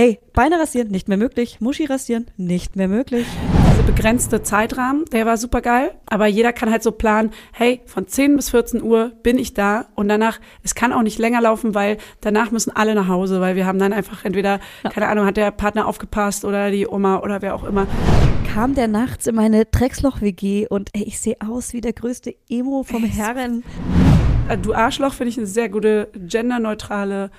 Ey, 0.00 0.18
Beine 0.32 0.58
rasieren, 0.58 0.88
nicht 0.88 1.08
mehr 1.08 1.18
möglich. 1.18 1.60
Muschi 1.60 1.84
rasieren, 1.84 2.30
nicht 2.38 2.74
mehr 2.74 2.88
möglich. 2.88 3.26
Dieser 3.72 3.82
begrenzte 3.82 4.42
Zeitrahmen, 4.42 5.04
der 5.12 5.26
war 5.26 5.36
super 5.36 5.60
geil. 5.60 5.90
Aber 6.06 6.26
jeder 6.26 6.54
kann 6.54 6.70
halt 6.70 6.82
so 6.82 6.90
planen, 6.90 7.32
hey, 7.52 7.82
von 7.84 8.08
10 8.08 8.36
bis 8.36 8.48
14 8.48 8.82
Uhr 8.82 9.12
bin 9.22 9.38
ich 9.38 9.52
da 9.52 9.88
und 9.96 10.08
danach, 10.08 10.40
es 10.62 10.74
kann 10.74 10.94
auch 10.94 11.02
nicht 11.02 11.18
länger 11.18 11.42
laufen, 11.42 11.74
weil 11.74 11.98
danach 12.22 12.50
müssen 12.50 12.74
alle 12.74 12.94
nach 12.94 13.08
Hause, 13.08 13.42
weil 13.42 13.56
wir 13.56 13.66
haben 13.66 13.78
dann 13.78 13.92
einfach 13.92 14.24
entweder, 14.24 14.60
ja. 14.84 14.88
keine 14.88 15.06
Ahnung, 15.08 15.26
hat 15.26 15.36
der 15.36 15.50
Partner 15.50 15.86
aufgepasst 15.86 16.46
oder 16.46 16.70
die 16.70 16.88
Oma 16.88 17.18
oder 17.18 17.42
wer 17.42 17.54
auch 17.54 17.64
immer. 17.64 17.86
Kam 18.54 18.74
der 18.74 18.88
nachts 18.88 19.26
in 19.26 19.34
meine 19.34 19.66
Drecksloch-WG 19.66 20.66
und 20.66 20.88
ey, 20.94 21.02
ich 21.02 21.20
sehe 21.20 21.36
aus 21.46 21.74
wie 21.74 21.82
der 21.82 21.92
größte 21.92 22.34
Emo 22.48 22.84
vom 22.84 23.04
Herren. 23.04 23.64
Äh, 24.48 24.56
du 24.56 24.72
Arschloch 24.72 25.12
finde 25.12 25.28
ich 25.28 25.36
eine 25.36 25.46
sehr 25.46 25.68
gute 25.68 26.08
genderneutrale 26.14 27.30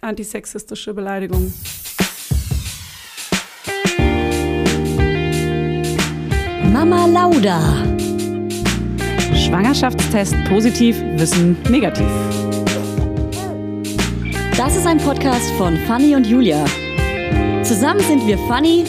antisexistische 0.00 0.94
Beleidigung. 0.94 1.52
Mama 6.78 7.06
Lauda. 7.06 7.58
Schwangerschaftstest 9.34 10.36
positiv, 10.48 10.96
Wissen 11.16 11.56
negativ. 11.68 12.06
Das 14.56 14.76
ist 14.76 14.86
ein 14.86 14.98
Podcast 14.98 15.50
von 15.58 15.76
Fanny 15.88 16.14
und 16.14 16.24
Julia. 16.24 16.64
Zusammen 17.64 17.98
sind 17.98 18.24
wir 18.28 18.38
Fanny 18.46 18.84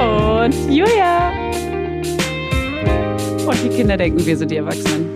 und 0.00 0.74
Julia. 0.74 1.30
Und 3.46 3.62
die 3.62 3.68
Kinder 3.68 3.96
denken, 3.96 4.26
wir 4.26 4.36
sind 4.36 4.50
die 4.50 4.56
Erwachsenen. 4.56 5.14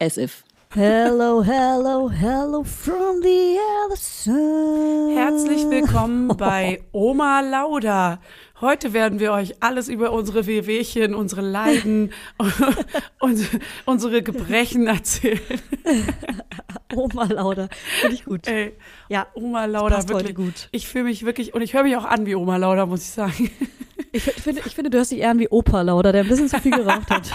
As 0.00 0.18
if. 0.18 0.44
Hello, 0.74 1.42
hello, 1.42 2.10
hello 2.10 2.62
from 2.62 3.22
the 3.22 3.58
other 3.86 3.96
side. 3.96 5.14
Herzlich 5.14 5.68
willkommen 5.70 6.28
bei 6.28 6.82
Oma 6.92 7.40
Lauda. 7.40 8.20
Heute 8.62 8.94
werden 8.94 9.20
wir 9.20 9.32
euch 9.32 9.62
alles 9.62 9.88
über 9.88 10.12
unsere 10.12 10.46
Wehwehchen, 10.46 11.14
unsere 11.14 11.42
Leiden 11.42 12.12
und 13.18 13.40
unsere 13.84 14.22
Gebrechen 14.22 14.86
erzählen. 14.86 15.40
Oma 16.94 17.24
Lauda, 17.24 17.68
finde 18.00 18.14
ich 18.14 18.24
gut. 18.24 18.46
Ey, 18.46 18.74
ja, 19.08 19.26
Oma 19.34 19.66
Lauda, 19.66 20.08
wirklich 20.08 20.34
gut. 20.34 20.68
Ich 20.70 20.88
fühle 20.88 21.04
mich 21.04 21.26
wirklich, 21.26 21.54
und 21.54 21.60
ich 21.62 21.74
höre 21.74 21.82
mich 21.82 21.96
auch 21.96 22.04
an 22.04 22.24
wie 22.24 22.34
Oma 22.34 22.56
Lauda, 22.56 22.86
muss 22.86 23.02
ich 23.02 23.10
sagen. 23.10 23.50
Ich, 24.14 24.26
ich, 24.26 24.34
finde, 24.34 24.60
ich 24.66 24.74
finde, 24.74 24.90
du 24.90 24.98
hörst 24.98 25.10
dich 25.10 25.20
eher 25.20 25.30
an 25.30 25.38
wie 25.38 25.48
Opa 25.48 25.80
Lauda, 25.80 26.12
der 26.12 26.24
ein 26.24 26.28
bisschen 26.28 26.46
zu 26.46 26.60
viel 26.60 26.72
geraucht 26.72 27.08
hat. 27.08 27.30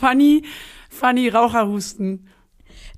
Funny 0.00 0.42
funny 0.92 1.28
Raucherhusten. 1.28 2.28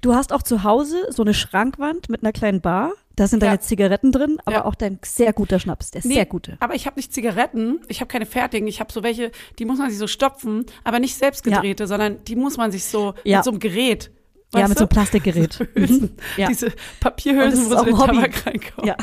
Du 0.03 0.15
hast 0.15 0.33
auch 0.33 0.43
zu 0.43 0.65
Hause 0.65 1.07
so 1.11 1.23
eine 1.23 1.33
Schrankwand 1.33 2.11
mit 2.11 2.23
einer 2.23 2.33
kleinen 2.33 2.61
Bar. 2.61 2.93
Da 3.17 3.29
sind 3.29 3.43
deine 3.43 3.55
ja. 3.55 3.61
Zigaretten 3.61 4.11
drin, 4.11 4.39
aber 4.45 4.57
ja. 4.57 4.65
auch 4.65 4.75
dein 4.75 4.99
sehr 5.05 5.33
guter 5.33 5.61
Schnaps, 5.61 5.91
der 5.93 6.03
nee, 6.05 6.15
sehr 6.15 6.27
gute. 6.27 6.57
Aber 6.61 6.75
ich 6.75 6.87
habe 6.87 6.97
nicht 6.97 7.13
Zigaretten, 7.13 7.81
ich 7.89 8.01
habe 8.01 8.09
keine 8.09 8.27
fertigen, 8.27 8.67
ich 8.67 8.81
habe 8.81 8.93
so 8.93 9.03
welche, 9.03 9.31
die 9.59 9.65
muss 9.65 9.79
man 9.79 9.91
sich 9.91 9.99
so 9.99 10.07
stopfen, 10.07 10.67
aber 10.83 10.99
nicht 10.99 11.17
selbst 11.17 11.45
gedrehte, 11.45 11.85
ja. 11.85 11.87
sondern 11.87 12.25
die 12.25 12.35
muss 12.35 12.57
man 12.57 12.73
sich 12.73 12.85
so 12.85 13.15
mit 13.25 13.45
so 13.45 13.51
einem 13.51 13.61
Gerät. 13.61 14.11
Ja, 14.55 14.69
mit 14.69 14.79
so 14.79 14.85
einem 14.85 14.89
Plastikgerät. 14.89 15.59
Hülsen, 15.75 16.17
mhm. 16.37 16.47
Diese 16.49 16.73
Papierhülsen, 17.01 17.71
wo 17.71 17.77
so 17.77 17.85
der 17.85 17.95
Tabak 17.95 18.47
reinkommt. 18.47 18.87
Ja. 18.87 18.97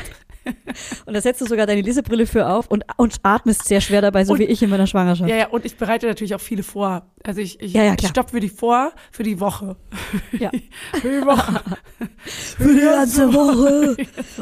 Und 1.05 1.13
da 1.13 1.21
setzt 1.21 1.41
du 1.41 1.45
sogar 1.45 1.67
deine 1.67 1.81
Lesebrille 1.81 2.25
für 2.25 2.47
auf 2.47 2.67
und, 2.67 2.83
und 2.97 3.15
atmest 3.23 3.65
sehr 3.65 3.81
schwer 3.81 4.01
dabei, 4.01 4.25
so 4.25 4.33
und, 4.33 4.39
wie 4.39 4.45
ich 4.45 4.61
in 4.63 4.69
meiner 4.69 4.87
Schwangerschaft. 4.87 5.29
Ja, 5.29 5.35
ja, 5.35 5.47
und 5.47 5.65
ich 5.65 5.77
bereite 5.77 6.07
natürlich 6.07 6.33
auch 6.35 6.41
viele 6.41 6.63
vor. 6.63 7.03
Also 7.23 7.41
ich, 7.41 7.59
ich, 7.61 7.73
ja, 7.73 7.83
ja, 7.83 7.95
ich 7.99 8.07
stopfe 8.07 8.39
die 8.39 8.49
vor 8.49 8.91
für 9.11 9.23
die 9.23 9.39
Woche. 9.39 9.75
Ja. 10.31 10.49
für 11.01 11.09
die 11.09 11.25
Woche. 11.25 11.61
für 12.25 12.73
die 12.73 12.81
ganze 12.81 13.33
Woche. 13.33 13.97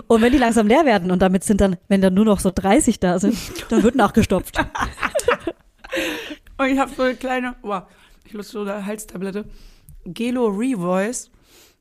Und 0.08 0.22
wenn 0.22 0.32
die 0.32 0.38
langsam 0.38 0.68
leer 0.68 0.86
werden 0.86 1.12
und 1.12 1.22
damit 1.22 1.44
sind 1.44 1.62
dann, 1.62 1.78
wenn 1.88 2.02
dann 2.02 2.14
nur 2.14 2.26
noch 2.26 2.40
so 2.40 2.52
30 2.54 3.00
da 3.00 3.20
sind, 3.20 3.38
dann 3.70 3.84
wird 3.84 3.96
nachgestopft. 3.96 4.58
und 6.58 6.68
ich 6.68 6.80
habe 6.80 6.92
so 6.96 7.04
eine 7.04 7.16
kleine, 7.16 7.56
wow, 7.62 7.84
ich 8.26 8.34
lust 8.34 8.52
so 8.52 8.62
eine 8.62 8.86
Halstablette. 8.86 9.46
Gelo 10.06 10.48
Revoice. 10.48 11.32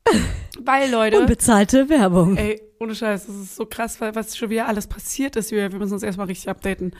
Weil, 0.59 0.91
Leute. 0.91 1.19
Unbezahlte 1.19 1.89
Werbung. 1.89 2.35
Ey, 2.37 2.61
ohne 2.79 2.95
Scheiß, 2.95 3.27
das 3.27 3.35
ist 3.35 3.55
so 3.55 3.65
krass, 3.65 3.99
weil 4.01 4.15
was 4.15 4.37
schon 4.37 4.49
wieder 4.49 4.67
alles 4.67 4.87
passiert 4.87 5.35
ist. 5.35 5.51
Wir 5.51 5.69
müssen 5.69 5.93
uns 5.93 6.03
erstmal 6.03 6.27
richtig 6.27 6.49
updaten. 6.49 6.93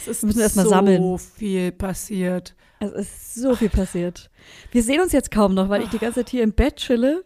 Es 0.00 0.08
ist 0.08 0.22
wir 0.22 0.28
müssen 0.28 0.40
erstmal 0.40 0.64
so 0.64 0.70
sammeln. 0.70 1.18
viel 1.18 1.72
passiert. 1.72 2.54
Es 2.80 2.92
ist 2.92 3.34
so 3.34 3.54
viel 3.54 3.68
passiert. 3.68 4.30
Wir 4.72 4.82
sehen 4.82 5.00
uns 5.00 5.12
jetzt 5.12 5.30
kaum 5.30 5.54
noch, 5.54 5.68
weil 5.68 5.82
ich 5.82 5.88
die 5.88 5.98
ganze 5.98 6.20
Zeit 6.20 6.30
hier 6.30 6.42
im 6.42 6.52
Bett 6.52 6.76
chille. 6.76 7.24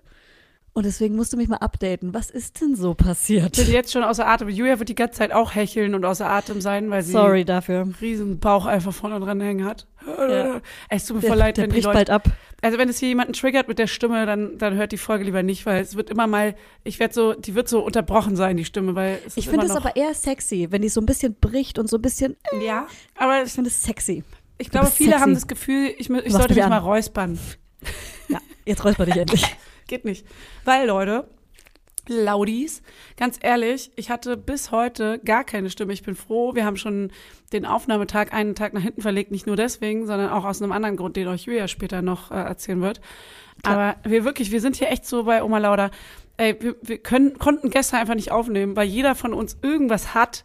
Und 0.78 0.84
deswegen 0.84 1.16
musst 1.16 1.32
du 1.32 1.36
mich 1.36 1.48
mal 1.48 1.56
updaten. 1.56 2.14
Was 2.14 2.30
ist 2.30 2.60
denn 2.60 2.76
so 2.76 2.94
passiert? 2.94 3.58
Ich 3.58 3.64
bin 3.64 3.74
jetzt 3.74 3.90
schon 3.90 4.04
außer 4.04 4.24
Atem. 4.24 4.48
Julia 4.48 4.78
wird 4.78 4.88
die 4.88 4.94
ganze 4.94 5.18
Zeit 5.18 5.32
auch 5.32 5.56
hecheln 5.56 5.92
und 5.96 6.04
außer 6.04 6.30
Atem 6.30 6.60
sein, 6.60 6.88
weil 6.88 7.02
sie 7.02 7.10
Sorry 7.10 7.44
dafür. 7.44 7.80
einen 7.80 7.96
riesen 8.00 8.38
Bauch 8.38 8.64
einfach 8.64 8.92
vorne 8.92 9.18
dran 9.18 9.40
hängen 9.40 9.64
hat. 9.64 9.88
Ja. 10.06 10.60
Es 10.88 11.06
tut 11.06 11.16
mir 11.16 11.22
der, 11.22 11.30
voll 11.30 11.38
leid, 11.38 11.56
der 11.56 11.64
wenn 11.64 11.70
bricht 11.70 11.82
die 11.82 11.86
Leute, 11.86 11.96
bald 11.96 12.10
ab. 12.10 12.30
Also 12.62 12.78
wenn 12.78 12.88
es 12.88 13.00
hier 13.00 13.08
jemanden 13.08 13.32
triggert 13.32 13.66
mit 13.66 13.80
der 13.80 13.88
Stimme, 13.88 14.24
dann, 14.24 14.56
dann 14.56 14.76
hört 14.76 14.92
die 14.92 14.98
Folge 14.98 15.24
lieber 15.24 15.42
nicht, 15.42 15.66
weil 15.66 15.82
es 15.82 15.96
wird 15.96 16.10
immer 16.10 16.28
mal, 16.28 16.54
ich 16.84 17.00
werde 17.00 17.12
so, 17.12 17.32
die 17.32 17.56
wird 17.56 17.68
so 17.68 17.80
unterbrochen 17.80 18.36
sein, 18.36 18.56
die 18.56 18.64
Stimme, 18.64 18.94
weil 18.94 19.18
es 19.26 19.36
Ich 19.36 19.48
finde 19.48 19.66
es 19.66 19.72
aber 19.72 19.96
eher 19.96 20.14
sexy, 20.14 20.68
wenn 20.70 20.82
die 20.82 20.90
so 20.90 21.00
ein 21.00 21.06
bisschen 21.06 21.34
bricht 21.34 21.80
und 21.80 21.90
so 21.90 21.96
ein 21.96 22.02
bisschen. 22.02 22.36
Äh, 22.52 22.64
ja, 22.64 22.86
aber 23.16 23.42
ich 23.42 23.50
finde 23.50 23.66
es 23.66 23.82
sexy. 23.82 24.22
Ich 24.58 24.70
glaube, 24.70 24.86
viele 24.86 25.10
sexy. 25.10 25.22
haben 25.22 25.34
das 25.34 25.48
Gefühl, 25.48 25.88
ich, 25.98 26.08
ich 26.08 26.32
sollte 26.32 26.54
mich, 26.54 26.62
mich 26.62 26.68
mal 26.68 26.78
räuspern. 26.78 27.36
Ja, 28.28 28.38
jetzt 28.64 28.84
räusper 28.84 29.06
dich 29.06 29.16
endlich. 29.16 29.44
Geht 29.88 30.04
nicht. 30.04 30.24
Weil, 30.64 30.86
Leute, 30.86 31.28
Laudis. 32.08 32.82
Ganz 33.16 33.38
ehrlich, 33.42 33.90
ich 33.96 34.10
hatte 34.10 34.36
bis 34.36 34.70
heute 34.70 35.18
gar 35.24 35.44
keine 35.44 35.70
Stimme. 35.70 35.92
Ich 35.92 36.02
bin 36.02 36.14
froh. 36.14 36.54
Wir 36.54 36.64
haben 36.64 36.76
schon 36.76 37.12
den 37.52 37.66
Aufnahmetag 37.66 38.32
einen 38.32 38.54
Tag 38.54 38.72
nach 38.72 38.82
hinten 38.82 39.02
verlegt. 39.02 39.30
Nicht 39.30 39.46
nur 39.46 39.56
deswegen, 39.56 40.06
sondern 40.06 40.30
auch 40.30 40.44
aus 40.44 40.62
einem 40.62 40.72
anderen 40.72 40.96
Grund, 40.96 41.16
den 41.16 41.28
euch 41.28 41.42
Julia 41.42 41.68
später 41.68 42.02
noch 42.02 42.30
äh, 42.30 42.34
erzählen 42.34 42.80
wird. 42.80 43.00
Klar. 43.62 43.96
Aber 44.02 44.10
wir 44.10 44.24
wirklich, 44.24 44.50
wir 44.50 44.60
sind 44.60 44.76
hier 44.76 44.90
echt 44.90 45.06
so 45.06 45.24
bei 45.24 45.42
Oma 45.42 45.58
Lauda. 45.58 45.90
Ey, 46.36 46.56
wir, 46.60 46.76
wir 46.82 46.98
können, 46.98 47.38
konnten 47.38 47.70
gestern 47.70 48.00
einfach 48.00 48.14
nicht 48.14 48.30
aufnehmen, 48.30 48.76
weil 48.76 48.86
jeder 48.86 49.14
von 49.14 49.34
uns 49.34 49.58
irgendwas 49.62 50.14
hat. 50.14 50.44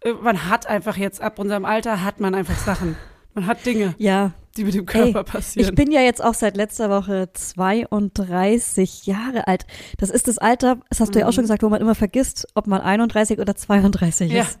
Äh, 0.00 0.12
man 0.14 0.48
hat 0.48 0.66
einfach 0.66 0.96
jetzt 0.96 1.20
ab 1.20 1.38
unserem 1.38 1.64
Alter 1.64 2.02
hat 2.02 2.20
man 2.20 2.34
einfach 2.34 2.56
Sachen. 2.56 2.96
Man 3.34 3.46
hat 3.46 3.64
Dinge. 3.66 3.94
Ja, 3.98 4.32
die 4.56 4.64
mit 4.64 4.74
dem 4.74 4.86
Körper 4.86 5.20
Ey, 5.20 5.24
passieren. 5.24 5.68
Ich 5.68 5.74
bin 5.74 5.90
ja 5.90 6.00
jetzt 6.00 6.22
auch 6.22 6.34
seit 6.34 6.56
letzter 6.56 6.88
Woche 6.90 7.28
32 7.32 9.06
Jahre 9.06 9.48
alt. 9.48 9.66
Das 9.98 10.10
ist 10.10 10.28
das 10.28 10.38
Alter, 10.38 10.78
das 10.88 11.00
hast 11.00 11.08
mhm. 11.08 11.12
du 11.12 11.18
ja 11.20 11.28
auch 11.28 11.32
schon 11.32 11.42
mhm. 11.42 11.46
gesagt, 11.46 11.62
wo 11.62 11.68
man 11.68 11.80
immer 11.80 11.94
vergisst, 11.94 12.46
ob 12.54 12.66
man 12.66 12.80
31 12.80 13.40
oder 13.40 13.56
32 13.56 14.32
ja. 14.32 14.42
ist. 14.42 14.60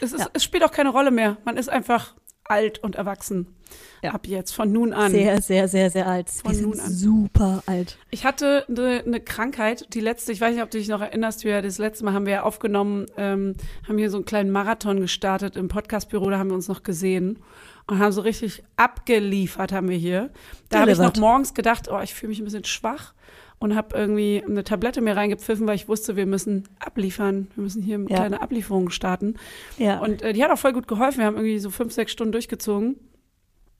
Es, 0.00 0.12
ist 0.12 0.20
ja. 0.20 0.26
es 0.32 0.44
spielt 0.44 0.64
auch 0.64 0.70
keine 0.70 0.90
Rolle 0.90 1.10
mehr. 1.10 1.36
Man 1.44 1.56
ist 1.56 1.68
einfach 1.68 2.14
alt 2.44 2.78
und 2.78 2.96
erwachsen. 2.96 3.54
Ja. 4.02 4.12
Ab 4.12 4.26
jetzt, 4.26 4.52
von 4.52 4.70
nun 4.70 4.92
an. 4.92 5.10
Sehr, 5.10 5.42
sehr, 5.42 5.68
sehr, 5.68 5.90
sehr 5.90 6.06
alt. 6.06 6.30
Von 6.30 6.54
Wir 6.54 6.62
nun 6.62 6.78
an. 6.78 6.90
Super 6.90 7.62
alt. 7.66 7.98
Ich 8.10 8.24
hatte 8.24 8.64
eine, 8.68 9.02
eine, 9.04 9.20
Krankheit, 9.20 9.86
die 9.92 10.00
letzte, 10.00 10.32
ich 10.32 10.40
weiß 10.40 10.54
nicht, 10.54 10.62
ob 10.62 10.70
du 10.70 10.78
dich 10.78 10.88
noch 10.88 11.00
erinnerst, 11.00 11.44
wir, 11.44 11.60
das 11.62 11.78
letzte 11.78 12.04
Mal 12.04 12.12
haben 12.12 12.26
wir 12.26 12.32
ja 12.34 12.42
aufgenommen, 12.42 13.06
ähm, 13.16 13.54
haben 13.88 13.98
hier 13.98 14.10
so 14.10 14.18
einen 14.18 14.24
kleinen 14.24 14.50
Marathon 14.50 15.00
gestartet 15.00 15.56
im 15.56 15.68
Podcastbüro, 15.68 16.30
da 16.30 16.38
haben 16.38 16.50
wir 16.50 16.54
uns 16.54 16.68
noch 16.68 16.82
gesehen 16.82 17.40
und 17.86 17.98
haben 17.98 18.12
so 18.12 18.20
richtig 18.20 18.62
abgeliefert, 18.76 19.72
haben 19.72 19.88
wir 19.88 19.96
hier. 19.96 20.30
Da 20.68 20.80
habe 20.80 20.92
ich 20.92 20.98
noch 20.98 21.16
morgens 21.16 21.54
gedacht, 21.54 21.88
oh, 21.90 22.00
ich 22.00 22.14
fühle 22.14 22.28
mich 22.28 22.38
ein 22.38 22.44
bisschen 22.44 22.64
schwach 22.64 23.14
und 23.58 23.74
habe 23.74 23.96
irgendwie 23.96 24.42
eine 24.46 24.62
Tablette 24.62 25.00
mir 25.00 25.16
reingepfiffen, 25.16 25.66
weil 25.66 25.74
ich 25.74 25.88
wusste, 25.88 26.16
wir 26.16 26.26
müssen 26.26 26.64
abliefern. 26.78 27.48
Wir 27.54 27.64
müssen 27.64 27.82
hier 27.82 27.96
eine 27.96 28.08
ja. 28.08 28.16
kleine 28.16 28.40
Ablieferung 28.40 28.90
starten. 28.90 29.34
Ja. 29.78 29.98
Und 29.98 30.22
äh, 30.22 30.32
die 30.32 30.44
hat 30.44 30.50
auch 30.50 30.58
voll 30.58 30.72
gut 30.72 30.86
geholfen. 30.86 31.18
Wir 31.18 31.26
haben 31.26 31.36
irgendwie 31.36 31.58
so 31.58 31.70
fünf, 31.70 31.92
sechs 31.92 32.12
Stunden 32.12 32.32
durchgezogen. 32.32 32.96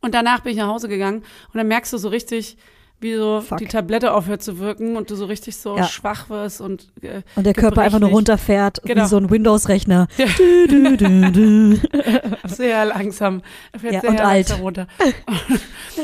Und 0.01 0.15
danach 0.15 0.41
bin 0.41 0.53
ich 0.53 0.59
nach 0.59 0.69
Hause 0.69 0.89
gegangen 0.89 1.19
und 1.19 1.55
dann 1.55 1.69
merkst 1.69 1.93
du 1.93 1.99
so 1.99 2.09
richtig, 2.09 2.57
wie 3.01 3.15
so 3.15 3.41
Fuck. 3.41 3.59
die 3.59 3.67
Tablette 3.67 4.13
aufhört 4.13 4.43
zu 4.43 4.59
wirken 4.59 4.97
und 4.97 5.11
du 5.11 5.15
so 5.15 5.27
richtig 5.27 5.57
so 5.57 5.77
ja. 5.77 5.85
schwach 5.85 6.29
wirst 6.31 6.61
und 6.61 6.89
äh, 7.03 7.23
und 7.37 7.47
der 7.47 7.55
Körper 7.55 7.83
einfach 7.83 8.01
nur 8.01 8.11
runterfährt 8.11 8.83
genau. 8.85 9.05
wie 9.05 9.09
so 9.09 9.17
ein 9.17 9.31
Windows-Rechner. 9.31 10.09
Ja. 10.17 10.27
Du, 10.67 10.97
du, 10.97 11.31
du, 11.31 11.81
sehr 12.49 12.87
langsam. 12.87 13.43
Fährt 13.79 13.95
ja, 13.95 14.01
sehr 14.01 14.11
und 14.11 14.17
langsam 14.19 14.57
alt. 14.57 14.63
runter. 14.63 14.87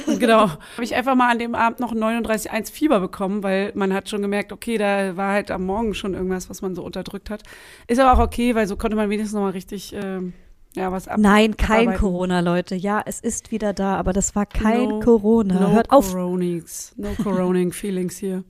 und 0.07 0.21
genau. 0.21 0.43
Habe 0.43 0.61
ich 0.83 0.95
einfach 0.95 1.17
mal 1.17 1.31
an 1.31 1.41
dem 1.41 1.55
Abend 1.57 1.81
noch 1.81 1.95
39,1 1.95 2.71
Fieber 2.71 3.01
bekommen, 3.01 3.43
weil 3.43 3.73
man 3.75 3.93
hat 3.93 4.09
schon 4.09 4.23
gemerkt, 4.23 4.53
okay, 4.53 4.79
da 4.79 5.17
war 5.17 5.33
halt 5.33 5.51
am 5.51 5.67
Morgen 5.67 5.95
schon 5.95 6.15
irgendwas, 6.15 6.49
was 6.49 6.63
man 6.63 6.77
so 6.77 6.85
unterdrückt 6.85 7.29
hat. 7.29 7.43
Ist 7.89 7.99
aber 7.99 8.13
auch 8.13 8.25
okay, 8.25 8.55
weil 8.55 8.69
so 8.69 8.77
konnte 8.77 8.97
man 8.97 9.11
wenigstens 9.11 9.35
noch 9.35 9.43
mal 9.43 9.51
richtig 9.51 9.95
ähm, 9.95 10.33
ja, 10.77 10.91
was 10.91 11.07
ab 11.07 11.19
Nein, 11.21 11.57
kein 11.57 11.83
abarbeiten. 11.83 12.01
Corona, 12.01 12.41
Leute. 12.41 12.75
Ja, 12.75 13.03
es 13.07 13.21
ist 13.21 13.53
wieder 13.53 13.73
da, 13.73 13.97
aber 13.97 14.13
das 14.13 14.35
war 14.35 14.45
kein 14.45 14.89
no, 14.89 15.01
Corona. 15.01 15.55
No 15.61 15.73
Hört 15.73 15.91
auf. 15.93 16.11
Coronings, 16.11 16.93
no 16.97 17.11
Coroning 17.23 17.73
Feelings 17.73 18.17
hier. 18.17 18.43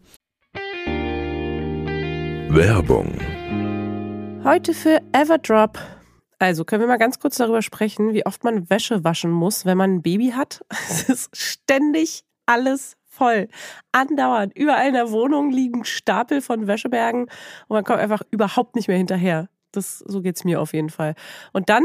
Werbung. 2.48 3.12
Heute 4.44 4.72
für 4.72 5.02
Everdrop. 5.12 5.78
Also 6.38 6.64
können 6.64 6.82
wir 6.82 6.88
mal 6.88 6.98
ganz 6.98 7.18
kurz 7.18 7.36
darüber 7.36 7.62
sprechen, 7.62 8.14
wie 8.14 8.26
oft 8.26 8.44
man 8.44 8.68
Wäsche 8.70 9.04
waschen 9.04 9.30
muss, 9.30 9.66
wenn 9.66 9.76
man 9.76 9.96
ein 9.96 10.02
Baby 10.02 10.30
hat. 10.30 10.64
Es 10.88 11.08
ist 11.08 11.36
ständig 11.36 12.24
alles 12.46 12.96
voll. 13.06 13.48
Andauernd. 13.92 14.56
Überall 14.56 14.88
in 14.88 14.94
der 14.94 15.10
Wohnung 15.10 15.50
liegen 15.50 15.84
Stapel 15.84 16.40
von 16.40 16.66
Wäschebergen 16.66 17.22
und 17.22 17.74
man 17.74 17.84
kommt 17.84 18.00
einfach 18.00 18.22
überhaupt 18.30 18.76
nicht 18.76 18.88
mehr 18.88 18.96
hinterher 18.96 19.48
Das, 19.72 19.98
so 19.98 20.20
geht's 20.20 20.44
mir 20.44 20.60
auf 20.60 20.72
jeden 20.72 20.90
Fall. 20.90 21.14
Und 21.52 21.68
dann 21.68 21.84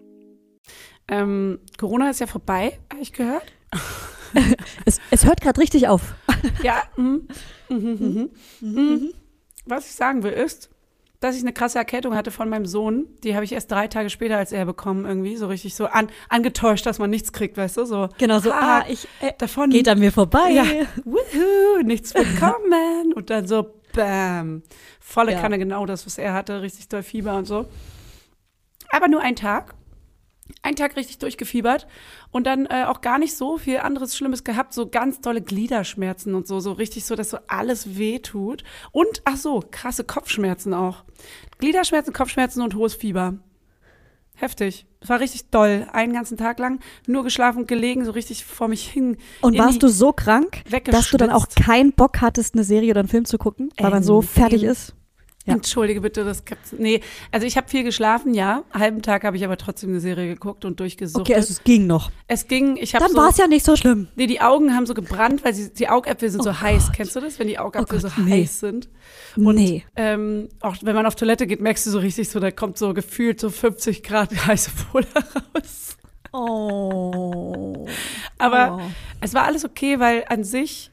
Ähm, 1.11 1.59
Corona 1.77 2.09
ist 2.09 2.21
ja 2.21 2.25
vorbei, 2.27 2.79
habe 2.91 3.01
ich 3.01 3.13
gehört. 3.13 3.43
Es, 4.85 5.01
es 5.11 5.25
hört 5.25 5.41
gerade 5.41 5.59
richtig 5.59 5.89
auf. 5.89 6.15
Ja. 6.63 6.83
mhm, 6.95 7.27
mhm, 7.67 7.77
mhm, 7.77 8.29
mhm. 8.61 9.13
Was 9.65 9.87
ich 9.87 9.91
sagen 9.91 10.23
will 10.23 10.31
ist, 10.31 10.69
dass 11.19 11.35
ich 11.35 11.41
eine 11.41 11.51
krasse 11.51 11.77
Erkältung 11.79 12.15
hatte 12.15 12.31
von 12.31 12.47
meinem 12.47 12.65
Sohn. 12.65 13.07
Die 13.25 13.35
habe 13.35 13.43
ich 13.43 13.51
erst 13.51 13.69
drei 13.69 13.89
Tage 13.89 14.09
später 14.09 14.37
als 14.37 14.53
er 14.53 14.65
bekommen, 14.65 15.05
irgendwie. 15.05 15.35
So 15.35 15.47
richtig 15.47 15.75
so 15.75 15.85
an, 15.85 16.07
angetäuscht, 16.29 16.85
dass 16.85 16.97
man 16.97 17.09
nichts 17.09 17.33
kriegt, 17.33 17.57
weißt 17.57 17.75
du? 17.75 17.85
So, 17.85 18.07
Genau 18.19 18.39
so, 18.39 18.53
ah, 18.53 18.79
ah, 18.79 18.85
ich, 18.87 19.05
äh, 19.19 19.33
davon. 19.37 19.69
geht 19.69 19.89
an 19.89 19.99
mir 19.99 20.13
vorbei. 20.13 20.49
Ja, 20.51 20.63
wuhu, 21.03 21.83
nichts 21.83 22.13
bekommen. 22.13 23.11
Und 23.13 23.29
dann 23.29 23.47
so, 23.47 23.81
bam. 23.93 24.63
Volle 25.01 25.33
Ja. 25.33 25.41
Kanne, 25.41 25.59
genau 25.59 25.85
das, 25.85 26.05
was 26.05 26.17
er 26.17 26.33
hatte. 26.33 26.61
Richtig 26.61 26.87
doll 26.87 27.03
Fieber 27.03 27.35
und 27.35 27.45
so. 27.45 27.65
Aber 28.91 29.09
nur 29.09 29.19
ein 29.19 29.35
Tag. 29.35 29.75
Ein 30.61 30.75
Tag 30.75 30.95
richtig 30.95 31.19
durchgefiebert 31.19 31.87
und 32.31 32.45
dann 32.45 32.65
äh, 32.65 32.85
auch 32.87 33.01
gar 33.01 33.17
nicht 33.19 33.35
so 33.35 33.57
viel 33.57 33.77
anderes 33.77 34.15
Schlimmes 34.15 34.43
gehabt, 34.43 34.73
so 34.73 34.87
ganz 34.87 35.21
tolle 35.21 35.41
Gliederschmerzen 35.41 36.35
und 36.35 36.47
so, 36.47 36.59
so 36.59 36.71
richtig 36.73 37.05
so, 37.05 37.15
dass 37.15 37.29
so 37.31 37.37
alles 37.47 37.97
weh 37.97 38.19
tut. 38.19 38.63
Und, 38.91 39.21
ach 39.25 39.37
so, 39.37 39.63
krasse 39.71 40.03
Kopfschmerzen 40.03 40.73
auch. 40.73 41.03
Gliederschmerzen, 41.59 42.13
Kopfschmerzen 42.13 42.61
und 42.61 42.75
hohes 42.75 42.93
Fieber. 42.95 43.35
Heftig. 44.35 44.87
Es 45.01 45.09
war 45.09 45.19
richtig 45.19 45.49
doll. 45.49 45.87
Einen 45.91 46.13
ganzen 46.13 46.37
Tag 46.37 46.57
lang 46.59 46.79
nur 47.05 47.23
geschlafen 47.23 47.59
und 47.59 47.67
gelegen, 47.67 48.05
so 48.05 48.11
richtig 48.11 48.45
vor 48.45 48.67
mich 48.67 48.87
hin. 48.87 49.17
Und 49.41 49.57
warst 49.57 49.83
du 49.83 49.87
so 49.87 50.13
krank, 50.13 50.63
dass 50.85 51.09
du 51.09 51.17
dann 51.17 51.29
auch 51.29 51.47
keinen 51.49 51.91
Bock 51.93 52.21
hattest, 52.21 52.55
eine 52.55 52.63
Serie 52.63 52.91
oder 52.91 53.01
einen 53.01 53.09
Film 53.09 53.25
zu 53.25 53.37
gucken, 53.37 53.69
weil 53.77 53.91
man 53.91 54.03
so 54.03 54.21
Ähm, 54.21 54.27
fertig 54.27 54.63
ist? 54.63 54.95
Ja. 55.47 55.53
Entschuldige 55.55 56.01
bitte, 56.01 56.23
das 56.23 56.45
gibt's. 56.45 56.71
Nee, 56.77 57.01
also 57.31 57.47
ich 57.47 57.57
habe 57.57 57.67
viel 57.67 57.83
geschlafen, 57.83 58.35
ja. 58.35 58.63
Halben 58.71 59.01
Tag 59.01 59.23
habe 59.23 59.35
ich 59.37 59.43
aber 59.43 59.57
trotzdem 59.57 59.89
eine 59.89 59.99
Serie 59.99 60.27
geguckt 60.27 60.65
und 60.65 60.79
durchgesucht. 60.79 61.21
Okay, 61.21 61.33
also 61.33 61.51
es 61.51 61.63
ging 61.63 61.87
noch. 61.87 62.11
es 62.27 62.47
ging, 62.47 62.77
ich 62.77 62.93
habe 62.93 63.05
Dann 63.05 63.13
so, 63.13 63.17
war 63.17 63.29
es 63.29 63.37
ja 63.37 63.47
nicht 63.47 63.65
so 63.65 63.75
schlimm. 63.75 64.07
Nee, 64.15 64.27
die 64.27 64.39
Augen 64.39 64.75
haben 64.75 64.85
so 64.85 64.93
gebrannt, 64.93 65.43
weil 65.43 65.55
sie, 65.55 65.73
die 65.73 65.89
Augäpfel 65.89 66.29
sind 66.29 66.41
Oh 66.41 66.43
so 66.43 66.61
heiß. 66.61 66.87
Gott. 66.87 66.95
Kennst 66.95 67.15
du 67.15 67.21
das, 67.21 67.39
wenn 67.39 67.47
die 67.47 67.57
Augäpfel 67.57 67.97
Oh 67.97 68.01
so 68.01 68.07
Gott, 68.09 68.17
nee. 68.25 68.43
heiß 68.43 68.59
sind? 68.59 68.89
Und 69.35 69.55
nee. 69.55 69.83
ähm, 69.95 70.49
auch 70.59 70.75
wenn 70.83 70.93
man 70.95 71.07
auf 71.07 71.15
Toilette 71.15 71.47
geht, 71.47 71.59
merkst 71.59 71.87
du 71.87 71.89
so 71.89 71.97
richtig 71.99 72.29
so, 72.29 72.39
da 72.39 72.51
kommt 72.51 72.77
so 72.77 72.93
gefühlt 72.93 73.39
so 73.39 73.49
50 73.49 74.03
Grad 74.03 74.45
heiße 74.45 74.69
Puder 74.91 75.07
raus. 75.55 75.97
Oh. 76.33 77.87
Aber 78.37 78.77
Oh. 78.79 78.91
es 79.21 79.33
war 79.33 79.43
alles 79.43 79.65
okay, 79.65 79.99
weil 79.99 80.23
an 80.29 80.43
sich 80.43 80.90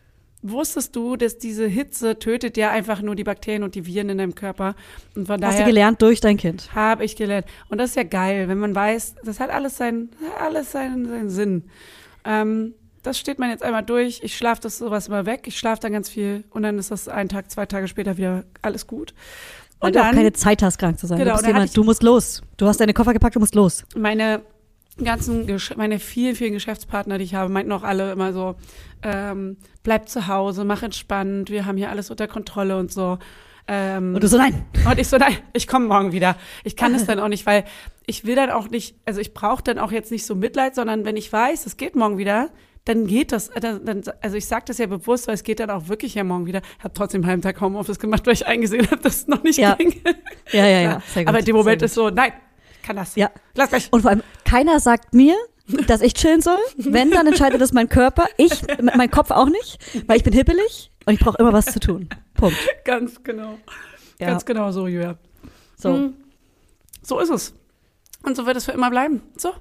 wusstest 0.51 0.95
du, 0.97 1.17
dass 1.17 1.39
diese 1.39 1.67
Hitze 1.67 2.19
tötet 2.19 2.57
ja 2.57 2.71
einfach 2.71 3.01
nur 3.03 3.15
die 3.15 3.25
Bakterien 3.25 3.63
und 3.63 3.75
die 3.75 3.87
Viren 3.87 4.09
in 4.11 4.19
deinem 4.19 4.35
Körper. 4.35 4.75
Und 5.15 5.27
von 5.27 5.35
Hast 5.43 5.55
du 5.55 5.59
daher 5.61 5.67
gelernt 5.67 6.03
durch 6.03 6.21
dein 6.21 6.37
Kind. 6.37 6.75
habe 6.75 7.05
ich 7.05 7.17
gelernt. 7.17 7.47
Und 7.69 7.79
das 7.79 7.91
ist 7.91 7.97
ja 7.97 8.03
geil, 8.05 8.49
wenn 8.49 8.59
man 8.59 8.75
weiß, 8.75 9.17
das 9.25 9.41
hat 9.41 9.51
alles 9.51 9.77
seinen, 9.77 10.11
alles 10.41 10.73
seinen, 10.73 11.07
seinen 11.09 11.31
Sinn. 11.31 11.65
Ähm, 12.25 12.75
das 13.03 13.19
steht 13.19 13.39
man 13.39 13.51
jetzt 13.51 13.63
einmal 13.63 13.85
durch. 13.85 14.21
Ich 14.23 14.37
schlafe 14.37 14.61
das 14.61 14.79
sowas 14.79 15.09
immer 15.09 15.25
weg. 15.25 15.45
Ich 15.47 15.59
schlafe 15.59 15.81
dann 15.81 15.93
ganz 15.93 16.09
viel 16.09 16.45
und 16.51 16.63
dann 16.63 16.79
ist 16.79 16.91
das 16.91 17.09
ein 17.09 17.29
Tag, 17.29 17.51
zwei 17.51 17.65
Tage 17.67 17.89
später 17.89 18.17
wieder 18.17 18.45
alles 18.61 18.87
gut. 18.87 19.15
Weil 19.81 19.89
Und 19.89 19.95
du 19.97 20.01
auch 20.01 20.07
dann 20.07 20.17
keine 20.17 20.33
Zeit 20.33 20.63
hast, 20.63 20.79
krank 20.79 20.99
zu 20.99 21.07
sein. 21.07 21.19
Genau, 21.19 21.37
du 21.37 21.43
dann 21.43 21.47
jemand, 21.51 21.67
ich- 21.67 21.73
du 21.75 21.85
musst 21.85 22.03
los. 22.03 22.43
Du 22.57 22.67
hast 22.67 22.81
deine 22.81 22.93
Koffer 22.93 23.13
gepackt, 23.13 23.37
du 23.37 23.41
musst 23.41 23.55
los. 23.55 23.85
meine 23.97 24.43
ganzen, 25.05 25.47
Gesch- 25.47 25.77
meine 25.77 25.99
vielen, 25.99 26.35
vielen 26.37 26.53
Geschäftspartner, 26.53 27.19
die 27.19 27.25
ich 27.25 27.35
habe, 27.35 27.51
meinten 27.53 27.73
auch 27.73 27.83
alle 27.83 28.13
immer 28.13 28.33
so, 28.33 28.57
ähm, 29.03 29.57
bleib 29.83 30.09
zu 30.09 30.27
Hause, 30.29 30.65
mach 30.65 30.83
entspannt, 30.83 31.51
wir 31.51 31.67
haben 31.67 31.77
hier 31.77 31.91
alles 31.91 32.11
unter 32.11 32.27
Kontrolle 32.27 32.77
und 32.79 32.93
so. 32.93 33.19
Ähm, 33.71 34.15
Und 34.15 34.23
du 34.23 34.29
so, 34.29 34.39
nein. 34.39 34.65
Und 34.91 34.99
ich 34.99 35.09
so, 35.09 35.19
nein, 35.19 35.37
ich 35.53 35.67
komme 35.67 35.87
morgen 35.87 36.13
wieder. 36.13 36.37
Ich 36.65 36.75
kann 36.77 36.95
es 36.95 37.05
dann 37.07 37.21
auch 37.21 37.29
nicht, 37.29 37.45
weil 37.47 37.65
ich 38.07 38.25
will 38.25 38.35
dann 38.35 38.51
auch 38.51 38.71
nicht, 38.71 38.97
also 39.05 39.21
ich 39.21 39.35
brauche 39.35 39.63
dann 39.63 39.79
auch 39.79 39.93
jetzt 39.93 40.11
nicht 40.11 40.25
so 40.25 40.35
Mitleid, 40.35 40.75
sondern 40.75 41.05
wenn 41.05 41.17
ich 41.17 41.31
weiß, 41.33 41.67
es 41.67 41.77
geht 41.77 41.95
morgen 41.95 42.17
wieder, 42.19 42.49
dann 42.87 43.07
geht 43.07 43.33
das. 43.33 43.49
äh, 43.51 43.61
Dann, 43.61 44.03
also 44.23 44.37
ich 44.39 44.47
sage 44.47 44.65
das 44.69 44.79
ja 44.79 44.87
bewusst, 44.87 45.27
weil 45.29 45.35
es 45.35 45.43
geht 45.43 45.61
dann 45.61 45.69
auch 45.69 45.89
wirklich 45.89 46.15
ja 46.15 46.25
morgen 46.25 46.47
wieder. 46.47 46.63
Ich 46.79 46.85
habe 46.85 46.95
trotzdem 46.95 47.21
einen 47.21 47.29
halben 47.29 47.43
Tag 47.43 47.61
Homeoffice 47.61 47.99
gemacht, 47.99 48.27
weil 48.27 48.33
ich 48.33 48.47
eingesehen 48.47 48.91
habe, 48.91 49.03
dass 49.03 49.17
es 49.17 49.29
noch 49.29 49.43
nicht 49.43 49.59
Ja. 49.59 49.75
ging. 49.75 49.95
Ja, 50.51 50.67
ja, 50.67 50.81
ja. 50.81 51.03
Gut. 51.15 51.27
Aber 51.29 51.39
in 51.41 51.45
dem 51.45 51.55
Moment 51.57 51.83
ist 51.83 51.93
so, 51.93 52.09
nein, 52.09 52.33
kann 52.89 52.97
das. 52.97 53.17
Ja. 53.17 53.31
Lass 53.55 53.71
mich. 53.71 53.93
Und 53.93 54.01
vor 54.01 54.11
allem, 54.11 54.23
keiner 54.47 54.81
sagt 54.81 55.13
mir, 55.13 55.37
dass 55.87 56.01
ich 56.01 56.15
chillen 56.15 56.41
soll. 56.41 56.59
Wenn, 56.79 57.11
dann 57.11 57.27
entscheidet 57.27 57.61
das 57.61 57.75
mein 57.75 57.91
Körper. 57.91 58.27
Ich, 58.39 58.63
mein 58.81 59.11
Kopf 59.11 59.31
auch 59.31 59.51
nicht, 59.51 59.79
weil 60.07 60.17
ich 60.17 60.25
bin 60.25 60.33
hippelig 60.33 60.91
und 61.05 61.13
ich 61.13 61.21
brauche 61.21 61.37
immer 61.37 61.53
was 61.53 61.67
zu 61.67 61.81
tun. 61.81 62.09
Punkt. 62.33 62.57
Ganz 62.87 63.23
genau. 63.23 63.59
Ja. 64.19 64.29
Ganz 64.29 64.47
genau 64.47 64.73
so, 64.73 64.87
Julia. 64.87 65.19
So. 65.77 65.93
Hm. 65.93 66.15
So 67.03 67.21
ist 67.21 67.29
es. 67.29 67.55
Und 68.23 68.37
so 68.37 68.47
wird 68.47 68.57
es 68.57 68.65
für 68.65 68.73
immer 68.73 68.89
bleiben. 68.89 69.21
So. 69.37 69.53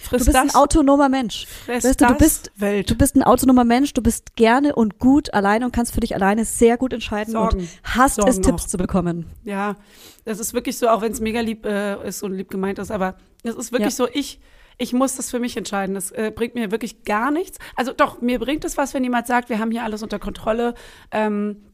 Friss 0.00 0.10
Du 0.10 0.24
bist 0.26 0.28
das, 0.28 0.36
ein 0.36 0.54
autonomer 0.54 1.08
Mensch. 1.08 1.46
Weißt 1.66 2.00
du, 2.00 2.06
du 2.06 2.14
bist- 2.14 2.50
Welt. 2.56 2.90
Du 2.90 2.94
bist 2.94 3.16
ein 3.16 3.22
autonomer 3.22 3.64
Mensch, 3.64 3.92
du 3.94 4.02
bist 4.02 4.36
gerne 4.36 4.74
und 4.74 4.98
gut 4.98 5.32
alleine 5.34 5.64
und 5.64 5.72
kannst 5.72 5.92
für 5.94 6.00
dich 6.00 6.14
alleine 6.14 6.44
sehr 6.44 6.76
gut 6.76 6.92
entscheiden 6.92 7.32
Sorgen. 7.32 7.60
und 7.60 7.68
hast 7.84 8.16
Sorgen 8.16 8.30
es, 8.30 8.40
Tipps 8.40 8.64
auch. 8.64 8.68
zu 8.68 8.76
bekommen. 8.78 9.26
Ja, 9.44 9.76
das 10.24 10.38
ist 10.40 10.54
wirklich 10.54 10.78
so, 10.78 10.88
auch 10.88 11.02
wenn 11.02 11.12
es 11.12 11.20
mega 11.20 11.40
lieb 11.40 11.66
äh, 11.66 12.06
ist 12.06 12.22
und 12.22 12.32
lieb 12.32 12.50
gemeint 12.50 12.78
ist, 12.78 12.90
aber 12.90 13.16
es 13.42 13.54
ist 13.54 13.72
wirklich 13.72 13.96
Ja. 13.98 14.06
so, 14.06 14.08
ich, 14.12 14.40
Ich 14.78 14.92
muss 14.94 15.16
das 15.16 15.30
für 15.30 15.38
mich 15.38 15.56
entscheiden. 15.56 15.94
Das 15.94 16.10
äh, 16.12 16.32
bringt 16.34 16.54
mir 16.54 16.70
wirklich 16.70 17.04
gar 17.04 17.30
nichts. 17.30 17.58
Also 17.76 17.92
doch, 17.92 18.20
mir 18.22 18.38
bringt 18.38 18.64
es 18.64 18.76
was, 18.78 18.94
wenn 18.94 19.04
jemand 19.04 19.26
sagt, 19.26 19.50
wir 19.50 19.58
haben 19.58 19.70
hier 19.70 19.84
alles 19.84 20.02
unter 20.02 20.18
Kontrolle. 20.18 20.74
Ähm, 21.10 21.66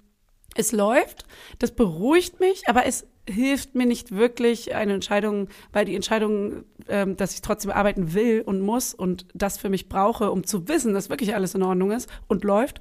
es 0.56 0.72
läuft. 0.72 1.24
Das 1.60 1.70
beruhigt 1.70 2.40
mich, 2.40 2.62
aber 2.66 2.86
es 2.86 3.06
hilft 3.28 3.74
mir 3.74 3.86
nicht 3.86 4.12
wirklich 4.12 4.74
eine 4.74 4.94
Entscheidung, 4.94 5.48
weil 5.72 5.84
die 5.84 5.94
Entscheidung, 5.94 6.64
ähm, 6.88 7.16
dass 7.16 7.34
ich 7.34 7.42
trotzdem 7.42 7.70
arbeiten 7.70 8.14
will 8.14 8.42
und 8.44 8.60
muss 8.60 8.94
und 8.94 9.26
das 9.34 9.58
für 9.58 9.68
mich 9.68 9.88
brauche, 9.88 10.30
um 10.30 10.44
zu 10.44 10.68
wissen, 10.68 10.94
dass 10.94 11.10
wirklich 11.10 11.34
alles 11.34 11.54
in 11.54 11.62
Ordnung 11.62 11.92
ist 11.92 12.08
und 12.26 12.44
läuft, 12.44 12.80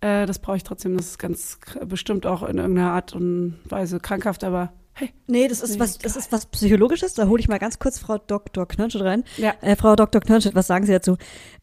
äh, 0.00 0.26
das 0.26 0.38
brauche 0.38 0.56
ich 0.56 0.62
trotzdem. 0.62 0.96
Das 0.96 1.06
ist 1.06 1.18
ganz 1.18 1.58
bestimmt 1.86 2.26
auch 2.26 2.42
in 2.42 2.58
irgendeiner 2.58 2.92
Art 2.92 3.14
und 3.14 3.58
Weise 3.64 4.00
krankhaft, 4.00 4.44
aber 4.44 4.72
hey. 4.94 5.12
Nee, 5.26 5.48
das 5.48 5.62
ist 5.62 5.78
was, 5.78 5.98
das 5.98 6.16
ist 6.16 6.32
was 6.32 6.46
Psychologisches. 6.46 7.14
Da 7.14 7.26
hole 7.26 7.40
ich 7.40 7.48
mal 7.48 7.58
ganz 7.58 7.78
kurz 7.78 7.98
Frau 7.98 8.18
Dr. 8.18 8.66
Knirschet 8.66 9.02
rein. 9.02 9.24
Ja. 9.36 9.54
Äh, 9.60 9.76
Frau 9.76 9.96
Dr. 9.96 10.20
Knirschet, 10.20 10.54
was 10.54 10.66
sagen 10.66 10.86
Sie 10.86 10.92
dazu? 10.92 11.16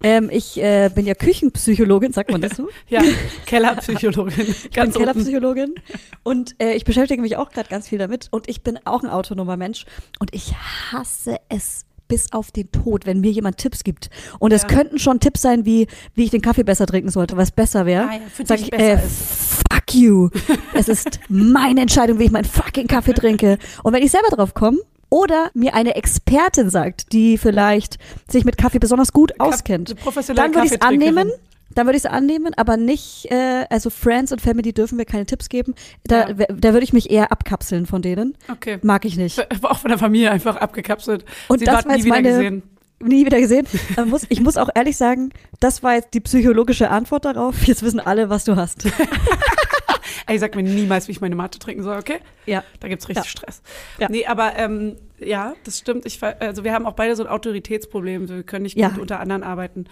Ähm, 0.03 0.29
ich 0.31 0.61
äh, 0.61 0.89
bin 0.93 1.05
ja 1.05 1.13
Küchenpsychologin, 1.13 2.13
sagt 2.13 2.31
man 2.31 2.41
das 2.41 2.57
so? 2.57 2.69
Ja, 2.87 3.01
Kellerpsychologin. 3.45 4.41
Ich 4.47 4.63
bin 4.63 4.71
Ganz 4.71 4.95
unten. 4.95 5.07
Kellerpsychologin 5.07 5.75
und 6.23 6.55
äh, 6.61 6.73
ich 6.73 6.85
beschäftige 6.85 7.21
mich 7.21 7.37
auch 7.37 7.51
gerade 7.51 7.69
ganz 7.69 7.87
viel 7.87 7.99
damit 7.99 8.27
und 8.31 8.49
ich 8.49 8.63
bin 8.63 8.79
auch 8.85 9.03
ein 9.03 9.09
autonomer 9.09 9.57
Mensch 9.57 9.85
und 10.19 10.33
ich 10.33 10.53
hasse 10.91 11.37
es 11.49 11.85
bis 12.11 12.33
auf 12.33 12.51
den 12.51 12.69
Tod, 12.73 13.05
wenn 13.05 13.21
mir 13.21 13.31
jemand 13.31 13.55
Tipps 13.57 13.85
gibt. 13.85 14.09
Und 14.39 14.51
es 14.51 14.63
Ja. 14.63 14.67
könnten 14.67 14.99
schon 14.99 15.21
Tipps 15.21 15.41
sein, 15.41 15.65
wie, 15.65 15.87
wie 16.13 16.25
ich 16.25 16.29
den 16.29 16.41
Kaffee 16.41 16.63
besser 16.63 16.85
trinken 16.85 17.09
sollte, 17.09 17.37
was 17.37 17.51
besser 17.51 17.85
wäre. 17.85 18.03
Ah 18.09 18.15
ja, 18.15 18.19
Sag 18.43 18.59
ich, 18.59 18.69
besser 18.69 18.83
äh, 18.83 19.05
ist. 19.05 19.63
fuck 19.71 19.93
you. 19.95 20.29
es 20.73 20.89
ist 20.89 21.21
meine 21.29 21.79
Entscheidung, 21.79 22.19
wie 22.19 22.25
ich 22.25 22.31
meinen 22.31 22.43
fucking 22.43 22.87
Kaffee 22.87 23.13
trinke. 23.13 23.57
Und 23.83 23.93
wenn 23.93 24.03
ich 24.03 24.11
selber 24.11 24.27
drauf 24.27 24.53
komme, 24.53 24.77
oder 25.09 25.51
mir 25.53 25.73
eine 25.73 25.95
Expertin 25.95 26.69
sagt, 26.69 27.13
die 27.13 27.37
vielleicht 27.37 27.97
sich 28.29 28.43
mit 28.43 28.57
Kaffee 28.57 28.79
besonders 28.79 29.13
gut 29.13 29.39
auskennt, 29.39 29.91
eine 29.91 29.99
professionelle 29.99 30.47
dann 30.47 30.53
würde 30.55 30.67
ich 30.67 30.73
es 30.73 30.81
annehmen. 30.81 31.31
Dann 31.75 31.85
würde 31.87 31.97
ich 31.97 32.03
es 32.05 32.09
annehmen, 32.09 32.53
aber 32.57 32.77
nicht, 32.77 33.31
äh, 33.31 33.65
also 33.69 33.89
Friends 33.89 34.31
und 34.31 34.41
Family 34.41 34.73
dürfen 34.73 34.97
mir 34.97 35.05
keine 35.05 35.25
Tipps 35.25 35.49
geben. 35.49 35.73
Da, 36.05 36.29
Ja. 36.29 36.33
da 36.47 36.73
würde 36.73 36.83
ich 36.83 36.93
mich 36.93 37.09
eher 37.11 37.31
abkapseln 37.31 37.85
von 37.85 38.01
denen. 38.01 38.37
Okay. 38.51 38.79
Mag 38.81 39.05
ich 39.05 39.17
nicht. 39.17 39.45
Auch 39.63 39.79
von 39.79 39.89
der 39.89 39.97
Familie 39.97 40.31
einfach 40.31 40.57
abgekapselt. 40.57 41.25
Und 41.47 41.59
Sie 41.59 41.65
das 41.65 41.85
war 41.85 41.95
nie 41.95 42.03
wieder 42.03 42.15
meine- 42.15 42.29
gesehen. 42.29 42.63
Nie 43.03 43.25
wieder 43.25 43.39
gesehen. 43.39 43.65
Muss, 44.05 44.27
ich 44.29 44.41
muss 44.41 44.57
auch 44.57 44.69
ehrlich 44.75 44.95
sagen, 44.95 45.31
das 45.59 45.81
war 45.81 45.95
jetzt 45.95 46.13
die 46.13 46.19
psychologische 46.19 46.91
Antwort 46.91 47.25
darauf. 47.25 47.63
Jetzt 47.65 47.81
wissen 47.81 47.99
alle, 47.99 48.29
was 48.29 48.43
du 48.43 48.55
hast. 48.57 48.85
Ey, 50.27 50.37
sag 50.37 50.55
mir 50.55 50.61
niemals, 50.61 51.07
wie 51.07 51.11
ich 51.13 51.19
meine 51.21 51.35
Mate 51.35 51.57
trinken 51.57 51.81
soll, 51.83 51.97
okay? 51.97 52.19
ja. 52.45 52.63
Da 52.79 52.87
gibt's 52.87 53.09
richtig 53.09 53.25
Ja. 53.25 53.29
Stress. 53.29 53.61
Ja. 53.99 54.07
Nee, 54.09 54.25
aber 54.27 54.55
ähm, 54.57 54.97
ja, 55.19 55.53
das 55.63 55.79
stimmt. 55.79 56.05
Ich, 56.05 56.21
also 56.21 56.63
wir 56.63 56.73
haben 56.73 56.85
auch 56.85 56.93
beide 56.93 57.15
so 57.15 57.23
ein 57.23 57.29
Autoritätsproblem. 57.29 58.29
Wir 58.29 58.43
können 58.43 58.63
nicht 58.63 58.77
Ja. 58.77 58.89
gut 58.89 58.99
unter 58.99 59.19
anderen 59.19 59.41
arbeiten. 59.43 59.85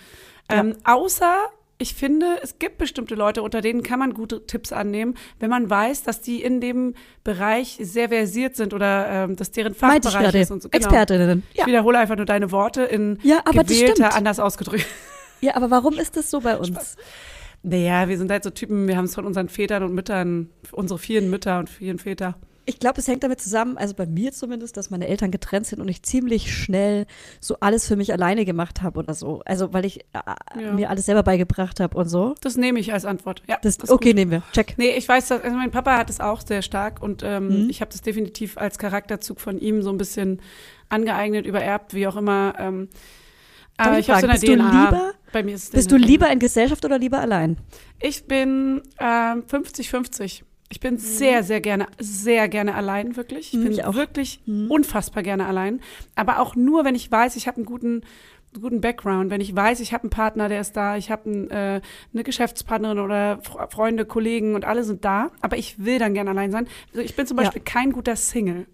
Ähm, 0.47 0.75
außer, 0.83 1.35
ich 1.81 1.93
finde, 1.93 2.37
es 2.43 2.59
gibt 2.59 2.77
bestimmte 2.77 3.15
Leute, 3.15 3.41
unter 3.41 3.61
denen 3.61 3.83
kann 3.83 3.99
man 3.99 4.13
gute 4.13 4.45
Tipps 4.45 4.73
annehmen, 4.73 5.15
wenn 5.39 5.49
man 5.49 5.69
weiß, 5.69 6.03
dass 6.03 6.19
die 6.19 6.43
in 6.43 6.59
dem 6.59 6.93
Bereich 7.23 7.77
sehr 7.81 8.09
versiert 8.09 8.57
sind 8.57 8.73
oder 8.73 9.07
ähm, 9.07 9.37
dass 9.37 9.51
deren 9.51 9.73
Fachbereich 9.73 10.35
ist 10.35 10.51
und 10.51 10.61
so. 10.61 10.67
Genau. 10.67 10.85
Expertinnen. 10.85 11.43
Ich 11.53 11.65
wiederhole 11.65 11.97
einfach 11.97 12.17
nur 12.17 12.25
deine 12.25 12.51
Worte 12.51 12.83
in 12.83 13.17
Ja, 13.23 13.41
gewählter, 13.49 14.13
anders 14.13 14.39
ausgedrückt. 14.39 14.85
Ja, 15.41 15.55
aber 15.55 15.71
warum 15.71 15.93
ist 15.93 16.17
das 16.17 16.29
so 16.29 16.41
bei 16.41 16.57
uns? 16.57 16.97
Naja, 17.63 18.09
wir 18.09 18.17
sind 18.17 18.29
halt 18.29 18.43
so 18.43 18.49
Typen, 18.49 18.89
wir 18.89 18.97
haben 18.97 19.05
es 19.05 19.15
von 19.15 19.25
unseren 19.25 19.47
Vätern 19.47 19.83
und 19.83 19.93
Müttern, 19.93 20.49
unsere 20.73 20.99
vielen 20.99 21.29
Mütter 21.29 21.59
und 21.59 21.69
vielen 21.69 21.97
Väter. 21.97 22.35
Ich 22.69 22.79
glaube, 22.79 22.99
es 22.99 23.07
hängt 23.07 23.23
damit 23.23 23.41
zusammen, 23.41 23.77
also 23.79 23.95
bei 23.95 24.05
mir 24.05 24.31
zumindest, 24.31 24.77
dass 24.77 24.91
meine 24.91 25.07
Eltern 25.07 25.31
getrennt 25.31 25.65
sind 25.65 25.81
und 25.81 25.87
ich 25.89 26.03
ziemlich 26.03 26.55
schnell 26.55 27.07
so 27.41 27.57
alles 27.61 27.87
für 27.87 27.95
mich 27.95 28.13
alleine 28.13 28.45
gemacht 28.45 28.83
habe 28.83 28.99
oder 28.99 29.15
so. 29.15 29.41
Also 29.43 29.73
weil 29.73 29.85
ich 29.85 30.01
äh, 30.13 30.61
Ja. 30.61 30.71
mir 30.73 30.91
alles 30.91 31.07
selber 31.07 31.23
beigebracht 31.23 31.79
habe 31.79 31.97
und 31.97 32.07
so. 32.07 32.35
Das 32.41 32.57
nehme 32.57 32.79
ich 32.79 32.93
als 32.93 33.05
Antwort. 33.05 33.41
Ja, 33.47 33.57
Das, 33.61 33.77
ist 33.77 33.89
okay, 33.89 34.09
gut. 34.09 34.15
nehmen 34.17 34.29
wir. 34.31 34.43
Check. 34.53 34.75
Nee, 34.77 34.91
ich 34.91 35.09
weiß, 35.09 35.29
dass, 35.29 35.41
also 35.43 35.55
mein 35.57 35.71
Papa 35.71 35.97
hat 35.97 36.11
es 36.11 36.19
auch 36.19 36.41
sehr 36.45 36.61
stark 36.61 37.01
und 37.01 37.23
ähm, 37.23 37.63
Mhm. 37.63 37.69
ich 37.71 37.81
habe 37.81 37.91
das 37.91 38.01
definitiv 38.03 38.57
als 38.59 38.77
Charakterzug 38.77 39.41
von 39.41 39.57
ihm 39.59 39.81
so 39.81 39.89
ein 39.89 39.97
bisschen 39.97 40.39
angeeignet, 40.89 41.47
übererbt, 41.47 41.95
wie 41.95 42.05
auch 42.05 42.17
immer. 42.17 42.53
Ähm, 42.59 42.89
aber 43.77 43.93
ich 43.97 44.07
ich 44.07 44.09
habe 44.11 44.21
so 44.21 44.27
eine 44.27 44.33
bist 44.33 44.47
du 44.47 44.55
DNA. 44.55 44.85
lieber- 44.85 45.11
Bei 45.31 45.41
mir 45.43 45.55
ist 45.55 45.63
es 45.65 45.69
Bist 45.71 45.91
du 45.91 45.95
lieber 45.97 46.29
in 46.31 46.37
Gesellschaft 46.39 46.85
oder 46.85 46.99
lieber 46.99 47.19
allein? 47.19 47.57
Ich 47.99 48.25
bin 48.25 48.81
ähm, 48.99 49.43
50-50. 49.47 50.43
Ich 50.71 50.79
bin 50.79 50.97
sehr, 50.97 51.43
sehr 51.43 51.61
gerne, 51.61 51.87
sehr 51.99 52.47
gerne 52.47 52.75
allein, 52.75 53.15
wirklich. 53.15 53.53
Ich 53.53 53.59
Mhm, 53.59 53.63
bin 53.63 53.71
ich 53.73 53.83
auch. 53.85 53.95
wirklich 53.95 54.41
Mhm. 54.45 54.69
unfassbar 54.69 55.23
gerne 55.23 55.47
allein. 55.47 55.81
Aber 56.15 56.39
auch 56.39 56.55
nur, 56.55 56.85
wenn 56.85 56.93
ich 56.95 57.11
weiß, 57.11 57.35
ich 57.37 57.47
habe 57.47 57.57
einen 57.57 57.65
guten, 57.65 58.01
guten 58.59 58.79
Background, 58.79 59.31
wenn 59.31 59.41
ich 59.41 59.55
weiß, 59.55 59.79
ich 59.79 59.93
habe 59.93 60.03
einen 60.03 60.09
Partner, 60.11 60.47
der 60.47 60.61
ist 60.61 60.73
da, 60.77 60.95
ich 60.95 61.09
habe 61.09 61.29
ein, 61.29 61.49
äh, 61.49 61.81
eine 62.13 62.23
Geschäftspartnerin 62.23 62.99
oder 62.99 63.39
Fre- 63.39 63.69
Freunde, 63.71 64.05
Kollegen 64.05 64.53
und 64.53 64.63
alle 64.65 64.83
sind 64.83 65.03
da. 65.05 65.31
Aber 65.41 65.57
ich 65.57 65.83
will 65.83 65.97
dann 65.97 66.13
gerne 66.13 66.29
allein 66.29 66.51
sein. 66.51 66.67
Also 66.89 67.01
ich 67.01 67.15
bin 67.15 67.25
zum 67.25 67.37
Ja. 67.37 67.43
Beispiel 67.43 67.63
kein 67.63 67.91
guter 67.91 68.15
Single. 68.15 68.67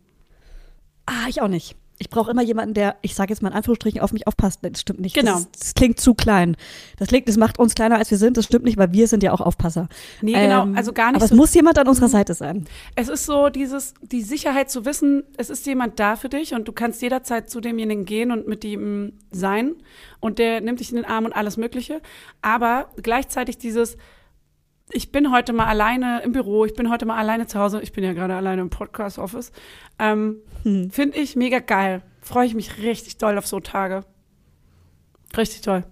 Ah, 1.06 1.28
ich 1.30 1.42
auch 1.42 1.48
nicht. 1.48 1.76
Ich 1.98 2.10
brauche 2.10 2.30
immer 2.32 2.42
jemanden, 2.42 2.74
der, 2.74 2.98
ich 3.02 3.16
sage 3.16 3.32
jetzt 3.32 3.42
mal 3.42 3.50
in 3.50 3.56
Anführungsstrichen, 3.56 4.02
auf 4.02 4.12
mich 4.12 4.28
aufpasst. 4.28 4.60
Das 4.62 4.82
stimmt 4.82 5.00
nicht. 5.00 5.16
Genau. 5.16 5.34
Das, 5.34 5.52
das 5.52 5.74
klingt 5.74 6.00
zu 6.00 6.14
klein. 6.14 6.58
Das, 6.98 7.08
klingt, 7.08 7.28
das 7.28 7.38
macht 7.38 7.58
uns 7.58 7.74
kleiner, 7.74 7.98
als 7.98 8.12
wir 8.12 8.18
sind. 8.18 8.38
Das 8.38 8.46
stimmt 8.46 8.66
nicht, 8.66 8.78
weil 8.78 8.92
wir 8.92 9.08
sind 9.08 9.24
ja 9.24 9.32
auch 9.32 9.42
Aufpasser. 9.42 9.88
Nee, 10.22 10.34
genau, 10.34 10.64
Ähm, 10.64 10.76
also 10.76 10.92
gar 10.92 11.12
nicht 11.12 11.18
Aber 11.18 11.28
so 11.28 11.34
es 11.34 11.38
muss 11.38 11.54
jemand 11.54 11.78
an 11.80 11.88
unserer 11.88 12.10
Seite 12.10 12.34
sein. 12.34 12.66
Es 12.96 13.08
ist 13.08 13.26
so 13.26 13.50
dieses, 13.50 13.94
die 14.02 14.22
Sicherheit 14.22 14.70
zu 14.70 14.86
wissen, 14.86 15.24
es 15.38 15.50
ist 15.50 15.66
jemand 15.66 16.00
da 16.00 16.16
für 16.16 16.30
dich 16.30 16.54
und 16.54 16.68
du 16.68 16.74
kannst 16.74 17.02
jederzeit 17.02 17.50
zu 17.50 17.62
demjenigen 17.62 18.06
gehen 18.06 18.32
und 18.32 18.48
mit 18.48 18.64
ihm 18.66 19.14
sein 19.32 19.76
und 20.20 20.40
der 20.40 20.62
nimmt 20.62 20.80
dich 20.80 20.90
in 20.90 20.98
den 20.98 21.06
Arm 21.06 21.26
und 21.26 21.34
alles 21.34 21.58
Mögliche. 21.58 22.02
Aber 22.42 22.90
gleichzeitig 23.02 23.58
dieses, 23.58 23.98
ich 24.92 25.12
bin 25.12 25.32
heute 25.32 25.54
mal 25.54 25.66
alleine 25.66 26.22
im 26.24 26.32
Büro, 26.32 26.66
ich 26.66 26.74
bin 26.74 26.90
heute 26.90 27.06
mal 27.06 27.18
alleine 27.18 27.48
zu 27.48 27.60
Hause, 27.60 27.82
ich 27.82 27.92
bin 27.92 28.04
ja 28.04 28.14
gerade 28.14 28.36
alleine 28.36 28.62
im 28.62 28.70
Podcast-Office, 28.70 29.52
ähm, 30.00 30.38
Hm. 30.66 30.90
finde 30.92 31.18
ich 31.20 31.36
mega 31.36 31.60
geil. 31.60 32.02
Freue 32.22 32.48
ich 32.48 32.56
mich 32.56 32.78
richtig 32.80 33.18
doll 33.18 33.38
auf 33.38 33.48
so 33.48 33.60
Tage. 33.60 34.04
Richtig 35.38 35.62
toll. 35.62 35.84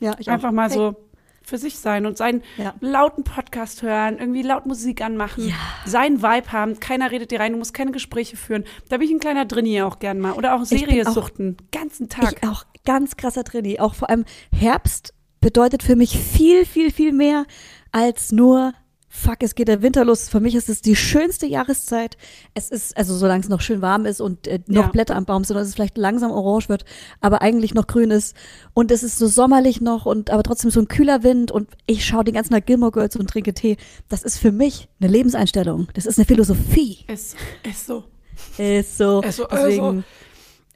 Ja, 0.00 0.14
ich 0.18 0.28
Einfach 0.30 0.48
auch. 0.50 0.52
mal 0.52 0.68
Hey. 0.68 0.76
so 0.76 0.96
für 1.42 1.58
sich 1.58 1.78
sein 1.78 2.06
und 2.06 2.16
seinen 2.16 2.42
Ja. 2.56 2.74
lauten 2.80 3.22
Podcast 3.22 3.82
hören, 3.82 4.18
irgendwie 4.18 4.42
laut 4.42 4.64
Musik 4.66 5.02
anmachen, 5.02 5.48
Ja. 5.48 5.54
seinen 5.84 6.22
Vibe 6.22 6.52
haben, 6.52 6.80
keiner 6.80 7.10
redet 7.10 7.30
dir 7.30 7.40
rein, 7.40 7.52
du 7.52 7.58
musst 7.58 7.74
keine 7.74 7.92
Gespräche 7.92 8.36
führen. 8.36 8.64
Da 8.88 8.96
bin 8.96 9.06
ich 9.08 9.12
ein 9.14 9.20
kleiner 9.20 9.44
Drinni 9.44 9.82
auch 9.82 9.98
gern 9.98 10.20
mal. 10.20 10.32
Oder 10.32 10.54
auch 10.54 10.64
Serie 10.64 11.04
suchten, 11.10 11.56
ganzen 11.70 12.08
Tag. 12.08 12.36
Ich 12.42 12.48
auch 12.48 12.64
ganz 12.86 13.16
krasser 13.16 13.44
Trainee. 13.44 13.78
Auch 13.78 13.94
vor 13.94 14.08
allem 14.10 14.24
Herbst 14.54 15.12
bedeutet 15.40 15.82
für 15.82 15.96
mich 15.96 16.18
viel, 16.18 16.64
viel, 16.64 16.90
viel 16.90 17.12
mehr 17.12 17.44
als 17.92 18.32
nur 18.32 18.72
Fuck, 19.16 19.44
es 19.44 19.54
geht 19.54 19.68
der 19.68 19.80
Winter 19.80 20.04
los. 20.04 20.28
Für 20.28 20.40
mich 20.40 20.56
ist 20.56 20.68
es 20.68 20.82
die 20.82 20.96
schönste 20.96 21.46
Jahreszeit. 21.46 22.16
Es 22.52 22.70
ist, 22.70 22.96
also 22.96 23.16
solange 23.16 23.44
es 23.44 23.48
noch 23.48 23.60
schön 23.60 23.80
warm 23.80 24.06
ist 24.06 24.20
und 24.20 24.48
äh, 24.48 24.58
noch 24.66 24.86
Ja. 24.86 24.88
Blätter 24.88 25.14
am 25.14 25.24
Baum 25.24 25.44
sind 25.44 25.56
und 25.56 25.62
es 25.62 25.72
vielleicht 25.72 25.96
langsam 25.96 26.32
orange 26.32 26.68
wird, 26.68 26.84
aber 27.20 27.40
eigentlich 27.40 27.74
noch 27.74 27.86
grün 27.86 28.10
ist. 28.10 28.34
Und 28.74 28.90
es 28.90 29.04
ist 29.04 29.16
so 29.16 29.28
sommerlich 29.28 29.80
noch 29.80 30.04
und 30.04 30.30
aber 30.30 30.42
trotzdem 30.42 30.72
so 30.72 30.80
ein 30.80 30.88
kühler 30.88 31.22
Wind 31.22 31.52
und 31.52 31.68
ich 31.86 32.04
schaue 32.04 32.24
den 32.24 32.34
ganzen 32.34 32.54
Tag 32.54 32.66
Gilmore 32.66 32.90
Girls 32.90 33.14
und 33.14 33.30
trinke 33.30 33.54
Tee. 33.54 33.76
Das 34.08 34.24
ist 34.24 34.38
für 34.38 34.50
mich 34.50 34.88
eine 35.00 35.10
Lebenseinstellung. 35.10 35.86
Das 35.94 36.06
ist 36.06 36.18
eine 36.18 36.26
Philosophie. 36.26 37.04
ist, 37.06 37.36
ist 37.62 37.86
so. 37.86 38.02
Ist 38.58 38.98
so. 38.98 39.20
Ist 39.20 39.36
so, 39.36 39.46
ist 39.46 39.52
Deswegen, 39.52 40.04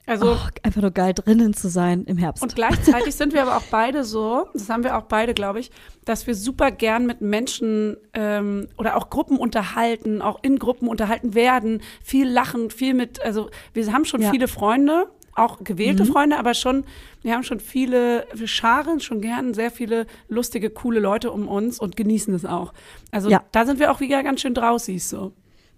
Also, 0.09 0.33
oh, 0.33 0.37
einfach 0.63 0.81
nur 0.81 0.91
geil 0.91 1.13
drinnen 1.15 1.53
zu 1.55 1.69
sein 1.69 2.05
im 2.05 2.17
Herbst. 2.17 2.43
und 2.43 2.55
gleichzeitig 2.55 3.15
sind 3.15 3.35
wir 3.35 3.43
aber 3.43 3.57
auch 3.59 3.67
beide 3.71 4.05
so, 4.05 4.47
das 4.55 4.69
haben 4.71 4.83
wir 4.83 4.97
auch 4.97 5.03
beide, 5.03 5.35
glaube 5.35 5.61
ich, 5.61 5.71
dass 6.07 6.27
wir 6.27 6.35
super 6.35 6.71
gern 6.71 7.05
mit 7.07 7.21
Menschen 7.21 7.97
ähm, 8.15 8.69
oder 8.79 8.97
auch 8.97 9.11
Gruppen 9.11 9.37
unterhalten, 9.37 10.23
auch 10.23 10.39
in 10.43 10.59
Gruppen 10.59 10.89
unterhalten 10.89 11.35
werden, 11.35 11.83
viel 12.03 12.27
lachen, 12.29 12.71
viel 12.71 12.95
mit, 12.95 13.23
also 13.23 13.51
wir 13.75 13.93
haben 13.93 14.07
schon 14.07 14.23
Ja. 14.23 14.31
viele 14.31 14.49
Freunde, 14.49 15.09
auch 15.35 15.63
gewählte 15.63 16.05
Mhm. 16.05 16.09
Freunde, 16.09 16.39
aber 16.39 16.55
schon, 16.55 16.85
wir 17.23 17.35
haben 17.35 17.43
schon 17.45 17.61
viele, 17.61 18.27
wir 18.33 18.49
scharen 18.49 19.01
schon 19.01 19.21
gern 19.21 19.53
sehr 19.55 19.71
viele 19.71 20.07
lustige, 20.29 20.71
coole 20.71 21.01
Leute 21.01 21.31
um 21.31 21.47
uns 21.47 21.79
und 21.79 21.97
genießen 21.97 22.35
es 22.35 22.45
auch. 22.47 22.73
Also 23.13 23.29
Ja. 23.31 23.45
da 23.53 23.67
sind 23.67 23.79
wir 23.79 23.93
auch 23.93 24.01
wieder 24.01 24.23
ganz 24.23 24.41
schön 24.41 24.55
draußig 24.55 25.05
so. 25.07 25.33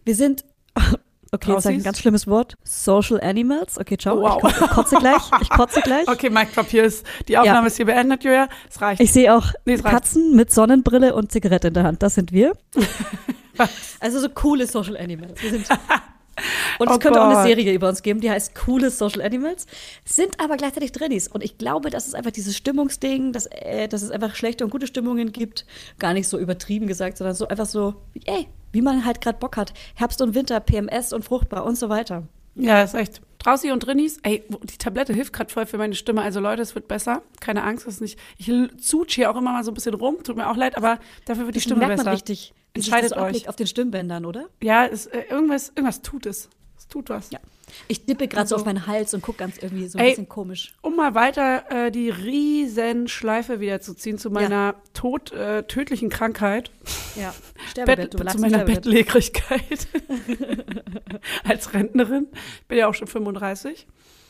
Wir 0.05 0.15
sind, 0.15 0.45
okay, 1.33 1.53
jetzt 1.53 1.63
sag 1.65 1.73
ich 1.73 1.79
ein 1.79 1.83
ganz 1.85 1.99
schlimmes 1.99 2.27
Wort. 2.27 2.57
Social 2.65 3.21
Animals. 3.21 3.79
Okay, 3.79 3.97
ciao. 3.97 4.17
Oh, 4.19 4.23
wow. 4.23 4.37
Ich, 4.37 4.57
ko- 4.57 4.65
ich 4.65 4.71
kotze 4.71 4.97
gleich. 4.97 5.23
Ich 5.43 5.51
kotze 5.51 5.81
gleich. 5.81 6.07
Okay, 6.09 6.31
Mike 6.31 6.53
Drop, 6.55 6.67
hier 6.69 6.85
ist, 6.85 7.05
die 7.29 7.37
Aufnahme 7.39 7.67
ist 7.69 7.77
hier 7.77 7.87
beendet, 7.87 8.25
Julia. 8.25 8.49
Es 8.69 8.81
reicht. 8.81 9.01
Ich 9.01 9.13
sehe 9.13 9.35
auch 9.35 9.53
Nee. 9.65 9.77
Katzen 9.79 10.35
mit 10.37 10.53
Sonnenbrille 10.53 11.15
und 11.15 11.31
Zigarette 11.33 11.69
in 11.69 11.75
der 11.75 11.85
Hand. 11.85 12.03
Das 12.03 12.15
sind 12.15 12.33
wir. 12.33 12.53
also 14.01 14.21
so 14.21 14.29
coole 14.29 14.67
Social 14.67 14.97
Animals. 14.97 15.43
Wir 15.43 15.51
sind 15.51 15.67
und 16.79 16.89
es 16.91 16.97
Oh 16.97 16.99
könnte 16.99 17.21
auch 17.21 17.27
eine 17.27 17.35
Gott. 17.35 17.47
Serie 17.47 17.73
über 17.75 17.89
uns 17.89 18.03
geben, 18.03 18.21
die 18.21 18.31
heißt 18.31 18.55
Coole 18.55 18.91
Social 18.91 19.21
Animals, 19.23 19.67
sind 20.05 20.41
aber 20.41 20.57
gleichzeitig 20.57 20.93
Drinnies. 20.93 21.29
Und 21.29 21.45
ich 21.45 21.59
glaube, 21.59 21.91
dass 21.91 22.07
es 22.09 22.15
einfach 22.15 22.31
dieses 22.31 22.57
Stimmungsding, 22.57 23.33
dass, 23.33 23.47
äh, 23.47 23.89
dass 23.89 24.03
es 24.03 24.11
einfach 24.11 24.35
schlechte 24.35 24.65
und 24.65 24.71
gute 24.71 24.87
Stimmungen 24.87 25.33
gibt. 25.33 25.67
Gar 25.99 26.15
nicht 26.15 26.29
so 26.29 26.39
übertrieben 26.39 26.87
gesagt, 26.87 27.19
sondern 27.19 27.37
so 27.37 27.47
einfach 27.49 27.67
so, 27.67 27.95
ey, 28.25 28.47
wie 28.73 28.83
man 28.83 29.05
halt 29.05 29.21
gerade 29.21 29.39
Bock 29.39 29.57
hat. 29.57 29.73
Herbst 29.95 30.21
und 30.21 30.35
Winter, 30.35 30.61
PMS 30.61 31.13
und 31.13 31.25
fruchtbar 31.25 31.65
und 31.65 31.77
so 31.77 31.89
weiter. 31.89 32.25
Ja, 32.55 32.83
ist 32.83 32.95
echt. 32.95 33.21
Draußen 33.39 33.73
und 33.73 33.81
Drinnies, 33.81 34.19
ey, 34.23 34.45
die 34.49 34.77
Tablette 34.77 35.15
hilft 35.15 35.33
gerade 35.33 35.51
voll 35.51 35.65
für 35.65 35.79
meine 35.79 35.95
Stimme. 35.95 36.21
Also 36.21 36.41
Leute, 36.41 36.61
es 36.61 36.75
wird 36.75 36.89
besser. 36.89 37.23
Keine 37.41 37.63
Angst, 37.63 37.87
das 37.87 37.95
ist 37.95 38.01
nicht. 38.03 38.19
Ich 38.37 38.51
zutsch 38.83 39.15
hier 39.15 39.31
auch 39.31 39.37
immer 39.37 39.53
mal 39.53 39.65
so 39.65 39.71
ein 39.71 39.75
bisschen 39.75 39.95
rum, 39.95 40.23
tut 40.23 40.37
mir 40.37 40.51
auch 40.51 40.57
leid, 40.57 40.77
aber 40.77 40.99
dafür 41.25 41.47
wird 41.47 41.57
die 41.57 41.61
Stimme 41.61 41.79
merkt 41.79 41.93
besser. 41.93 42.05
man 42.05 42.15
richtig. 42.15 42.53
Entscheidet 42.75 43.13
das 43.13 43.19
so 43.19 43.25
euch. 43.25 43.49
auf 43.49 43.57
den 43.57 43.67
Stimmbändern, 43.67 44.27
oder? 44.27 44.47
Ja, 44.63 44.85
es, 44.85 45.07
äh, 45.07 45.23
irgendwas, 45.31 45.71
irgendwas 45.71 46.03
tut 46.03 46.27
es. 46.27 46.51
Es 46.77 46.87
tut 46.87 47.09
was. 47.09 47.31
Ja. 47.31 47.41
Ich 47.89 48.05
tippe 48.07 48.29
gerade 48.29 48.47
so 48.49 48.55
Also- 48.55 48.63
auf 48.63 48.65
meinen 48.67 48.87
Hals 48.87 49.15
und 49.15 49.23
gucke 49.23 49.39
ganz 49.39 49.59
irgendwie 49.59 49.87
so 49.89 49.99
ein 49.99 50.05
Ey. 50.05 50.11
bisschen 50.11 50.29
komisch. 50.29 50.73
Um 50.83 50.97
mal 50.97 51.15
weiter 51.15 51.65
äh, 51.87 51.91
die 51.91 52.11
riesen 52.11 53.09
Schleife 53.09 53.61
wieder 53.61 53.81
zu 53.81 53.95
ziehen 53.95 54.19
zu 54.19 54.31
meiner 54.31 54.75
tot, 54.95 55.33
äh, 55.33 55.63
tödlichen 55.65 56.09
Krankheit. 56.11 56.71
Ja. 57.17 57.35
Bett, 57.85 58.13
zu 58.13 58.39
meiner 58.39 58.65
Bettlägerigkeit. 58.65 59.89
Als 61.45 61.73
Rentnerin. 61.75 62.29
Bin 62.69 62.79
ja 62.79 62.89
auch 62.89 62.95
schon 62.95 63.07
35. 63.09 63.87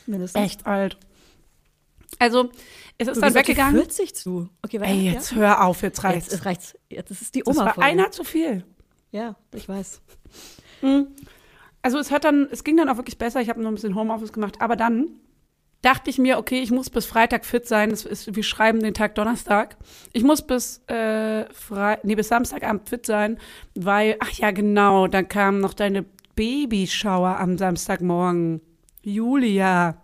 Mindestens. 0.07 0.41
Echt 0.43 0.65
alt. 0.65 0.97
Also, 2.19 2.49
es 2.97 3.07
ist 3.07 3.15
Du 3.17 3.21
dann 3.21 3.33
weggegangen. 3.33 3.75
40 3.75 4.13
zu. 4.15 4.49
Okay, 4.63 4.79
weiter. 4.81 4.91
Ey, 4.91 5.11
jetzt 5.11 5.33
hör 5.33 5.63
auf, 5.63 5.81
jetzt 5.81 6.03
ja? 6.03 6.09
reicht's. 6.09 6.31
Jetzt 6.31 6.45
reicht's. 6.45 6.75
Jetzt 6.89 7.11
ist 7.11 7.33
die 7.35 7.41
das 7.45 7.55
Oma 7.55 7.65
war 7.67 7.79
einer 7.79 8.11
zu 8.11 8.23
viel. 8.23 8.65
Ja, 9.11 9.35
ich 9.55 9.67
weiß. 9.67 10.01
Also 11.81 11.97
es 11.97 12.11
hat 12.11 12.23
dann, 12.23 12.47
es 12.51 12.63
ging 12.63 12.77
dann 12.77 12.89
auch 12.89 12.97
wirklich 12.97 13.17
besser. 13.17 13.41
Ich 13.41 13.49
habe 13.49 13.61
noch 13.61 13.69
ein 13.69 13.75
bisschen 13.75 13.95
Homeoffice 13.95 14.33
gemacht, 14.33 14.57
aber 14.59 14.75
dann 14.75 15.07
dachte 15.81 16.09
ich 16.09 16.17
mir, 16.17 16.37
okay, 16.37 16.61
ich 16.61 16.71
muss 16.71 16.89
bis 16.89 17.05
Freitag 17.05 17.45
fit 17.45 17.67
sein. 17.67 17.91
Es 17.91 18.05
ist, 18.05 18.35
wir 18.35 18.43
schreiben 18.43 18.81
den 18.81 18.93
Tag 18.93 19.15
Donnerstag. 19.15 19.77
Ich 20.13 20.23
muss 20.23 20.41
bis 20.41 20.81
äh, 20.87 21.45
Fre 21.51 21.99
nee, 22.03 22.15
bis 22.15 22.27
Samstagabend 22.27 22.87
fit 22.87 23.05
sein, 23.05 23.37
weil, 23.75 24.15
ach 24.19 24.31
ja, 24.33 24.51
genau, 24.51 25.07
dann 25.07 25.27
kam 25.27 25.59
noch 25.59 25.73
deine 25.73 26.05
Babyshower 26.35 27.39
am 27.39 27.57
Samstagmorgen. 27.57 28.61
Julia. 29.01 30.00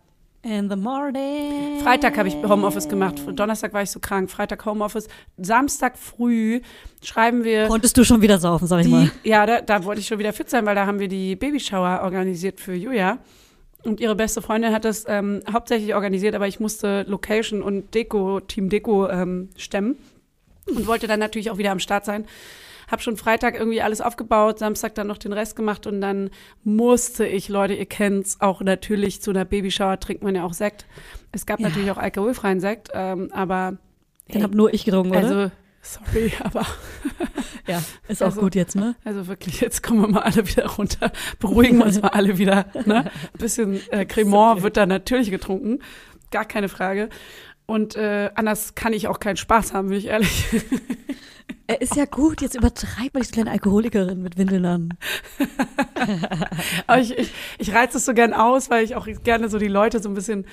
In 0.48 0.70
the 0.70 0.78
morning. 0.78 1.82
Freitag 1.84 2.18
habe 2.18 2.30
ich 2.30 2.36
Homeoffice 2.36 2.88
gemacht. 2.88 3.16
Donnerstag 3.34 3.74
war 3.74 3.82
ich 3.84 3.92
so 3.92 4.00
krank. 4.00 4.32
Freitag 4.32 4.66
Homeoffice. 4.66 5.10
Samstag 5.36 5.98
früh 5.98 6.62
schreiben 7.04 7.44
wir. 7.44 7.68
Konntest 7.68 7.98
du 7.98 8.06
schon 8.06 8.22
wieder 8.22 8.38
saufen, 8.40 8.66
sag 8.66 8.80
ich 8.80 8.86
Die, 8.86 8.92
mal. 8.94 9.12
ja, 9.26 9.46
da, 9.46 9.60
da 9.60 9.84
wollte 9.84 10.00
ich 10.00 10.08
schon 10.08 10.20
wieder 10.20 10.32
fit 10.32 10.50
sein, 10.50 10.66
weil 10.66 10.74
da 10.74 10.86
haben 10.86 11.00
wir 11.00 11.10
die 11.10 11.36
Babyshower 11.36 12.00
organisiert 12.02 12.62
für 12.62 12.74
Julia. 12.74 13.18
Und 13.84 14.00
ihre 14.00 14.16
beste 14.16 14.42
Freundin 14.42 14.72
hat 14.72 14.86
das 14.86 15.04
ähm, 15.10 15.42
hauptsächlich 15.52 15.94
organisiert, 15.94 16.34
aber 16.34 16.48
ich 16.48 16.62
musste 16.62 17.04
Location 17.10 17.62
und 17.62 17.94
Deko, 17.94 18.40
Team 18.40 18.70
Deko 18.70 19.10
ähm, 19.10 19.50
stemmen 19.58 19.98
und 20.66 20.88
wollte 20.88 21.08
dann 21.08 21.20
natürlich 21.20 21.52
auch 21.52 21.58
wieder 21.58 21.72
am 21.72 21.80
Start 21.80 22.06
sein. 22.06 22.26
Hab 22.90 23.02
schon 23.02 23.18
Freitag 23.18 23.56
irgendwie 23.56 23.82
alles 23.82 24.00
aufgebaut, 24.02 24.60
Samstag 24.60 24.96
dann 24.96 25.08
noch 25.08 25.18
den 25.18 25.34
Rest 25.34 25.56
gemacht 25.56 25.86
und 25.88 26.00
dann 26.02 26.30
musste 26.64 27.26
ich, 27.28 27.50
Leute, 27.50 27.74
ihr 27.74 27.86
kennt's, 27.86 28.40
auch 28.40 28.62
natürlich 28.62 29.22
zu 29.22 29.32
einer 29.32 29.46
Babyshower 29.46 30.00
trinkt 30.00 30.24
man 30.24 30.36
ja 30.36 30.44
auch 30.44 30.54
Sekt. 30.54 30.86
Es 31.32 31.46
gab 31.46 31.60
Ja. 31.60 31.68
natürlich 31.70 31.92
auch 31.92 31.98
alkoholfreien 31.98 32.60
Sekt, 32.60 32.90
ähm, 32.94 33.30
aber 33.34 33.78
Den 34.34 34.44
hab 34.44 34.54
nur 34.54 34.74
ich 34.74 34.86
getrunken, 34.86 35.12
oder? 35.12 35.20
also 35.20 35.52
sorry, 35.82 36.32
aber 36.44 36.66
ja, 37.68 37.82
ist 38.08 38.22
auch 38.24 38.28
also- 38.28 38.42
gut 38.42 38.56
jetzt, 38.56 38.76
ne? 38.76 38.96
also 39.04 39.28
wirklich, 39.28 39.60
jetzt 39.60 39.84
kommen 39.84 40.02
wir 40.02 40.08
mal 40.08 40.22
alle 40.24 40.48
wieder 40.48 40.66
runter. 40.68 41.12
Beruhigen 41.40 41.78
wir 41.80 41.86
uns 41.86 42.02
mal 42.02 42.10
alle 42.10 42.38
wieder. 42.38 42.68
Ne? 42.86 43.06
Ein 43.06 43.12
bisschen 43.38 43.82
äh, 43.92 44.06
Cremant 44.06 44.64
wird 44.64 44.78
da 44.78 44.86
natürlich 44.86 45.30
getrunken. 45.30 45.80
Gar 46.32 46.46
keine 46.46 46.70
Frage. 46.70 47.10
Und 47.68 47.96
äh, 47.96 48.32
anders 48.34 48.74
kann 48.76 48.94
ich 48.94 49.08
auch 49.08 49.20
keinen 49.20 49.38
Spaß 49.38 49.74
haben, 49.74 49.90
bin 49.90 49.98
ich 50.00 50.08
ehrlich. 50.08 50.46
Er 51.70 51.82
ist 51.82 51.96
ja 51.98 52.06
gut, 52.06 52.42
jetzt 52.42 52.56
übertreibt 52.56 53.14
man 53.14 53.24
die 53.24 53.30
kleine 53.30 53.52
Alkoholikerin 53.52 54.22
mit 54.22 54.38
Windeln 54.38 54.66
an. 54.66 54.90
Aber 56.88 57.02
ich, 57.02 57.18
ich, 57.18 57.32
ich 57.58 57.74
reize 57.74 57.98
es 57.98 58.06
so 58.06 58.14
gern 58.14 58.34
aus, 58.34 58.70
weil 58.70 58.84
ich 58.86 58.96
auch 58.96 59.08
gerne 59.24 59.50
so 59.50 59.58
die 59.60 59.68
Leute 59.68 60.00
so 60.02 60.10
ein 60.10 60.14
bisschen, 60.16 60.46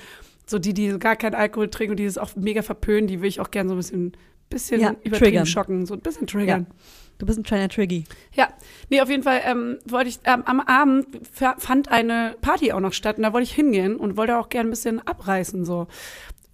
so 0.45 0.59
die, 0.59 0.73
die 0.73 0.97
gar 0.99 1.15
keinen 1.15 1.35
Alkohol 1.35 1.69
trinken 1.69 1.91
und 1.91 1.97
die 1.97 2.05
das 2.05 2.17
auch 2.17 2.35
mega 2.35 2.61
verpönen, 2.61 3.07
die 3.07 3.21
will 3.21 3.29
ich 3.29 3.39
auch 3.39 3.51
gern 3.51 3.67
so 3.69 3.75
ein 3.75 3.77
bisschen, 3.77 4.17
bisschen 4.49 4.81
Ja, 4.81 4.89
übertrieben 5.03 5.17
triggern. 5.17 5.45
schocken, 5.45 5.85
so 5.85 5.93
ein 5.93 6.01
bisschen 6.01 6.27
triggern. 6.27 6.67
Du 7.17 7.25
bist 7.25 7.39
ein 7.39 7.43
kleiner 7.43 7.69
Triggy. 7.69 8.03
Ja, 8.33 8.49
nee, 8.89 8.99
auf 8.99 9.09
jeden 9.09 9.23
Fall 9.23 9.39
ähm, 9.45 9.77
wollte 9.85 10.09
ich, 10.09 10.19
ähm, 10.25 10.43
am 10.45 10.59
Abend 10.59 11.07
fa- 11.31 11.55
fand 11.57 11.89
eine 11.89 12.35
Party 12.41 12.73
auch 12.73 12.81
noch 12.81 12.91
statt 12.91 13.15
und 13.17 13.23
da 13.23 13.31
wollte 13.31 13.45
ich 13.45 13.53
hingehen 13.53 13.95
und 13.95 14.17
wollte 14.17 14.37
auch 14.37 14.49
gerne 14.49 14.67
ein 14.67 14.71
bisschen 14.71 14.99
abreißen 15.05 15.63
so. 15.63 15.87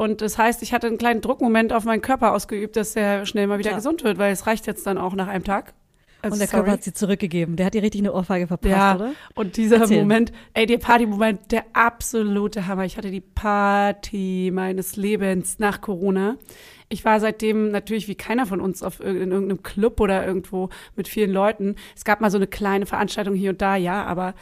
Und 0.02 0.22
das 0.22 0.40
heißt, 0.40 0.64
ich 0.64 0.74
hatte 0.74 0.88
einen 0.88 0.98
kleinen 0.98 1.22
Druckmoment 1.22 1.74
auf 1.74 1.84
meinen 1.86 2.02
Körper 2.02 2.34
ausgeübt, 2.34 2.76
dass 2.76 2.94
der 2.94 3.28
schnell 3.28 3.46
mal 3.46 3.60
wieder 3.60 3.70
Klar. 3.70 3.78
gesund 3.82 4.04
wird, 4.04 4.18
weil 4.18 4.34
es 4.34 4.48
reicht 4.48 4.66
jetzt 4.66 4.88
dann 4.88 4.98
auch 4.98 5.14
nach 5.14 5.28
einem 5.28 5.44
Tag. 5.44 5.74
Also, 6.24 6.34
Und 6.34 6.40
der 6.40 6.48
sorry. 6.48 6.58
Körper 6.64 6.72
hat 6.72 6.84
sie 6.84 6.94
zurückgegeben. 6.94 7.56
Der 7.56 7.68
hat 7.68 7.76
dir 7.76 7.84
richtig 7.84 8.02
eine 8.02 8.12
Ohrfeige 8.14 8.48
verpasst, 8.48 8.72
Ja, 8.72 8.96
oder? 8.96 9.12
und 9.36 9.58
dieser 9.58 9.78
Erzähl. 9.82 10.00
Moment, 10.00 10.32
ey, 10.56 10.66
der 10.66 10.80
Party-Moment, 10.80 11.52
der 11.52 11.66
absolute 11.74 12.66
Hammer. 12.66 12.86
Ich 12.86 12.98
hatte 12.98 13.12
die 13.12 13.22
Party 13.22 14.50
meines 14.52 14.96
Lebens 14.96 15.60
nach 15.60 15.82
Corona. 15.82 16.38
Ich 16.90 17.06
war 17.06 17.20
seitdem 17.20 17.70
natürlich 17.70 18.08
wie 18.08 18.16
keiner 18.16 18.48
von 18.48 18.60
uns 18.60 18.82
auf, 18.82 19.02
irg- 19.02 19.22
in 19.22 19.32
irgendeinem 19.32 19.62
Club 19.62 20.00
oder 20.00 20.26
irgendwo 20.26 20.70
mit 20.96 21.08
vielen 21.08 21.32
Leuten. 21.32 21.76
Es 21.96 22.04
gab 22.06 22.22
mal 22.22 22.32
so 22.32 22.38
eine 22.38 22.48
kleine 22.48 22.88
Veranstaltung 22.88 23.36
hier 23.36 23.52
und 23.52 23.62
da, 23.62 23.76
ja, 23.76 24.04
aber 24.04 24.34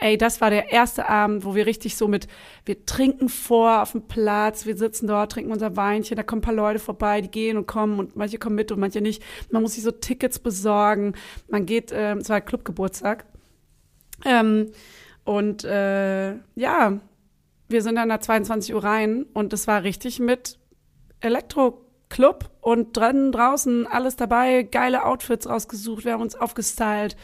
ey, 0.00 0.16
das 0.18 0.40
war 0.40 0.50
der 0.50 0.72
erste 0.72 1.08
Abend, 1.08 1.44
wo 1.44 1.54
wir 1.54 1.66
richtig 1.66 1.96
so 1.96 2.08
mit, 2.08 2.26
wir 2.64 2.84
trinken 2.86 3.28
vor 3.28 3.82
auf 3.82 3.92
dem 3.92 4.08
Platz, 4.08 4.66
wir 4.66 4.76
sitzen 4.76 5.06
dort, 5.06 5.32
trinken 5.32 5.52
unser 5.52 5.76
Weinchen, 5.76 6.16
da 6.16 6.22
kommen 6.22 6.40
ein 6.40 6.44
paar 6.44 6.54
Leute 6.54 6.78
vorbei, 6.78 7.20
die 7.20 7.30
gehen 7.30 7.56
und 7.56 7.66
kommen 7.66 7.98
und 7.98 8.16
manche 8.16 8.38
kommen 8.38 8.56
mit 8.56 8.72
und 8.72 8.80
manche 8.80 9.00
nicht. 9.00 9.22
Man 9.50 9.62
muss 9.62 9.74
sich 9.74 9.84
so 9.84 9.90
Tickets 9.90 10.38
besorgen. 10.38 11.14
Man 11.48 11.66
geht, 11.66 11.92
ähm, 11.94 12.18
es 12.18 12.28
war 12.28 12.40
Clubgeburtstag. 12.40 13.26
Ähm, 14.24 14.72
und 15.24 15.64
äh, 15.64 16.34
ja, 16.54 16.98
wir 17.68 17.82
sind 17.82 17.96
dann 17.96 18.08
da 18.08 18.20
22 18.20 18.74
Uhr 18.74 18.82
rein 18.82 19.26
und 19.34 19.52
es 19.52 19.66
war 19.66 19.82
richtig 19.84 20.18
mit 20.18 20.58
Elektro-Club 21.20 22.50
und 22.60 22.96
drin, 22.96 23.32
draußen, 23.32 23.86
alles 23.86 24.16
dabei, 24.16 24.62
geile 24.62 25.04
Outfits 25.04 25.48
rausgesucht, 25.48 26.04
wir 26.04 26.14
haben 26.14 26.22
uns 26.22 26.34
aufgestylt. 26.34 27.16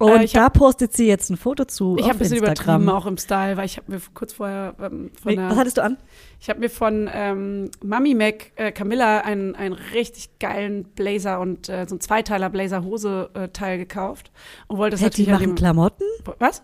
Und 0.00 0.22
Äh, 0.22 0.26
da 0.28 0.48
postet 0.48 0.94
sie 0.96 1.06
jetzt 1.06 1.28
ein 1.30 1.36
Foto 1.36 1.64
zu 1.66 1.96
Ich 1.98 2.04
habe 2.04 2.14
ein 2.14 2.18
bisschen 2.18 2.38
Instagram. 2.38 2.82
übertrieben 2.82 2.88
auch 2.96 3.06
im 3.06 3.18
Style, 3.18 3.56
weil 3.58 3.66
ich 3.66 3.76
habe 3.76 3.92
mir 3.92 4.00
kurz 4.14 4.32
vorher 4.32 4.74
ähm, 4.80 5.10
von 5.22 5.32
Wie- 5.32 5.38
einer, 5.38 5.50
Was 5.50 5.58
hattest 5.58 5.76
du 5.76 5.82
an? 5.84 5.98
ich 6.40 6.48
habe 6.48 6.58
mir 6.60 6.70
von 6.70 7.08
ähm, 7.12 7.70
Mami 7.84 8.14
Mac 8.14 8.52
äh, 8.56 8.72
Camilla 8.72 9.18
einen, 9.20 9.54
einen 9.54 9.74
richtig 9.74 10.38
geilen 10.38 10.84
Blazer 10.84 11.38
und 11.38 11.68
äh, 11.68 11.84
so 11.86 11.96
ein 11.96 12.00
Zweiteiler 12.00 12.48
Blazer 12.48 12.82
Hose 12.82 13.28
äh, 13.34 13.48
Teil 13.48 13.76
gekauft 13.76 14.30
und 14.68 14.78
wollte 14.78 14.92
das 14.94 15.00
die 15.00 15.04
natürlich 15.06 15.28
an 15.28 15.34
machen 15.34 15.46
dem 15.50 15.54
Klamotten? 15.56 16.04
was? 16.38 16.62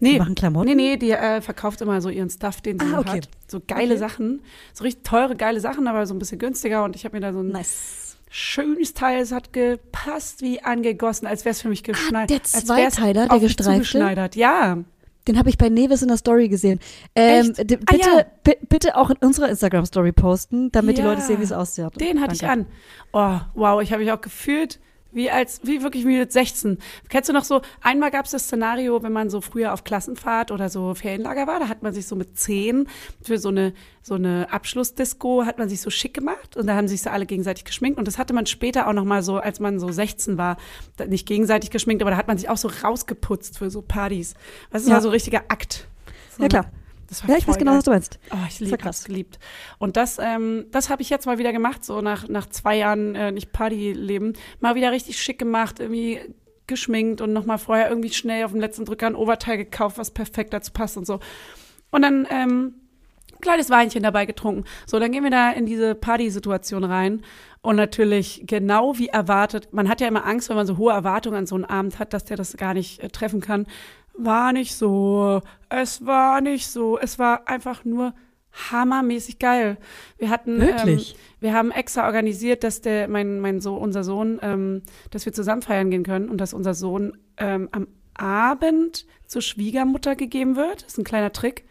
Die 0.00 0.12
Nee, 0.12 0.18
machen 0.18 0.34
Klamotten? 0.34 0.68
Nee, 0.68 0.74
nee, 0.74 0.96
die 0.96 1.10
äh, 1.10 1.40
verkauft 1.42 1.80
immer 1.82 2.00
so 2.00 2.08
ihren 2.08 2.30
Stuff, 2.30 2.60
den 2.62 2.78
sie 2.78 2.86
Ah, 2.86 2.90
so 2.90 2.98
okay. 2.98 3.10
hat. 3.18 3.28
So 3.48 3.60
geile 3.66 3.94
Okay. 3.94 3.96
Sachen. 3.98 4.42
So 4.72 4.84
richtig 4.84 5.02
teure, 5.04 5.34
geile 5.36 5.60
Sachen, 5.60 5.88
aber 5.88 6.06
so 6.06 6.14
ein 6.14 6.18
bisschen 6.18 6.38
günstiger. 6.38 6.84
Und 6.84 6.94
ich 6.96 7.04
habe 7.04 7.16
mir 7.16 7.20
da 7.20 7.32
so 7.32 7.40
ein 7.40 7.48
Nice. 7.48 8.07
Schönes 8.30 8.94
Teil, 8.94 9.20
es 9.20 9.32
hat 9.32 9.52
gepasst 9.52 10.42
wie 10.42 10.62
angegossen, 10.62 11.26
als 11.26 11.44
wäre 11.44 11.52
es 11.52 11.62
für 11.62 11.68
mich 11.68 11.82
geschneidert. 11.82 12.30
der 12.30 12.42
Zweiteiler, 12.44 13.28
der 13.28 13.38
gestreifte? 13.40 14.30
Ja. 14.34 14.78
Den 15.26 15.38
habe 15.38 15.50
ich 15.50 15.58
bei 15.58 15.68
Nevis 15.68 16.00
in 16.00 16.08
der 16.08 16.16
Story 16.16 16.48
gesehen. 16.48 16.80
Ähm, 17.14 17.52
Ah, 17.58 17.62
bitte, 17.66 17.98
ja. 17.98 18.24
bi- 18.44 18.56
bitte 18.68 18.96
auch 18.96 19.10
in 19.10 19.16
unserer 19.18 19.48
Instagram-Story 19.50 20.12
posten, 20.12 20.72
damit 20.72 20.96
die 20.96 21.02
Ja. 21.02 21.08
Leute 21.08 21.20
sehen, 21.20 21.38
wie 21.40 21.44
es 21.44 21.52
aussieht. 21.52 22.00
Den 22.00 22.20
hatte 22.22 22.32
ich 22.34 22.40
Danke. 22.40 22.66
an. 23.12 23.44
Oh, 23.54 23.60
wow, 23.60 23.82
ich 23.82 23.92
habe 23.92 24.02
mich 24.02 24.10
auch 24.10 24.22
gefühlt 24.22 24.80
wie 25.10 25.30
als, 25.30 25.60
wie 25.64 25.82
wirklich 25.82 26.04
wie 26.06 26.18
mit 26.18 26.32
16. 26.32 26.78
Kennst 27.08 27.28
du 27.28 27.32
noch 27.32 27.44
so, 27.44 27.62
einmal 27.80 28.10
gab 28.10 28.26
es 28.26 28.32
das 28.32 28.44
Szenario, 28.44 29.02
wenn 29.02 29.12
man 29.12 29.30
so 29.30 29.40
früher 29.40 29.72
auf 29.72 29.84
Klassenfahrt 29.84 30.50
oder 30.50 30.68
so 30.68 30.94
Ferienlager 30.94 31.46
war, 31.46 31.60
da 31.60 31.68
hat 31.68 31.82
man 31.82 31.94
sich 31.94 32.06
so 32.06 32.14
mit 32.14 32.38
10 32.38 32.86
für 33.22 33.38
so 33.38 33.48
eine, 33.48 33.72
so 34.02 34.14
eine 34.14 34.48
Abschlussdisco, 34.52 35.44
hat 35.46 35.58
man 35.58 35.68
sich 35.68 35.80
so 35.80 35.90
schick 35.90 36.12
gemacht 36.14 36.56
und 36.56 36.66
da 36.66 36.74
haben 36.74 36.88
sich 36.88 37.02
so 37.02 37.10
alle 37.10 37.26
gegenseitig 37.26 37.64
geschminkt 37.64 37.98
und 37.98 38.06
das 38.06 38.18
hatte 38.18 38.34
man 38.34 38.46
später 38.46 38.86
auch 38.86 38.92
noch 38.92 39.04
mal 39.04 39.22
so, 39.22 39.38
als 39.38 39.60
man 39.60 39.78
so 39.80 39.90
16 39.90 40.36
war, 40.38 40.56
nicht 41.06 41.26
gegenseitig 41.26 41.70
geschminkt, 41.70 42.02
aber 42.02 42.10
da 42.10 42.16
hat 42.16 42.28
man 42.28 42.36
sich 42.38 42.48
auch 42.50 42.56
so 42.58 42.68
rausgeputzt 42.82 43.58
für 43.58 43.70
so 43.70 43.82
Partys. 43.82 44.34
Das 44.70 44.86
Ja. 44.86 44.94
war 44.94 45.00
so 45.00 45.08
ein 45.08 45.12
richtiger 45.12 45.42
Akt. 45.48 45.88
So, 46.36 46.42
Ja, 46.42 46.48
klar. 46.48 46.70
Das 47.08 47.22
war 47.22 47.30
Ja, 47.30 47.36
ich 47.36 47.48
weiß 47.48 47.58
genau, 47.58 47.72
geil. 47.72 47.78
was 47.78 47.84
du 47.84 47.90
meinst. 47.90 48.18
Oh, 48.30 48.36
ich 48.48 48.60
liebe 48.60 48.78
es 48.88 49.04
geliebt. 49.04 49.38
Und 49.78 49.96
das, 49.96 50.18
ähm, 50.18 50.66
das 50.70 50.90
habe 50.90 51.02
ich 51.02 51.10
jetzt 51.10 51.26
mal 51.26 51.38
wieder 51.38 51.52
gemacht, 51.52 51.84
so 51.84 52.00
nach, 52.00 52.28
nach 52.28 52.46
zwei 52.46 52.76
Jahren 52.76 53.14
äh, 53.14 53.32
nicht 53.32 53.52
Partyleben. 53.52 54.34
Mal 54.60 54.74
wieder 54.74 54.92
richtig 54.92 55.20
schick 55.20 55.38
gemacht, 55.38 55.80
irgendwie 55.80 56.20
geschminkt 56.66 57.20
und 57.20 57.32
nochmal 57.32 57.58
vorher 57.58 57.88
irgendwie 57.88 58.10
schnell 58.12 58.44
auf 58.44 58.52
dem 58.52 58.60
letzten 58.60 58.84
Drücker 58.84 59.06
ein 59.06 59.14
Oberteil 59.16 59.56
gekauft, 59.56 59.98
was 59.98 60.10
perfekt 60.12 60.52
dazu 60.52 60.70
passt 60.72 60.96
und 60.96 61.06
so. 61.06 61.18
Und 61.90 62.02
dann 62.02 62.26
ähm, 62.30 62.74
ein 63.32 63.40
kleines 63.40 63.70
Weinchen 63.70 64.02
dabei 64.02 64.26
getrunken. 64.26 64.64
So, 64.86 65.00
dann 65.00 65.10
gehen 65.10 65.24
wir 65.24 65.30
da 65.30 65.50
in 65.50 65.64
diese 65.64 65.94
Partysituation 65.94 66.84
rein. 66.84 67.22
Und 67.62 67.76
natürlich 67.76 68.42
genau 68.46 68.98
wie 68.98 69.08
erwartet, 69.08 69.72
man 69.72 69.88
hat 69.88 70.00
ja 70.00 70.08
immer 70.08 70.26
Angst, 70.26 70.48
wenn 70.48 70.56
man 70.56 70.66
so 70.66 70.76
hohe 70.76 70.92
Erwartungen 70.92 71.36
an 71.36 71.46
so 71.46 71.54
einen 71.54 71.64
Abend 71.64 71.98
hat, 71.98 72.12
dass 72.12 72.24
der 72.24 72.36
das 72.36 72.56
gar 72.56 72.74
nicht 72.74 73.02
äh, 73.02 73.08
treffen 73.08 73.40
kann. 73.40 73.66
War 74.18 74.52
nicht 74.52 74.74
so. 74.74 75.40
Es 75.68 76.04
war 76.04 76.40
nicht 76.40 76.68
so. 76.68 76.98
Es 76.98 77.18
war 77.18 77.48
einfach 77.48 77.84
nur 77.84 78.14
hammermäßig 78.70 79.38
geil. 79.38 79.78
Wir 80.18 80.30
hatten, 80.30 80.60
Wirklich? 80.60 81.12
Ähm, 81.12 81.20
wir 81.40 81.54
haben 81.54 81.70
extra 81.70 82.06
organisiert, 82.06 82.64
dass 82.64 82.80
der, 82.80 83.08
mein, 83.08 83.40
mein 83.40 83.60
so, 83.60 83.76
unser 83.76 84.02
Sohn, 84.02 84.40
ähm, 84.42 84.82
dass 85.10 85.24
wir 85.26 85.32
zusammen 85.32 85.62
feiern 85.62 85.90
gehen 85.90 86.02
können 86.02 86.28
und 86.28 86.38
dass 86.38 86.54
unser 86.54 86.74
Sohn 86.74 87.16
ähm, 87.36 87.68
am 87.72 87.86
Abend 88.14 89.06
zur 89.26 89.42
Schwiegermutter 89.42 90.16
gegeben 90.16 90.56
wird. 90.56 90.82
Das 90.82 90.92
ist 90.92 90.98
ein 90.98 91.04
kleiner 91.04 91.32
Trick. 91.32 91.64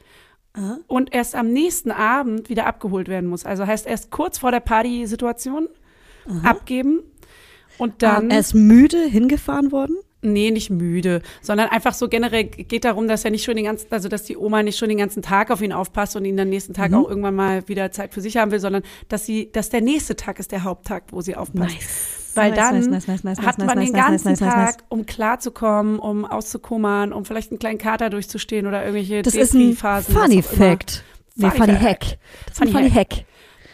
und 0.88 1.14
erst 1.14 1.36
am 1.36 1.52
nächsten 1.52 1.92
Abend 1.92 2.50
wieder 2.50 2.66
abgeholt 2.66 3.10
werden 3.10 3.30
muss. 3.30 3.46
Also 3.46 3.68
heißt 3.68 3.86
erst 3.86 4.10
kurz 4.10 4.40
vor 4.40 4.52
der 4.52 4.62
Partysituation 4.62 5.68
abgeben 6.44 7.04
und 7.78 8.02
dann. 8.02 8.32
er 8.32 8.40
ist 8.40 8.54
müde 8.54 9.04
hingefahren 9.04 9.72
worden? 9.72 9.98
Nee, 10.24 10.50
nicht 10.50 10.72
müde, 10.72 11.22
sondern 11.44 11.70
einfach 11.70 11.94
so 11.94 12.10
generell 12.10 12.46
geht 12.46 12.86
darum, 12.86 13.08
dass 13.08 13.24
er 13.24 13.30
nicht 13.30 13.44
schon 13.44 13.56
den 13.56 13.66
ganzen, 13.66 13.86
also 13.92 14.10
dass 14.10 14.24
die 14.24 14.36
Oma 14.36 14.64
nicht 14.64 14.78
schon 14.78 14.90
den 14.90 14.98
ganzen 14.98 15.22
Tag 15.22 15.52
auf 15.52 15.62
ihn 15.62 15.72
aufpasst 15.72 16.16
und 16.16 16.26
ihn 16.26 16.36
dann 16.36 16.50
nächsten 16.50 16.74
Tag 16.74 16.90
Mhm. 16.92 16.98
auch 16.98 17.10
irgendwann 17.10 17.36
mal 17.36 17.68
wieder 17.68 17.92
Zeit 17.92 18.14
für 18.16 18.22
sich 18.22 18.36
haben 18.38 18.50
will, 18.52 18.60
sondern 18.60 18.82
dass 19.10 19.28
sie, 19.28 19.52
dass 19.52 19.70
der 19.70 19.82
nächste 19.82 20.16
Tag 20.16 20.40
ist 20.40 20.52
der 20.52 20.64
Haupttag, 20.64 21.04
wo 21.12 21.22
sie 21.22 21.36
aufpasst. 21.36 21.76
Nice. 21.76 22.32
Weil 22.34 22.52
dann 22.52 22.80
nice, 22.90 23.06
nice, 23.24 23.40
hat 23.42 23.58
man 23.60 23.80
den 23.80 23.94
ganzen 23.94 24.36
Tag, 24.36 24.78
um 24.90 25.06
klarzukommen, 25.06 26.00
um 26.00 26.26
auszukummern, 26.26 27.14
um 27.14 27.24
vielleicht 27.26 27.52
einen 27.52 27.60
kleinen 27.60 27.78
Kater 27.80 28.10
durchzustehen 28.10 28.66
oder 28.68 28.82
irgendwelche 28.82 29.22
Das 29.22 29.36
ist 29.36 29.54
ein 29.54 29.76
Funny. 29.76 30.42
Fact. 30.42 31.04
Nee, 31.36 31.50
Funny 31.52 31.58
Funny. 31.58 31.80
Hack. 31.80 32.00
Das 32.46 32.56
ist 32.56 32.62
ein 32.62 32.68
Funny 32.70 32.90
Funny 32.90 32.90
Hack. 32.92 33.26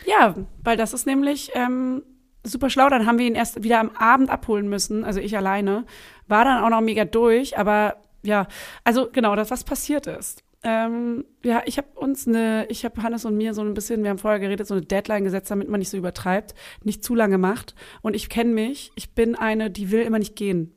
Ja, 0.06 0.36
weil 0.64 0.76
das 0.78 0.94
ist 0.94 1.06
nämlich 1.06 1.52
ähm, 1.56 2.04
super 2.44 2.70
schlau. 2.70 2.90
Dann 2.90 3.06
haben 3.06 3.18
wir 3.18 3.26
ihn 3.26 3.36
erst 3.36 3.64
wieder 3.64 3.80
am 3.80 3.92
Abend 3.92 4.30
abholen 4.30 4.70
müssen, 4.70 5.04
also 5.04 5.20
ich 5.20 5.36
alleine. 5.38 5.86
War 6.28 6.46
dann 6.46 6.64
auch 6.64 6.70
noch 6.70 6.82
mega 6.82 7.06
durch, 7.06 7.58
aber 7.58 7.98
ja, 8.24 8.48
also 8.84 9.10
genau, 9.12 9.36
das, 9.36 9.52
was 9.52 9.64
passiert 9.64 10.08
ist. 10.08 10.44
Ähm, 10.66 11.26
ja, 11.44 11.62
ich 11.66 11.78
habe 11.78 11.88
uns 11.96 12.26
eine, 12.26 12.66
ich 12.70 12.86
habe 12.86 13.04
Hannes 13.04 13.26
und 13.26 13.36
mir 13.36 13.54
so 13.54 13.62
ein 13.62 13.74
bisschen, 13.74 14.02
wir 14.04 14.10
haben 14.10 14.18
vorher 14.18 14.40
geredet, 14.40 14.66
so 14.66 14.76
eine 14.76 14.86
Deadline 14.86 15.26
gesetzt, 15.26 15.52
damit 15.52 15.68
man 15.68 15.80
nicht 15.80 15.90
so 15.90 15.98
übertreibt, 15.98 16.56
nicht 16.84 17.04
zu 17.04 17.16
lange 17.16 17.38
macht. 17.38 17.76
Und 18.02 18.16
ich 18.16 18.30
kenne 18.30 18.54
mich, 18.54 18.94
ich 18.96 19.14
bin 19.14 19.36
eine, 19.36 19.70
die 19.70 19.92
will 19.92 20.04
immer 20.04 20.20
nicht 20.20 20.38
gehen. 20.38 20.74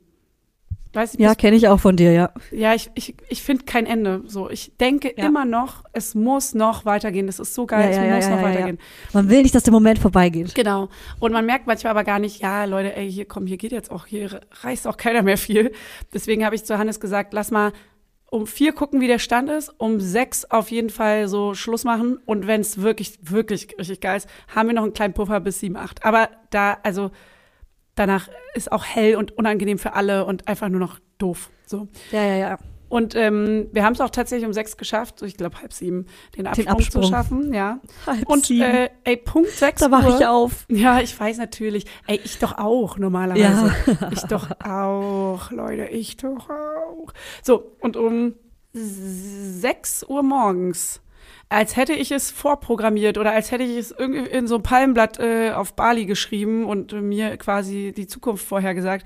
Weißt 0.93 1.19
du, 1.19 1.23
Ja, 1.23 1.35
kenne 1.35 1.55
ich 1.55 1.67
auch 1.67 1.79
von 1.79 1.95
dir, 1.95 2.11
ja. 2.11 2.31
ja, 2.51 2.73
ich, 2.73 2.89
ich, 2.95 3.15
ich 3.29 3.41
finde 3.43 3.65
kein 3.65 3.85
Ende. 3.85 4.23
So, 4.25 4.49
ich 4.49 4.71
denke 4.79 5.13
Ja. 5.17 5.25
immer 5.27 5.45
noch, 5.45 5.83
es 5.93 6.15
muss 6.15 6.53
noch 6.53 6.85
weitergehen. 6.85 7.27
Das 7.27 7.39
ist 7.39 7.53
so 7.53 7.65
geil, 7.65 7.91
ja, 7.93 8.03
es 8.03 8.07
ja, 8.07 8.15
muss 8.15 8.29
noch 8.29 8.47
weitergehen. 8.47 8.79
Man 9.13 9.29
will 9.29 9.43
nicht, 9.43 9.53
dass 9.53 9.63
der 9.63 9.73
Moment 9.73 9.99
vorbeigeht. 9.99 10.55
Genau. 10.55 10.89
Und 11.19 11.31
man 11.33 11.45
merkt 11.45 11.67
manchmal 11.67 11.91
aber 11.91 12.03
gar 12.03 12.19
nicht, 12.19 12.41
ja, 12.41 12.65
Leute, 12.65 12.95
ey, 12.95 13.11
hier 13.11 13.25
komm, 13.25 13.45
hier 13.47 13.57
geht 13.57 13.71
jetzt 13.71 13.91
auch, 13.91 14.05
hier 14.05 14.41
reißt 14.61 14.87
auch 14.87 14.97
keiner 14.97 15.21
mehr 15.21 15.37
viel. 15.37 15.71
Deswegen 16.13 16.45
habe 16.45 16.55
ich 16.55 16.63
zu 16.63 16.77
Hannes 16.77 16.99
gesagt, 16.99 17.33
lass 17.33 17.51
mal 17.51 17.73
um 18.29 18.45
vier 18.45 18.73
gucken, 18.73 18.99
wie 18.99 19.07
der 19.07 19.19
Stand 19.19 19.49
ist, 19.49 19.73
um 19.77 20.01
sechs 20.01 20.43
auf 20.45 20.69
jeden 20.69 20.89
Fall 20.89 21.27
so 21.29 21.53
Schluss 21.53 21.85
machen. 21.85 22.17
Und 22.25 22.45
wenn 22.45 22.59
es 22.59 22.81
wirklich, 22.81 23.17
wirklich 23.21 23.69
richtig 23.79 24.01
geil 24.01 24.17
ist, 24.17 24.27
haben 24.53 24.67
wir 24.67 24.73
noch 24.75 24.83
einen 24.83 24.93
kleinen 24.93 25.13
Puffer 25.13 25.39
bis 25.39 25.61
sieben, 25.61 25.77
acht. 25.77 26.03
Aber 26.03 26.29
da, 26.49 26.77
also 26.83 27.11
danach 27.97 28.29
ist 28.53 28.71
auch 28.71 28.85
hell 28.85 29.15
und 29.17 29.37
unangenehm 29.37 29.77
für 29.77 29.93
alle 29.93 30.23
und 30.25 30.47
einfach 30.47 30.69
nur 30.69 30.79
noch 30.79 30.99
doof. 31.17 31.49
So. 31.65 31.89
Ja, 32.11 32.23
ja, 32.23 32.35
ja. 32.35 32.57
Und 32.89 33.15
ähm, 33.15 33.67
wir 33.73 33.83
haben 33.83 33.91
es 33.91 33.99
auch 33.99 34.09
tatsächlich 34.11 34.47
um 34.47 34.53
sechs 34.53 34.77
geschafft, 34.77 35.19
so 35.19 35.25
ich 35.25 35.35
glaube 35.35 35.59
halb 35.59 35.73
sieben, 35.73 36.05
den 36.37 36.47
Absprung, 36.47 36.67
Absprung. 36.69 37.03
zu 37.03 37.09
schaffen, 37.09 37.53
ja. 37.53 37.81
Halb 38.05 38.29
Und 38.29 38.45
sieben. 38.45 38.61
äh, 38.63 38.89
ey, 39.03 39.17
Punkt 39.17 39.49
sechs 39.49 39.81
da 39.81 39.91
wache 39.91 40.15
ich 40.17 40.25
auf. 40.25 40.65
Ja, 40.69 41.01
ich 41.01 41.19
weiß 41.19 41.37
natürlich. 41.37 41.83
Ey, 42.07 42.21
ich 42.23 42.39
doch 42.39 42.57
auch 42.57 42.97
normalerweise. 42.97 43.73
Ja. 43.85 44.09
Ich 44.13 44.21
doch 44.21 44.51
auch, 44.63 45.51
Leute, 45.51 45.87
ich 45.87 46.15
doch 46.15 46.49
auch. 46.49 47.11
So, 47.43 47.73
und 47.81 47.97
um 47.97 48.35
6 48.71 50.05
Uhr 50.07 50.23
morgens, 50.23 51.01
als 51.49 51.75
hätte 51.77 51.93
ich 51.93 52.11
es 52.11 52.29
vorprogrammiert 52.31 53.17
oder 53.17 53.31
als 53.31 53.51
hätte 53.51 53.63
ich 53.63 53.77
es 53.77 53.91
irgendwie 53.91 54.29
in 54.29 54.47
so 54.47 54.55
ein 54.55 54.63
Palmblatt 54.63 55.19
äh, 55.19 55.51
auf 55.51 55.73
Bali 55.73 56.05
geschrieben 56.05 56.65
und 56.65 56.91
mir 56.93 57.37
quasi 57.37 57.93
die 57.95 58.07
Zukunft 58.07 58.45
vorhergesagt, 58.45 59.05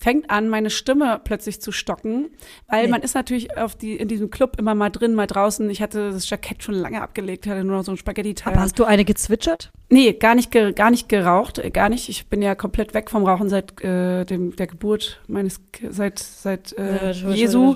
fängt 0.00 0.30
an, 0.30 0.48
meine 0.48 0.70
Stimme 0.70 1.20
plötzlich 1.22 1.60
zu 1.60 1.72
stocken, 1.72 2.30
weil 2.68 2.84
Nee. 2.84 2.90
man 2.90 3.02
ist 3.02 3.14
natürlich 3.14 3.56
auf 3.58 3.74
die, 3.74 3.96
in 3.96 4.06
diesem 4.06 4.30
Club 4.30 4.56
immer 4.58 4.76
mal 4.76 4.90
drin, 4.90 5.14
mal 5.14 5.26
draußen. 5.26 5.68
Ich 5.70 5.82
hatte 5.82 6.12
das 6.12 6.30
Jackett 6.30 6.62
schon 6.62 6.74
lange 6.74 7.02
abgelegt, 7.02 7.46
hatte 7.48 7.64
nur 7.64 7.76
noch 7.78 7.84
so 7.84 7.90
ein 7.92 7.96
Spaghetti-Teil. 7.96 8.52
Aber 8.54 8.62
hast 8.62 8.78
du 8.78 8.84
eine 8.84 9.04
gezwitschert? 9.04 9.72
Nee, 9.90 10.12
gar 10.12 10.34
nicht, 10.34 10.50
gar 10.50 10.90
nicht 10.90 11.08
geraucht, 11.08 11.58
äh, 11.58 11.70
gar 11.70 11.88
nicht. 11.88 12.10
Ich 12.10 12.26
bin 12.26 12.42
ja 12.42 12.54
komplett 12.54 12.92
weg 12.92 13.10
vom 13.10 13.24
Rauchen 13.24 13.48
seit 13.48 13.82
äh, 13.82 14.26
dem, 14.26 14.54
der 14.54 14.66
Geburt 14.66 15.22
meines, 15.28 15.62
seit, 15.88 16.18
seit 16.18 16.76
äh, 16.76 17.12
Jesu, 17.12 17.74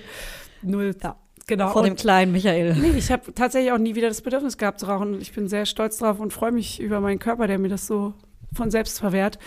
Null. 0.61 0.95
Ja. 1.01 1.17
Genau. 1.47 1.71
vor 1.71 1.83
dem 1.83 1.95
kleinen 1.95 2.31
Michael. 2.31 2.75
nee, 2.75 2.97
ich 2.97 3.11
habe 3.11 3.33
tatsächlich 3.33 3.71
auch 3.71 3.77
nie 3.77 3.95
wieder 3.95 4.07
das 4.07 4.21
Bedürfnis 4.21 4.57
gehabt 4.57 4.79
zu 4.79 4.85
rauchen. 4.85 5.19
Ich 5.19 5.33
bin 5.33 5.47
sehr 5.47 5.65
stolz 5.65 5.97
drauf 5.97 6.19
und 6.19 6.31
freue 6.31 6.51
mich 6.51 6.79
über 6.79 7.01
meinen 7.01 7.19
Körper, 7.19 7.47
der 7.47 7.59
mir 7.59 7.69
das 7.69 7.87
so 7.87 8.13
von 8.53 8.71
selbst 8.71 8.99
verwehrt. 8.99 9.39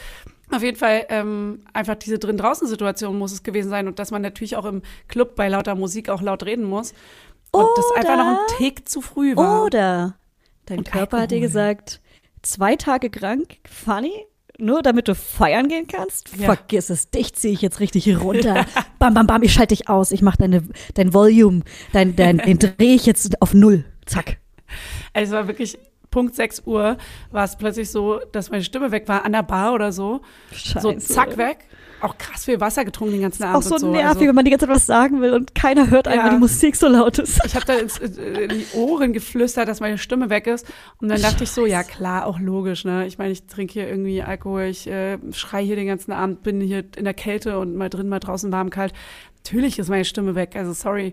Auf 0.50 0.62
jeden 0.62 0.76
Fall 0.76 1.06
ähm, 1.08 1.64
einfach 1.72 1.96
diese 1.96 2.18
drin-draußen-Situation 2.18 3.18
muss 3.18 3.32
es 3.32 3.42
gewesen 3.42 3.68
sein 3.68 3.88
und 3.88 3.98
dass 3.98 4.10
man 4.10 4.22
natürlich 4.22 4.56
auch 4.56 4.64
im 4.64 4.82
Club 5.08 5.34
bei 5.34 5.48
lauter 5.48 5.74
Musik 5.74 6.08
auch 6.08 6.22
laut 6.22 6.44
reden 6.44 6.64
muss. 6.64 6.94
Und 7.50 7.66
das 7.76 7.84
einfach 7.96 8.16
noch 8.16 8.26
ein 8.26 8.34
Oder- 8.34 8.56
Tick 8.58 8.88
zu 8.88 9.00
früh 9.00 9.34
war. 9.36 9.64
Oder 9.64 10.14
dein 10.66 10.78
Und 10.78 10.90
Körper 10.90 11.20
hat 11.22 11.30
dir 11.30 11.36
Alkohol. 11.36 11.48
gesagt, 11.48 12.00
zwei 12.42 12.76
Tage 12.76 13.10
krank, 13.10 13.56
funny, 13.68 14.12
nur 14.58 14.82
damit 14.82 15.08
du 15.08 15.14
feiern 15.14 15.68
gehen 15.68 15.86
kannst? 15.86 16.30
Ja. 16.36 16.46
Vergiss 16.46 16.90
es, 16.90 17.10
dich 17.10 17.34
ziehe 17.34 17.52
ich 17.52 17.60
jetzt 17.62 17.80
richtig 17.80 18.08
runter. 18.20 18.64
bam, 18.98 19.14
bam, 19.14 19.26
bam, 19.26 19.42
ich 19.42 19.52
schalte 19.52 19.74
dich 19.74 19.88
aus, 19.88 20.12
ich 20.12 20.22
mache 20.22 20.38
deine, 20.38 20.62
dein 20.94 21.12
Volume, 21.12 21.62
dein, 21.92 22.14
dein, 22.16 22.38
den 22.38 22.58
drehe 22.58 22.94
ich 22.94 23.04
jetzt 23.06 23.42
auf 23.42 23.52
null. 23.52 23.84
Zack. 24.06 24.38
Also 25.12 25.34
es 25.34 25.38
war 25.40 25.48
wirklich 25.48 25.78
Punkt 26.16 26.34
6 26.34 26.62
Uhr, 26.64 26.96
war 27.30 27.44
es 27.44 27.56
plötzlich 27.56 27.90
so, 27.90 28.20
dass 28.32 28.50
meine 28.50 28.64
Stimme 28.64 28.90
weg 28.90 29.06
war, 29.06 29.26
an 29.26 29.32
der 29.32 29.42
Bar 29.42 29.74
oder 29.74 29.92
so. 29.92 30.22
Scheiße. 30.50 30.80
So 30.80 30.92
zack 30.94 31.36
weg. 31.36 31.58
Auch 32.00 32.16
krass 32.16 32.46
viel 32.46 32.58
Wasser 32.58 32.86
getrunken 32.86 33.12
den 33.12 33.20
ganzen 33.22 33.44
Auch 33.44 33.48
Abend. 33.48 33.64
so 33.64 33.74
und 33.74 33.80
so. 33.82 33.90
nervig, 33.90 34.06
Also, 34.08 34.20
wenn 34.22 34.34
man 34.34 34.44
die 34.46 34.50
ganze 34.50 34.66
Zeit 34.66 34.74
was 34.76 34.86
sagen 34.86 35.20
will 35.20 35.34
und 35.34 35.54
keiner 35.54 35.90
hört 35.90 36.08
einem, 36.08 36.18
Ja. 36.18 36.24
weil 36.24 36.30
die 36.32 36.38
Musik 36.38 36.74
so 36.76 36.88
laut 36.88 37.18
ist. 37.18 37.38
ich 37.44 37.54
habe 37.54 37.66
da 37.66 37.74
ins, 37.74 37.98
äh, 37.98 38.44
in 38.44 38.48
die 38.48 38.66
Ohren 38.74 39.12
geflüstert, 39.12 39.68
dass 39.68 39.80
meine 39.80 39.98
Stimme 39.98 40.30
weg 40.30 40.46
ist. 40.46 40.66
Und 41.02 41.08
dann 41.10 41.20
dachte 41.20 41.44
ich 41.44 41.50
so, 41.50 41.66
ja 41.66 41.82
klar, 41.82 42.24
auch 42.24 42.38
logisch. 42.38 42.86
Ne? 42.86 43.06
Ich 43.06 43.18
meine, 43.18 43.32
ich 43.32 43.46
trinke 43.46 43.74
hier 43.74 43.88
irgendwie 43.88 44.22
Alkohol, 44.22 44.62
ich 44.62 44.86
äh, 44.86 45.18
schrei 45.32 45.62
hier 45.62 45.76
den 45.76 45.86
ganzen 45.86 46.12
Abend, 46.12 46.42
bin 46.42 46.62
hier 46.62 46.82
in 46.96 47.04
der 47.04 47.14
Kälte 47.14 47.58
und 47.58 47.76
mal 47.76 47.90
drin, 47.90 48.08
mal 48.08 48.20
draußen 48.20 48.50
warm, 48.52 48.70
kalt. 48.70 48.94
Natürlich 49.44 49.78
ist 49.78 49.90
meine 49.90 50.06
Stimme 50.06 50.34
weg, 50.34 50.56
also 50.56 50.72
sorry. 50.72 51.12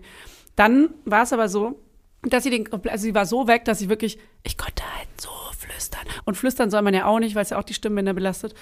Dann 0.56 0.90
war 1.04 1.24
es 1.24 1.32
aber 1.34 1.48
so, 1.48 1.78
dass 2.24 2.44
sie 2.44 2.50
den, 2.50 2.72
also 2.72 3.02
sie 3.02 3.14
war 3.14 3.26
so 3.26 3.46
weg, 3.46 3.64
dass 3.64 3.80
ich 3.80 3.88
wirklich, 3.88 4.18
ich 4.42 4.56
konnte 4.56 4.82
halt 4.96 5.08
so 5.20 5.30
flüstern. 5.56 6.04
Und 6.24 6.36
flüstern 6.36 6.70
soll 6.70 6.82
man 6.82 6.94
ja 6.94 7.06
auch 7.06 7.18
nicht, 7.18 7.34
weil 7.34 7.42
es 7.42 7.50
ja 7.50 7.58
auch 7.58 7.64
die 7.64 7.74
Stimmbänder 7.74 8.14
belastet. 8.14 8.54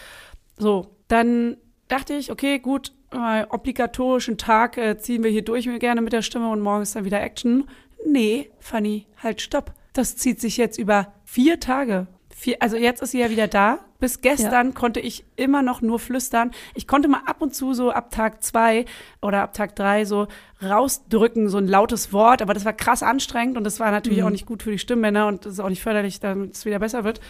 So, 0.57 0.97
dann 1.09 1.57
dachte 1.89 2.15
ich, 2.15 2.31
okay, 2.31 2.59
gut, 2.59 2.93
mal 3.13 3.47
obligatorischen 3.51 4.39
Tag 4.39 4.79
äh, 4.79 4.99
ziehen 4.99 5.23
wir 5.23 5.31
hier 5.31 5.43
durch 5.43 5.69
gerne 5.79 6.01
mit 6.01 6.13
der 6.13 6.23
Stimme 6.23 6.51
und 6.51 6.61
morgen 6.61 6.83
ist 6.83 6.97
dann 6.97 7.05
wieder 7.05 7.21
Action. 7.21 7.69
Nee, 8.07 8.51
Fanny, 8.59 9.07
halt, 9.23 9.41
stopp. 9.41 9.73
Das 9.93 10.17
zieht 10.17 10.41
sich 10.41 10.57
jetzt 10.57 10.79
über 10.79 11.13
vier 11.25 11.61
Tage. 11.61 12.07
Vier, 12.43 12.57
also 12.59 12.77
jetzt 12.77 13.01
ist 13.01 13.13
sie 13.13 13.21
ja 13.21 13.31
wieder 13.31 13.47
da. 13.47 13.79
Bis 14.01 14.21
gestern 14.21 14.75
konnte 14.75 14.99
ich 14.99 15.25
immer 15.37 15.63
noch 15.63 15.81
nur 15.81 16.01
flüstern. 16.01 16.51
Ich 16.75 16.89
konnte 16.89 17.07
mal 17.07 17.21
ab 17.25 17.41
und 17.41 17.55
zu 17.55 17.73
so 17.73 17.93
ab 17.93 18.11
Tag 18.11 18.43
zwei 18.43 18.85
oder 19.21 19.43
ab 19.43 19.55
Tag 19.55 19.77
drei 19.77 20.05
so 20.05 20.27
rausdrücken, 20.61 21.49
so 21.49 21.59
ein 21.59 21.69
lautes 21.69 22.13
Wort, 22.13 22.43
aber 22.43 22.53
das 22.53 22.65
war 22.65 22.73
krass 22.73 23.05
anstrengend 23.05 23.57
und 23.57 23.63
das 23.63 23.79
war 23.79 23.93
natürlich 23.93 24.25
auch 24.25 24.31
nicht 24.31 24.45
gut 24.45 24.65
für 24.65 24.73
die 24.73 24.81
Stimmbänder 24.81 25.29
und 25.29 25.47
das 25.47 25.53
ist 25.53 25.61
auch 25.61 25.69
nicht 25.69 25.85
förderlich, 25.85 26.19
damit 26.19 26.55
es 26.57 26.65
wieder 26.65 26.81
besser 26.81 27.05
wird. 27.05 27.21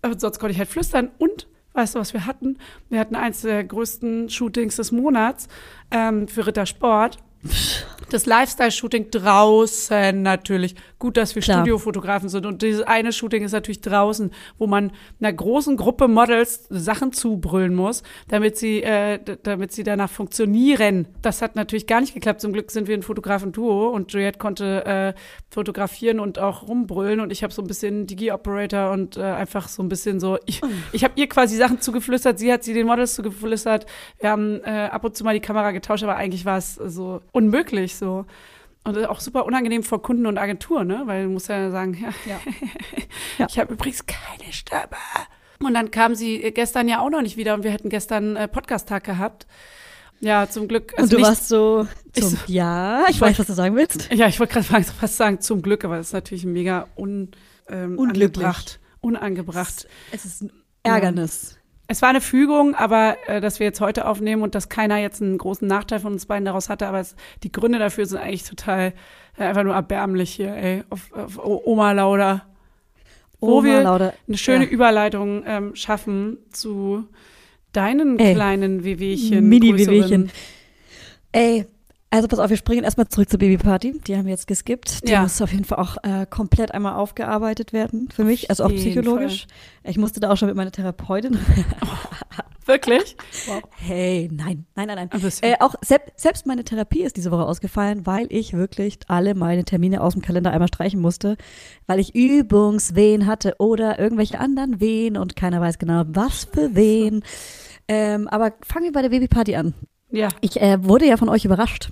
Aber 0.00 0.18
sonst 0.18 0.38
konnte 0.38 0.52
ich 0.52 0.58
halt 0.58 0.70
flüstern 0.70 1.10
und 1.18 1.46
weißt 1.74 1.94
du, 1.94 1.98
was 1.98 2.14
wir 2.14 2.24
hatten? 2.24 2.56
Wir 2.88 3.00
hatten 3.00 3.16
eins 3.16 3.42
der 3.42 3.64
größten 3.64 4.30
Shootings 4.30 4.76
des 4.76 4.92
Monats 4.92 5.46
ähm, 5.90 6.26
für 6.26 6.46
Rittersport. 6.46 7.18
Das 8.10 8.26
Lifestyle-Shooting 8.26 9.10
draußen 9.10 10.22
natürlich. 10.22 10.76
Gut, 11.00 11.16
dass 11.16 11.34
wir 11.34 11.42
Klar. 11.42 11.58
Studiofotografen 11.58 12.28
sind. 12.28 12.46
Und 12.46 12.62
dieses 12.62 12.82
eine 12.82 13.12
Shooting 13.12 13.42
ist 13.42 13.52
natürlich 13.52 13.80
draußen, 13.80 14.30
wo 14.56 14.66
man 14.66 14.92
einer 15.20 15.32
großen 15.32 15.76
Gruppe 15.76 16.06
Models 16.06 16.66
Sachen 16.70 17.12
zubrüllen 17.12 17.74
muss, 17.74 18.04
damit 18.28 18.56
sie, 18.56 18.82
äh, 18.82 19.18
damit 19.42 19.72
sie 19.72 19.82
danach 19.82 20.10
funktionieren. 20.10 21.08
Das 21.22 21.42
hat 21.42 21.56
natürlich 21.56 21.86
gar 21.86 22.00
nicht 22.00 22.14
geklappt. 22.14 22.40
Zum 22.40 22.52
Glück 22.52 22.70
sind 22.70 22.86
wir 22.86 22.96
ein 22.96 23.02
Fotografen-Duo 23.02 23.88
und 23.88 24.12
Juliette 24.12 24.38
konnte 24.38 24.86
äh, 24.86 25.20
fotografieren 25.50 26.20
und 26.20 26.38
auch 26.38 26.68
rumbrüllen. 26.68 27.20
Und 27.20 27.32
ich 27.32 27.42
habe 27.42 27.52
so 27.52 27.62
ein 27.62 27.66
bisschen 27.66 28.06
Digi-Operator 28.06 28.92
und 28.92 29.16
äh, 29.16 29.22
einfach 29.22 29.66
so 29.66 29.82
ein 29.82 29.88
bisschen 29.88 30.20
so, 30.20 30.38
ich, 30.46 30.60
ich 30.92 31.04
habe 31.04 31.14
ihr 31.16 31.28
quasi 31.28 31.56
Sachen 31.56 31.80
zugeflüstert, 31.80 32.38
sie 32.38 32.52
hat 32.52 32.64
sie 32.64 32.74
den 32.74 32.86
Models 32.86 33.14
zugeflüstert. 33.14 33.86
Wir 34.20 34.30
haben 34.30 34.60
äh, 34.62 34.88
ab 34.90 35.04
und 35.04 35.16
zu 35.16 35.24
mal 35.24 35.34
die 35.34 35.40
Kamera 35.40 35.72
getauscht, 35.72 36.04
aber 36.04 36.16
eigentlich 36.16 36.44
war 36.44 36.58
es 36.58 36.76
so 36.76 37.20
unmöglich 37.34 37.96
so. 37.96 38.24
Und 38.84 38.98
auch 39.06 39.20
super 39.20 39.44
unangenehm 39.46 39.82
vor 39.82 40.02
Kunden 40.02 40.26
und 40.26 40.36
Agenturen, 40.38 40.86
ne? 40.88 41.02
Weil 41.06 41.24
du 41.24 41.30
musst 41.30 41.48
ja 41.48 41.70
sagen, 41.70 41.94
ja, 42.00 42.08
Ja. 42.30 42.40
Ja. 43.38 43.46
ich 43.48 43.58
habe 43.58 43.72
übrigens 43.74 44.04
keine 44.06 44.52
Stimme. 44.52 44.82
Und 45.60 45.72
dann 45.74 45.90
kam 45.90 46.14
sie 46.14 46.38
gestern 46.52 46.88
ja 46.88 47.00
auch 47.00 47.08
noch 47.10 47.22
nicht 47.22 47.36
wieder 47.36 47.54
und 47.54 47.64
wir 47.64 47.70
hätten 47.70 47.88
gestern 47.88 48.36
äh, 48.36 48.46
Podcast-Tag 48.48 49.04
gehabt. 49.04 49.46
Ja, 50.20 50.48
zum 50.48 50.68
Glück. 50.68 50.92
und 50.96 51.10
du 51.12 51.16
nicht, 51.16 51.26
warst 51.26 51.48
so, 51.48 51.86
Ich 52.14 52.22
zum, 52.22 52.30
so- 52.30 52.36
ja, 52.46 53.04
ich 53.08 53.16
Ich 53.16 53.20
weiß, 53.20 53.28
wollt- 53.30 53.38
was 53.40 53.46
du 53.46 53.52
sagen 53.54 53.74
willst. 53.74 54.12
Ja, 54.12 54.26
ich 54.28 54.38
wollte 54.38 54.54
gerade 54.60 54.84
fast 54.84 55.16
sagen, 55.16 55.40
zum 55.40 55.62
Glück, 55.62 55.84
aber 55.84 55.96
das 55.96 56.08
ist 56.08 56.12
natürlich 56.12 56.44
mega 56.44 56.86
un, 56.96 57.30
ähm, 57.68 57.98
Unglücklich. 57.98 58.44
angebracht. 58.44 58.80
unangebracht. 59.00 59.88
Es 60.12 60.24
ist 60.24 60.42
ein 60.42 60.52
Ärgernis. 60.82 61.56
Es 61.86 62.00
war 62.00 62.08
eine 62.08 62.20
Fügung, 62.22 62.74
aber 62.74 63.16
äh, 63.26 63.40
dass 63.40 63.60
wir 63.60 63.66
jetzt 63.66 63.80
heute 63.80 64.06
aufnehmen 64.08 64.42
und 64.42 64.54
dass 64.54 64.68
keiner 64.70 64.98
jetzt 64.98 65.20
einen 65.20 65.36
großen 65.36 65.68
Nachteil 65.68 66.00
von 66.00 66.14
uns 66.14 66.26
beiden 66.26 66.44
daraus 66.46 66.68
hatte, 66.70 66.86
aber 66.86 67.00
es, 67.00 67.14
die 67.42 67.52
Gründe 67.52 67.78
dafür 67.78 68.06
sind 68.06 68.18
eigentlich 68.18 68.44
total 68.44 68.94
äh, 69.36 69.44
einfach 69.44 69.64
nur 69.64 69.74
erbärmlich 69.74 70.30
hier, 70.32 70.54
ey, 70.54 70.82
auf, 70.88 71.12
auf 71.12 71.38
Oma 71.44 71.92
Lauda. 71.92 72.46
Wo 73.40 73.58
Oma 73.58 73.64
wir 73.66 73.82
Lauda. 73.82 74.12
eine 74.26 74.38
schöne 74.38 74.64
Ja. 74.64 74.70
Überleitung 74.70 75.42
ähm, 75.46 75.74
schaffen 75.74 76.38
zu 76.50 77.06
deinen 77.72 78.18
Ey. 78.18 78.34
kleinen 78.34 78.84
Wehwehchen. 78.84 79.46
Mini-Wehwehchen. 79.46 80.30
Ey, 81.32 81.66
also 82.14 82.28
pass 82.28 82.38
auf, 82.38 82.48
wir 82.50 82.56
springen 82.56 82.84
erstmal 82.84 83.08
zurück 83.08 83.28
zur 83.28 83.38
Babyparty. 83.40 84.00
Die 84.06 84.16
haben 84.16 84.24
wir 84.26 84.30
jetzt 84.32 84.46
geskippt. 84.46 85.06
Die 85.06 85.12
Ja. 85.12 85.22
muss 85.22 85.40
auf 85.42 85.50
jeden 85.52 85.64
Fall 85.64 85.78
auch 85.78 85.96
äh, 86.04 86.26
komplett 86.26 86.72
einmal 86.72 86.94
aufgearbeitet 86.94 87.72
werden 87.72 88.08
für 88.14 88.24
mich, 88.24 88.50
also 88.50 88.64
auch 88.64 88.70
psychologisch. 88.70 89.46
Ich 89.82 89.98
musste 89.98 90.20
da 90.20 90.30
auch 90.30 90.36
schon 90.36 90.48
mit 90.48 90.56
meiner 90.56 90.70
Therapeutin. 90.72 91.38
Wirklich? 92.66 93.16
Wow. 93.46 93.62
Hey, 93.76 94.30
nein, 94.32 94.64
nein, 94.74 94.86
nein, 94.86 95.08
nein. 95.12 95.32
Äh, 95.42 95.56
auch 95.60 95.74
selbst, 95.82 96.12
selbst 96.16 96.46
meine 96.46 96.64
Therapie 96.64 97.02
ist 97.02 97.16
diese 97.16 97.30
Woche 97.30 97.44
ausgefallen, 97.44 98.06
weil 98.06 98.26
ich 98.30 98.54
wirklich 98.54 99.00
alle 99.06 99.34
meine 99.34 99.64
Termine 99.64 100.00
aus 100.00 100.14
dem 100.14 100.22
Kalender 100.22 100.50
einmal 100.50 100.68
streichen 100.68 100.98
musste, 101.00 101.36
weil 101.86 102.00
ich 102.00 102.14
Übungswehen 102.14 103.26
hatte 103.26 103.56
oder 103.58 103.98
irgendwelche 103.98 104.40
anderen 104.40 104.80
Wehen 104.80 105.18
und 105.18 105.36
keiner 105.36 105.60
weiß 105.60 105.78
genau, 105.78 106.04
was 106.06 106.44
für 106.44 106.74
Wehen. 106.74 107.22
Ähm, 107.86 108.28
aber 108.28 108.52
fangen 108.62 108.86
wir 108.86 108.92
bei 108.92 109.02
der 109.02 109.10
Babyparty 109.10 109.56
an. 109.56 109.74
Ja, 110.10 110.28
Ich 110.40 110.60
äh, 110.62 110.82
wurde 110.82 111.06
ja 111.06 111.16
von 111.18 111.28
euch 111.28 111.44
überrascht. 111.44 111.90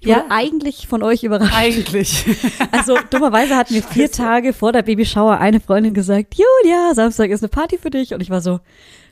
Ich 0.00 0.06
Ja. 0.08 0.16
wurde 0.18 0.30
eigentlich 0.30 0.86
von 0.86 1.02
euch 1.02 1.24
überrascht. 1.24 1.54
eigentlich. 1.56 2.24
Also 2.70 2.96
dummerweise 3.10 3.56
hat 3.56 3.70
mir 3.70 3.82
vier 3.82 4.10
Tage 4.10 4.52
vor 4.52 4.72
der 4.72 4.82
Babyshower 4.82 5.38
eine 5.38 5.60
Freundin 5.60 5.94
gesagt, 5.94 6.34
Julia, 6.34 6.94
Samstag 6.94 7.30
ist 7.30 7.42
eine 7.42 7.48
Party 7.48 7.78
für 7.78 7.90
dich. 7.90 8.14
Und 8.14 8.20
ich 8.20 8.30
war 8.30 8.40
so, 8.40 8.60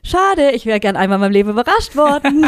schade, 0.03 0.51
ich 0.51 0.65
wäre 0.65 0.79
gern 0.79 0.95
einmal 0.95 1.17
in 1.17 1.21
meinem 1.21 1.31
Leben 1.33 1.49
überrascht 1.49 1.95
worden. 1.97 2.45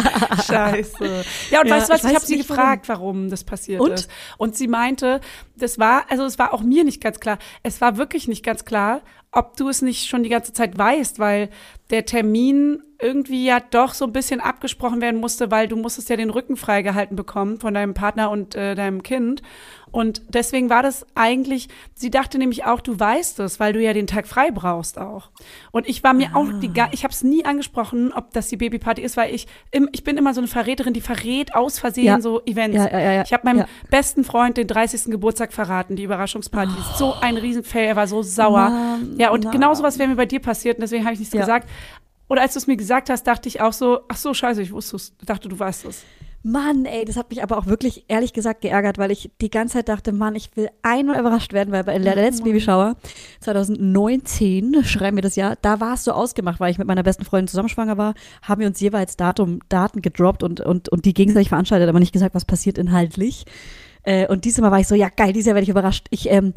Scheiße. 0.46 1.24
Ja, 1.50 1.60
und 1.60 1.68
Ja, 1.68 1.76
weißt 1.76 1.88
du 1.88 1.92
was, 1.94 2.04
ich 2.04 2.10
ich 2.10 2.14
habe 2.16 2.26
sie 2.26 2.38
gefragt, 2.38 2.88
warum. 2.88 3.30
das 3.30 3.44
passiert 3.44 3.80
Und? 3.80 3.92
ist. 3.92 4.10
Und 4.36 4.56
sie 4.56 4.68
meinte, 4.68 5.20
das 5.56 5.78
war, 5.78 6.04
also 6.10 6.24
es 6.24 6.38
war 6.38 6.52
auch 6.52 6.62
mir 6.62 6.84
nicht 6.84 7.00
ganz 7.02 7.20
klar. 7.20 7.38
Es 7.62 7.80
war 7.80 7.96
wirklich 7.96 8.28
nicht 8.28 8.44
ganz 8.44 8.64
klar, 8.64 9.00
ob 9.32 9.56
du 9.56 9.68
es 9.68 9.82
nicht 9.82 10.08
schon 10.08 10.22
die 10.22 10.28
ganze 10.28 10.52
Zeit 10.52 10.76
weißt, 10.76 11.18
weil 11.18 11.50
der 11.90 12.04
Termin 12.04 12.82
irgendwie 13.00 13.44
ja 13.44 13.60
doch 13.60 13.94
so 13.94 14.06
ein 14.06 14.12
bisschen 14.12 14.40
abgesprochen 14.40 15.00
werden 15.00 15.20
musste, 15.20 15.50
weil 15.50 15.68
du 15.68 15.76
musstest 15.76 16.08
ja 16.08 16.16
den 16.16 16.30
Rücken 16.30 16.56
freigehalten 16.56 17.16
bekommen 17.16 17.60
von 17.60 17.74
deinem 17.74 17.94
Partner 17.94 18.30
und 18.30 18.54
äh, 18.54 18.74
deinem 18.74 19.02
Kind. 19.02 19.42
Und 19.90 20.22
deswegen 20.28 20.68
war 20.70 20.82
das 20.82 21.06
eigentlich, 21.14 21.68
sie 21.94 22.10
dachte 22.10 22.38
nämlich 22.38 22.64
auch, 22.64 22.80
du 22.80 22.98
weißt 22.98 23.40
es, 23.40 23.58
weil 23.58 23.72
du 23.72 23.80
ja 23.80 23.92
den 23.92 24.06
Tag 24.06 24.26
frei 24.26 24.50
brauchst 24.50 24.98
auch. 24.98 25.30
Und 25.70 25.88
ich 25.88 26.04
war 26.04 26.12
mir 26.12 26.36
auch, 26.36 26.46
die, 26.60 26.70
ich 26.92 27.04
habe 27.04 27.12
es 27.12 27.22
nie 27.22 27.44
angesprochen, 27.44 28.12
ob 28.12 28.32
das 28.32 28.48
die 28.48 28.56
Babyparty 28.56 29.02
ist, 29.02 29.16
weil 29.16 29.34
ich, 29.34 29.46
im, 29.70 29.88
ich 29.92 30.04
bin 30.04 30.16
immer 30.16 30.34
so 30.34 30.40
eine 30.40 30.48
Verräterin, 30.48 30.92
die 30.92 31.00
verrät 31.00 31.54
aus 31.54 31.78
Versehen 31.78 32.04
Ja. 32.04 32.20
so 32.20 32.42
Events. 32.44 32.76
Ja, 32.76 32.98
ja. 32.98 33.22
Ich 33.22 33.32
habe 33.32 33.44
meinem 33.44 33.64
besten 33.90 34.24
Freund 34.24 34.56
den 34.56 34.66
30. 34.66 35.10
Geburtstag 35.10 35.52
verraten, 35.52 35.96
die 35.96 36.02
Überraschungsparty. 36.02 36.72
So 36.96 37.14
ein 37.20 37.36
Riesenfail, 37.36 37.86
er 37.86 37.96
war 37.96 38.06
so 38.06 38.22
sauer. 38.22 38.68
Mann, 38.68 39.14
ja, 39.18 39.30
und 39.30 39.44
Mann. 39.44 39.52
genau 39.52 39.74
sowas 39.74 39.98
wäre 39.98 40.08
mir 40.08 40.16
bei 40.16 40.26
dir 40.26 40.40
passiert 40.40 40.76
und 40.76 40.82
deswegen 40.82 41.04
habe 41.04 41.14
ich 41.14 41.20
nichts 41.20 41.34
gesagt. 41.34 41.68
Oder 42.28 42.42
als 42.42 42.52
du 42.52 42.58
es 42.58 42.66
mir 42.66 42.76
gesagt 42.76 43.10
hast, 43.10 43.26
dachte 43.26 43.48
ich 43.48 43.60
auch 43.60 43.72
so, 43.72 44.00
ach 44.08 44.16
so, 44.16 44.34
scheiße, 44.34 44.62
ich 44.62 44.72
wusste 44.72 44.96
es. 44.96 45.16
dachte, 45.24 45.48
du 45.48 45.58
weißt 45.58 45.86
es. 45.86 46.04
Mann, 46.44 46.84
ey, 46.84 47.04
das 47.04 47.16
hat 47.16 47.30
mich 47.30 47.42
aber 47.42 47.58
auch 47.58 47.66
wirklich 47.66 48.04
ehrlich 48.06 48.32
gesagt 48.32 48.60
geärgert, 48.60 48.96
weil 48.96 49.10
ich 49.10 49.30
die 49.40 49.50
ganze 49.50 49.74
Zeit 49.74 49.88
dachte, 49.88 50.12
Mann, 50.12 50.36
ich 50.36 50.56
will 50.56 50.68
einmal 50.82 51.18
überrascht 51.18 51.52
werden, 51.52 51.72
weil 51.72 51.82
bei 51.82 51.98
der 51.98 52.14
letzten 52.14 52.44
Babyshower 52.44 52.96
2019, 53.40 54.84
schreiben 54.84 55.16
wir 55.16 55.22
das 55.22 55.34
Jahr, 55.34 55.56
da 55.60 55.80
war 55.80 55.94
es 55.94 56.04
so 56.04 56.12
ausgemacht, 56.12 56.60
weil 56.60 56.70
ich 56.70 56.78
mit 56.78 56.86
meiner 56.86 57.02
besten 57.02 57.24
Freundin 57.24 57.48
zusammen 57.48 57.68
schwanger 57.68 57.98
war, 57.98 58.14
haben 58.42 58.60
wir 58.60 58.68
uns 58.68 58.78
jeweils 58.78 59.16
Datum, 59.16 59.58
Daten 59.68 60.00
gedroppt 60.00 60.44
und, 60.44 60.60
und, 60.60 60.88
und 60.88 61.04
die 61.04 61.12
gegenseitig 61.12 61.48
veranstaltet, 61.48 61.88
aber 61.88 61.98
nicht 61.98 62.12
gesagt, 62.12 62.36
was 62.36 62.44
passiert 62.44 62.78
inhaltlich. 62.78 63.44
Äh, 64.02 64.26
und 64.28 64.44
dieses 64.44 64.60
Mal 64.60 64.70
war 64.70 64.80
ich 64.80 64.88
so, 64.88 64.94
ja 64.94 65.08
geil, 65.08 65.32
dieses 65.32 65.46
Jahr 65.46 65.54
werde 65.54 65.64
ich 65.64 65.68
überrascht. 65.70 66.06
Ich 66.10 66.30
ähm, 66.30 66.52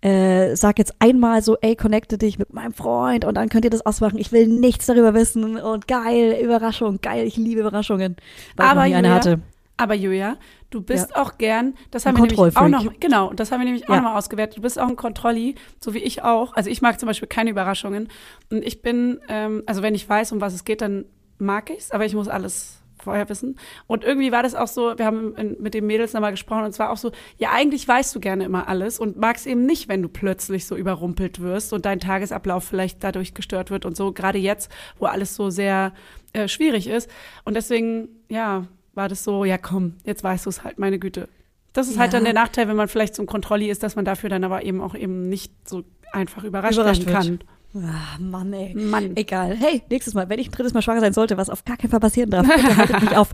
äh, 0.00 0.54
sag 0.56 0.78
jetzt 0.78 0.94
einmal 0.98 1.42
so, 1.42 1.56
ey, 1.60 1.76
connecte 1.76 2.18
dich 2.18 2.38
mit 2.38 2.52
meinem 2.52 2.72
Freund 2.72 3.24
und 3.24 3.34
dann 3.34 3.48
könnt 3.48 3.64
ihr 3.64 3.70
das 3.70 3.84
ausmachen. 3.84 4.18
Ich 4.18 4.32
will 4.32 4.46
nichts 4.46 4.86
darüber 4.86 5.14
wissen 5.14 5.56
und 5.56 5.88
geil, 5.88 6.38
Überraschung, 6.42 7.00
geil, 7.00 7.26
ich 7.26 7.36
liebe 7.36 7.60
Überraschungen. 7.60 8.16
Weil 8.56 8.66
Aber 8.66 8.86
ich 8.86 8.92
noch 8.92 9.00
nie 9.00 9.06
eine 9.06 9.08
Julia, 9.08 9.14
hatte. 9.16 9.40
Aber 9.78 9.94
Julia, 9.94 10.36
du 10.70 10.80
bist 10.80 11.10
Ja. 11.14 11.22
auch 11.22 11.36
gern, 11.36 11.74
das 11.90 12.06
Ein 12.06 12.16
haben 12.16 12.22
wir 12.30 12.34
nämlich 12.34 12.56
auch 12.56 12.68
noch, 12.68 12.92
genau, 12.98 13.32
das 13.34 13.52
haben 13.52 13.60
wir 13.60 13.66
nämlich 13.66 13.84
auch 13.84 13.90
Ja. 13.90 13.96
nochmal 13.96 14.16
ausgewertet. 14.16 14.56
Du 14.56 14.62
bist 14.62 14.78
auch 14.78 14.88
ein 14.88 14.96
Kontrolli, 14.96 15.54
so 15.80 15.92
wie 15.92 15.98
ich 15.98 16.22
auch. 16.22 16.54
Also 16.54 16.70
ich 16.70 16.80
mag 16.80 16.98
zum 16.98 17.06
Beispiel 17.08 17.28
keine 17.28 17.50
Überraschungen. 17.50 18.08
Und 18.50 18.64
ich 18.64 18.80
bin, 18.80 19.20
ähm, 19.28 19.62
also 19.66 19.82
wenn 19.82 19.94
ich 19.94 20.08
weiß, 20.08 20.32
um 20.32 20.40
was 20.40 20.54
es 20.54 20.64
geht, 20.64 20.80
dann 20.80 21.04
mag 21.38 21.68
ich's, 21.68 21.90
aber 21.90 22.06
ich 22.06 22.14
muss 22.14 22.28
alles 22.28 22.80
vorher 23.06 23.28
wissen. 23.28 23.58
Und 23.86 24.04
irgendwie 24.04 24.30
war 24.32 24.42
das 24.42 24.54
auch 24.54 24.66
so, 24.66 24.98
wir 24.98 25.06
haben 25.06 25.34
in, 25.36 25.56
mit 25.60 25.72
den 25.74 25.86
Mädels 25.86 26.12
nochmal 26.12 26.32
gesprochen 26.32 26.64
und 26.64 26.70
es 26.70 26.78
war 26.78 26.90
auch 26.90 26.96
so, 26.98 27.12
ja, 27.38 27.50
eigentlich 27.52 27.88
weißt 27.88 28.14
du 28.14 28.20
gerne 28.20 28.44
immer 28.44 28.68
alles 28.68 28.98
und 28.98 29.16
magst 29.16 29.46
eben 29.46 29.64
nicht, 29.64 29.88
wenn 29.88 30.02
du 30.02 30.08
plötzlich 30.08 30.66
so 30.66 30.76
überrumpelt 30.76 31.40
wirst 31.40 31.72
und 31.72 31.86
dein 31.86 32.00
Tagesablauf 32.00 32.64
vielleicht 32.64 33.02
dadurch 33.02 33.32
gestört 33.34 33.70
wird 33.70 33.84
und 33.86 33.96
so, 33.96 34.12
gerade 34.12 34.38
jetzt, 34.38 34.70
wo 34.98 35.06
alles 35.06 35.34
so 35.34 35.48
sehr 35.50 35.92
äh, 36.32 36.48
schwierig 36.48 36.86
ist. 36.88 37.08
Und 37.44 37.54
deswegen, 37.54 38.08
ja, 38.28 38.66
war 38.94 39.08
das 39.08 39.24
so, 39.24 39.44
ja 39.44 39.58
komm, 39.58 39.94
jetzt 40.04 40.24
weißt 40.24 40.46
du 40.46 40.50
es 40.50 40.64
halt, 40.64 40.78
meine 40.78 40.98
Güte. 40.98 41.28
Das 41.72 41.88
ist 41.88 41.98
halt 41.98 42.12
Ja. 42.12 42.18
dann 42.18 42.24
der 42.24 42.32
Nachteil, 42.34 42.68
wenn 42.68 42.76
man 42.76 42.88
vielleicht 42.88 43.14
so 43.14 43.22
ein 43.22 43.26
Kontrolli 43.26 43.70
ist, 43.70 43.82
dass 43.82 43.96
man 43.96 44.04
dafür 44.04 44.30
dann 44.30 44.44
aber 44.44 44.64
eben 44.64 44.80
auch 44.80 44.94
eben 44.94 45.28
nicht 45.28 45.52
so 45.68 45.84
einfach 46.12 46.44
überrascht, 46.44 46.74
Überrascht 46.78 47.06
werden 47.06 47.38
kann. 47.38 47.55
Ah, 47.84 48.18
Mann, 48.18 48.52
ey. 48.52 48.74
Mann. 48.74 49.16
Egal. 49.16 49.56
Hey, 49.56 49.82
nächstes 49.90 50.14
Mal, 50.14 50.28
wenn 50.28 50.38
ich 50.38 50.48
ein 50.48 50.52
drittes 50.52 50.72
Mal 50.72 50.82
schwanger 50.82 51.00
sein 51.00 51.12
sollte, 51.12 51.36
was 51.36 51.50
auf 51.50 51.64
gar 51.64 51.76
keinen 51.76 51.90
Fall 51.90 52.00
passieren 52.00 52.30
darf, 52.30 52.46
bitte 52.46 52.76
haltet 52.76 53.00
mich 53.02 53.16
auf. 53.16 53.28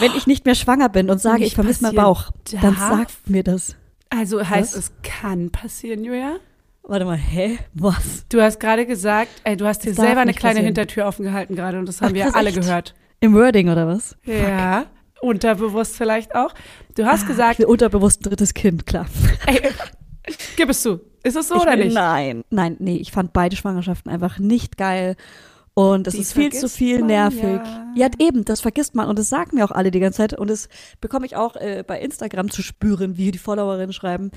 Wenn 0.00 0.12
ich 0.16 0.26
nicht 0.26 0.44
mehr 0.46 0.54
schwanger 0.54 0.88
bin 0.88 1.10
und 1.10 1.20
sage, 1.20 1.40
Nicht 1.40 1.48
ich 1.48 1.54
vermisse 1.54 1.82
meinen 1.82 1.96
Bauch, 1.96 2.30
dann 2.52 2.74
darf? 2.74 2.78
sagt 2.98 3.28
mir 3.30 3.42
das. 3.42 3.76
Also 4.08 4.46
heißt 4.48 4.76
Was? 4.76 4.84
es 4.84 4.92
kann 5.02 5.50
passieren, 5.50 6.04
Julia? 6.04 6.36
Warte 6.84 7.04
mal, 7.04 7.16
hä? 7.16 7.58
Was? 7.74 8.26
Du 8.28 8.40
hast 8.40 8.58
gerade 8.60 8.86
gesagt, 8.86 9.30
ey, 9.44 9.56
du 9.56 9.66
hast 9.66 9.84
dir 9.84 9.94
Das 9.94 10.04
selber 10.04 10.20
eine 10.22 10.32
kleine 10.34 10.54
passieren. 10.54 10.66
Hintertür 10.66 11.06
offen 11.06 11.24
gehalten 11.24 11.54
gerade 11.54 11.78
und 11.78 11.86
das 11.86 12.00
haben 12.00 12.10
Ach, 12.10 12.14
wir 12.14 12.24
krass, 12.24 12.34
alle 12.34 12.48
echt? 12.50 12.60
gehört. 12.60 12.94
Im 13.20 13.34
Wording 13.34 13.68
oder 13.68 13.86
was? 13.86 14.16
Ja, 14.24 14.86
unterbewusst 15.20 15.96
vielleicht 15.96 16.34
auch. 16.34 16.52
Du 16.96 17.04
hast 17.06 17.22
Ich 17.22 17.28
gesagt, 17.28 17.58
will 17.60 17.66
unterbewusst 17.66 18.20
ein 18.20 18.24
drittes 18.30 18.52
Kind, 18.54 18.84
klar. 18.86 19.06
ey, 19.46 19.60
gib 20.56 20.68
es 20.70 20.82
zu. 20.82 21.00
Ist 21.24 21.36
es 21.36 21.48
so 21.48 21.56
Ich 21.56 21.62
oder 21.62 21.72
will- 21.78 21.84
nicht? 21.86 21.94
Nein. 21.94 22.42
Nein, 22.50 22.76
nee, 22.78 22.96
ich 22.96 23.12
fand 23.12 23.32
beide 23.32 23.56
Schwangerschaften 23.56 24.10
einfach 24.10 24.38
nicht 24.38 24.76
geil. 24.76 25.16
Und 25.74 26.06
es 26.06 26.14
Die 26.14 26.20
ist 26.20 26.34
viel 26.34 26.52
zu 26.52 26.68
viel 26.68 27.00
nervig. 27.02 27.42
ja. 27.42 27.86
Ja. 27.94 28.08
eben, 28.18 28.44
das 28.44 28.60
vergisst 28.60 28.94
man 28.94 29.08
und 29.08 29.18
das 29.18 29.30
sagen 29.30 29.56
mir 29.56 29.64
auch 29.64 29.70
alle 29.70 29.90
die 29.90 30.00
ganze 30.00 30.18
Zeit. 30.18 30.38
Und 30.38 30.50
das 30.50 30.68
bekomme 31.00 31.24
ich 31.24 31.34
auch 31.36 31.56
äh, 31.56 31.82
bei 31.86 31.98
Instagram 32.00 32.50
zu 32.50 32.62
spüren, 32.62 33.16
wie 33.16 33.30
die 33.30 33.38
Followerinnen 33.38 33.92
schreiben. 33.94 34.30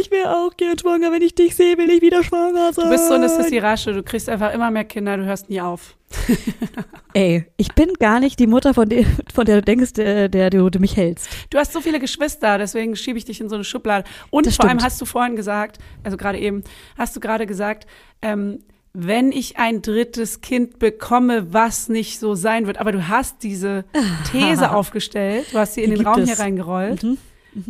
Ich 0.00 0.10
wäre 0.10 0.36
auch 0.36 0.56
gern 0.58 0.78
schwanger, 0.78 1.10
wenn 1.10 1.22
ich 1.22 1.34
dich 1.34 1.54
sehe, 1.56 1.78
will 1.78 1.90
ich 1.90 2.02
wieder 2.02 2.22
schwanger 2.22 2.72
sein. 2.74 2.84
Du 2.84 2.90
bist 2.90 3.08
so 3.08 3.14
eine 3.14 3.30
Sissy 3.30 3.58
Rasche, 3.58 3.94
du 3.94 4.02
kriegst 4.02 4.28
einfach 4.28 4.52
immer 4.52 4.70
mehr 4.70 4.84
Kinder, 4.84 5.16
du 5.16 5.24
hörst 5.24 5.48
nie 5.48 5.60
auf. 5.60 5.96
Ey, 7.14 7.46
ich 7.56 7.72
bin 7.74 7.92
gar 7.98 8.20
nicht 8.20 8.38
die 8.38 8.46
Mutter, 8.46 8.74
von 8.74 8.88
der, 8.88 9.04
von 9.32 9.44
der 9.46 9.56
du 9.56 9.62
denkst, 9.62 9.94
der, 9.94 10.28
der 10.28 10.50
du, 10.50 10.68
mich 10.78 10.96
hältst. 10.96 11.28
Du 11.50 11.58
hast 11.58 11.72
so 11.72 11.80
viele 11.80 11.98
Geschwister, 12.00 12.58
deswegen 12.58 12.94
schiebe 12.96 13.18
ich 13.18 13.24
dich 13.24 13.40
in 13.40 13.48
so 13.48 13.54
eine 13.54 13.64
Schublade. 13.64 14.06
Und 14.30 14.46
Das 14.46 14.56
vor 14.56 14.66
allem 14.66 14.78
stimmt. 14.78 14.84
hast 14.84 15.00
du 15.00 15.04
vorhin 15.06 15.36
gesagt, 15.36 15.78
also 16.02 16.16
gerade 16.16 16.38
eben, 16.38 16.62
hast 16.98 17.16
du 17.16 17.20
gerade 17.20 17.46
gesagt, 17.46 17.86
ähm, 18.22 18.60
wenn 18.96 19.32
ich 19.32 19.58
ein 19.58 19.82
drittes 19.82 20.40
Kind 20.40 20.78
bekomme, 20.78 21.52
was 21.52 21.88
nicht 21.88 22.20
so 22.20 22.34
sein 22.36 22.66
wird. 22.68 22.78
Aber 22.78 22.92
du 22.92 23.08
hast 23.08 23.42
diese 23.42 23.84
These 24.30 24.70
aufgestellt, 24.70 25.46
du 25.52 25.58
hast 25.58 25.74
sie 25.74 25.82
in 25.82 25.90
Die 25.90 25.96
den 25.96 26.06
Raum 26.06 26.20
es. 26.20 26.30
hier 26.30 26.38
reingerollt, 26.38 27.02
Mhm. 27.02 27.18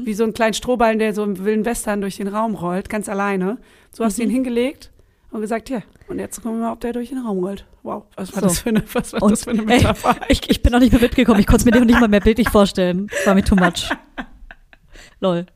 wie 0.07 0.15
so 0.15 0.25
ein 0.25 0.33
kleinen 0.35 0.55
Strohballen, 0.55 0.99
der 0.99 1.13
so 1.15 1.25
im 1.25 1.45
wilden 1.45 1.65
Western 1.65 2.01
durch 2.01 2.17
den 2.19 2.29
Raum 2.29 2.55
rollt, 2.55 2.89
ganz 2.89 3.09
alleine. 3.09 3.59
So 3.93 4.05
hast 4.05 4.19
du 4.19 4.23
Mhm. 4.23 4.29
ihn 4.29 4.33
hingelegt 4.35 4.91
und 5.31 5.41
gesagt, 5.41 5.69
ja, 5.71 5.83
und 6.09 6.19
jetzt 6.19 6.43
gucken 6.43 6.59
wir 6.61 6.67
mal, 6.67 6.73
ob 6.73 6.81
der 6.81 6.93
durch 6.93 7.09
den 7.11 7.19
Raum 7.19 7.39
rollt. 7.45 7.67
Wow, 7.83 8.05
was 8.17 8.33
war 8.35 8.41
So. 8.43 8.47
das 8.49 8.59
für 8.61 8.69
eine, 8.71 8.83
was 8.95 9.13
war 9.13 9.23
Und, 9.23 9.33
das 9.33 9.45
für 9.45 9.51
eine 9.51 9.61
ey, 9.61 9.67
Metapher? 9.67 10.17
Ich, 10.29 10.49
ich 10.51 10.63
bin 10.63 10.73
noch 10.73 10.81
nicht 10.81 10.93
mehr 10.93 11.01
mitgekommen. 11.03 11.39
Ich 11.41 11.47
konnte 11.47 11.69
es 11.69 11.75
mir 11.75 11.85
nicht 11.85 12.01
mal 12.01 12.09
mehr 12.09 12.21
bildlich 12.21 12.49
vorstellen. 12.49 13.09
Das 13.11 13.27
war 13.27 13.35
mir 13.35 13.45
too 13.45 13.57
much. 13.57 13.91
Lol. 15.25 15.47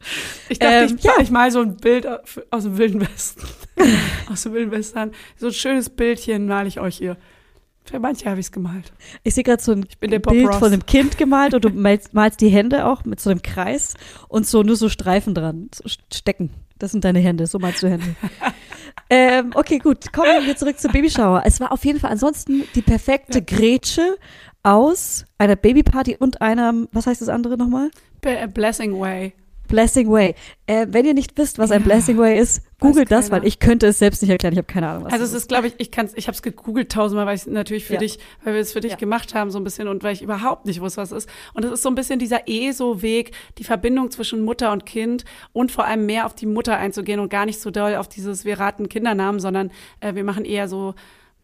Ich 0.49 0.59
dachte, 0.59 0.75
Ähm, 0.75 0.97
ich, 0.99 1.05
ja. 1.05 1.13
ich 1.21 1.31
mal 1.31 1.51
so 1.51 1.61
ein 1.61 1.77
Bild 1.77 2.07
aus 2.51 2.63
dem 2.65 2.79
Wilden 2.79 3.03
Westen. 3.03 3.43
aus 4.33 4.43
dem 4.45 4.55
Wilden 4.55 4.71
Westen. 4.73 5.13
So 5.37 5.49
ein 5.49 5.53
schönes 5.53 5.91
Bildchen 5.91 6.47
male 6.47 6.69
ich 6.69 6.81
euch 6.81 6.97
hier. 6.97 7.19
Für 7.85 8.01
manche 8.01 8.29
habe 8.31 8.41
ich 8.41 8.47
es 8.47 8.53
gemalt. 8.53 8.93
Ich 9.25 9.35
sehe 9.35 9.45
gerade 9.45 9.63
so 9.63 9.73
ein 9.73 9.87
Bild 10.01 10.27
Ross. 10.27 10.57
von 10.57 10.73
einem 10.73 10.87
Kind 10.87 11.19
gemalt 11.19 11.53
und 11.55 11.65
du 11.65 11.71
malst, 11.71 12.15
malst 12.15 12.41
die 12.41 12.49
Hände 12.49 12.87
auch 12.87 13.05
mit 13.05 13.21
so 13.21 13.31
einem 13.31 13.43
Kreis 13.43 13.95
und 14.29 14.47
so 14.47 14.63
nur 14.63 14.77
so 14.77 14.89
Streifen 14.89 15.35
dran, 15.35 15.69
so 15.75 15.85
Stecken. 16.13 16.51
Das 16.79 16.93
sind 16.93 17.05
deine 17.05 17.19
Hände, 17.19 17.47
so 17.47 17.59
malst 17.59 17.83
du 17.83 17.91
Hände. 17.91 18.15
ähm, 19.11 19.51
okay, 19.55 19.79
gut, 19.79 20.13
kommen 20.13 20.47
wir 20.47 20.57
zurück 20.57 20.79
zur 20.79 20.93
Babyshower. 20.93 21.43
Es 21.45 21.61
war 21.61 21.73
auf 21.73 21.85
jeden 21.85 22.01
Fall 22.01 22.11
ansonsten 22.11 22.65
die 22.75 22.83
perfekte 22.83 23.43
Grätsche 23.43 24.17
aus 24.63 25.25
einer 25.39 25.57
Babyparty 25.57 26.17
und 26.19 26.41
einem, 26.41 26.89
was 26.93 27.07
heißt 27.07 27.21
das 27.21 27.29
andere 27.29 27.57
nochmal? 27.57 27.91
Blessing 28.53 28.99
Way. 28.99 29.33
Blessing 29.69 30.11
Way. 30.11 30.35
Äh, 30.67 30.87
wenn 30.91 31.05
ihr 31.07 31.15
nicht 31.15 31.39
wisst, 31.39 31.59
was 31.59 31.71
ein 31.71 31.83
Blessing 31.85 32.19
Way 32.19 32.39
ist, 32.39 32.63
googelt 32.81 33.11
das, 33.11 33.31
weil 33.31 33.47
ich 33.47 33.59
könnte 33.61 33.87
es 33.87 33.99
selbst 33.99 34.21
nicht 34.23 34.31
erklären. 34.31 34.53
Ich 34.53 34.59
habe 34.59 34.67
keine 34.67 34.89
Ahnung, 34.89 35.05
was 35.05 35.13
Also 35.13 35.25
es 35.25 35.33
ist, 35.33 35.49
glaube 35.49 35.69
ich, 35.69 35.75
ich 35.79 35.91
kann's, 35.91 36.13
ich 36.17 36.27
habe 36.27 36.35
es 36.35 36.43
gegoogelt 36.43 36.91
tausendmal, 36.91 37.27
weil 37.27 37.37
ich 37.37 37.47
natürlich 37.47 37.85
für 37.85 37.95
Ja. 37.95 37.99
dich, 38.01 38.19
weil 38.45 38.55
wir 38.55 38.61
es 38.61 38.73
für 38.73 38.81
dich 38.81 38.93
Ja. 38.93 38.97
gemacht 38.99 39.35
haben 39.35 39.51
so 39.51 39.59
ein 39.59 39.65
bisschen 39.65 39.87
und 39.89 40.03
weil 40.03 40.13
ich 40.15 40.23
überhaupt 40.23 40.67
nicht 40.67 40.81
wusste, 40.81 41.01
was 41.01 41.13
es 41.13 41.25
ist. 41.25 41.31
Und 41.55 41.65
es 41.65 41.73
ist 41.73 41.83
so 41.83 41.89
ein 41.89 41.95
bisschen 41.95 42.19
dieser 42.19 42.49
ESO-Weg, 42.49 43.33
die 43.59 43.65
Verbindung 43.65 44.11
zwischen 44.11 44.43
Mutter 44.45 44.73
und 44.73 44.85
Kind 44.87 45.25
und 45.53 45.71
vor 45.73 45.85
allem 45.85 46.07
mehr 46.07 46.27
auf 46.27 46.35
die 46.35 46.47
Mutter 46.47 46.77
einzugehen 46.77 47.21
und 47.21 47.29
gar 47.29 47.47
nicht 47.47 47.61
so 47.61 47.71
doll 47.71 47.95
auf 47.95 48.09
dieses 48.09 48.45
wir 48.45 48.59
raten 48.59 48.89
Kindernamen, 48.89 49.41
sondern 49.41 49.71
äh, 50.01 50.15
wir 50.15 50.25
machen 50.25 50.45
eher 50.45 50.69
so, 50.69 50.95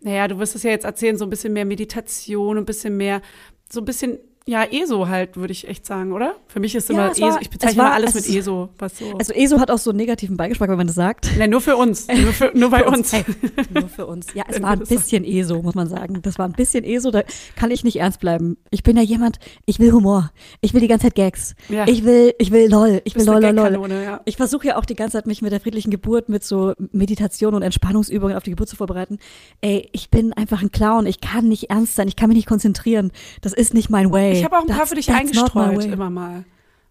naja, 0.01 0.29
du 0.29 0.39
wirst 0.39 0.55
es 0.55 0.63
ja 0.63 0.71
jetzt 0.71 0.85
erzählen, 0.85 1.17
so 1.17 1.25
ein 1.25 1.31
bisschen 1.31 1.53
mehr 1.53 1.65
Meditation, 1.65 2.59
ein 2.59 2.65
bisschen 2.65 2.97
mehr, 2.97 3.23
so 3.71 3.81
ein 3.81 3.85
bisschen 3.87 4.19
ja, 4.47 4.63
ESO 4.65 5.09
halt, 5.09 5.37
würde 5.37 5.53
ich 5.53 5.67
echt 5.69 5.87
sagen, 5.87 6.13
oder? 6.13 6.35
Für 6.49 6.61
mich 6.61 6.75
ist 6.75 6.91
Ja, 6.91 6.95
immer 6.95 7.11
es 7.13 7.21
war- 7.21 7.29
ESO, 7.31 7.39
ich 7.41 7.49
bezeichne 7.51 7.83
war- 7.83 7.93
alles 7.93 8.15
es- 8.15 8.29
mit 8.29 8.37
ESO, 8.37 8.69
was 8.79 8.99
so. 8.99 9.17
Also 9.17 9.33
ESO 9.33 9.59
hat 9.59 9.71
auch 9.71 9.79
so 9.79 9.89
einen 9.91 9.97
negativen 9.97 10.37
Beigeschmack, 10.37 10.69
wenn 10.69 10.77
man 10.77 10.87
das 10.87 10.97
sagt. 10.97 11.31
Nein, 11.39 11.49
nur 11.49 11.63
für 11.63 11.77
uns, 11.77 12.07
nur, 12.09 12.33
für, 12.35 12.51
nur 12.55 12.69
bei 12.69 12.85
uns. 12.87 13.13
Hey, 13.13 13.25
nur 13.73 13.89
für 13.89 14.07
uns. 14.07 14.27
Ja, 14.35 14.45
es 14.49 14.61
war 14.61 14.73
ein 14.73 14.81
bisschen 14.81 15.25
ESO, 15.25 15.63
muss 15.63 15.75
man 15.75 15.89
sagen. 15.89 16.21
Das 16.21 16.39
war 16.39 16.45
ein 16.47 16.53
bisschen 16.53 16.85
ESO, 16.85 17.11
da 17.11 17.23
kann 17.57 17.71
ich 17.71 17.85
nicht 17.85 17.97
ernst 17.97 18.21
bleiben. 18.21 18.59
Ich 18.71 18.83
bin 18.83 18.97
ja 18.99 19.03
jemand, 19.03 19.39
ich 19.65 19.79
will 19.79 19.93
Humor. 19.93 20.31
Ich 20.61 20.75
will 20.75 20.81
die 20.83 20.89
ganze 20.89 21.05
Zeit 21.07 21.15
Gags. 21.15 21.55
Ja. 21.71 21.87
Ich 21.89 22.05
will, 22.05 22.35
ich 22.39 22.51
will 22.51 22.69
LOL. 22.71 23.01
Ich 23.05 23.15
will 23.15 23.25
LOL, 23.25 23.41
LOL, 23.43 23.73
LOL. 23.73 23.91
Ja. 23.93 24.21
Ich 24.27 24.37
versuche 24.37 24.67
ja 24.67 24.77
auch 24.77 24.85
die 24.85 24.95
ganze 24.95 25.13
Zeit, 25.17 25.27
mich 25.27 25.41
mit 25.41 25.53
der 25.53 25.61
friedlichen 25.61 25.91
Geburt, 25.91 26.29
mit 26.29 26.45
so 26.45 26.75
Meditation 26.93 27.55
und 27.55 27.63
Entspannungsübungen 27.63 28.37
auf 28.37 28.43
die 28.43 28.51
Geburt 28.51 28.69
zu 28.69 28.77
vorbereiten. 28.77 29.19
Ey, 29.63 29.89
ich 29.93 30.11
bin 30.11 30.35
einfach 30.35 30.61
ein 30.61 30.71
Clown. 30.71 31.07
Ich 31.07 31.23
kann 31.23 31.49
nicht 31.49 31.71
ernst 31.71 31.95
sein. 31.97 32.09
Ich 32.09 32.17
kann 32.17 32.29
mich 32.29 32.37
nicht 32.37 32.49
konzentrieren. 32.49 33.11
Das 33.41 33.55
ist 33.55 33.73
nicht 33.73 33.89
mein 33.89 34.13
Way. 34.13 34.34
Ich 34.39 34.45
habe 34.45 34.59
auch 34.59 34.63
ein 34.63 34.69
paar 34.69 34.87
für 34.87 34.95
dich 34.95 35.11
eingestreut, 35.11 35.85
immer 35.85 36.11
mal. 36.11 36.45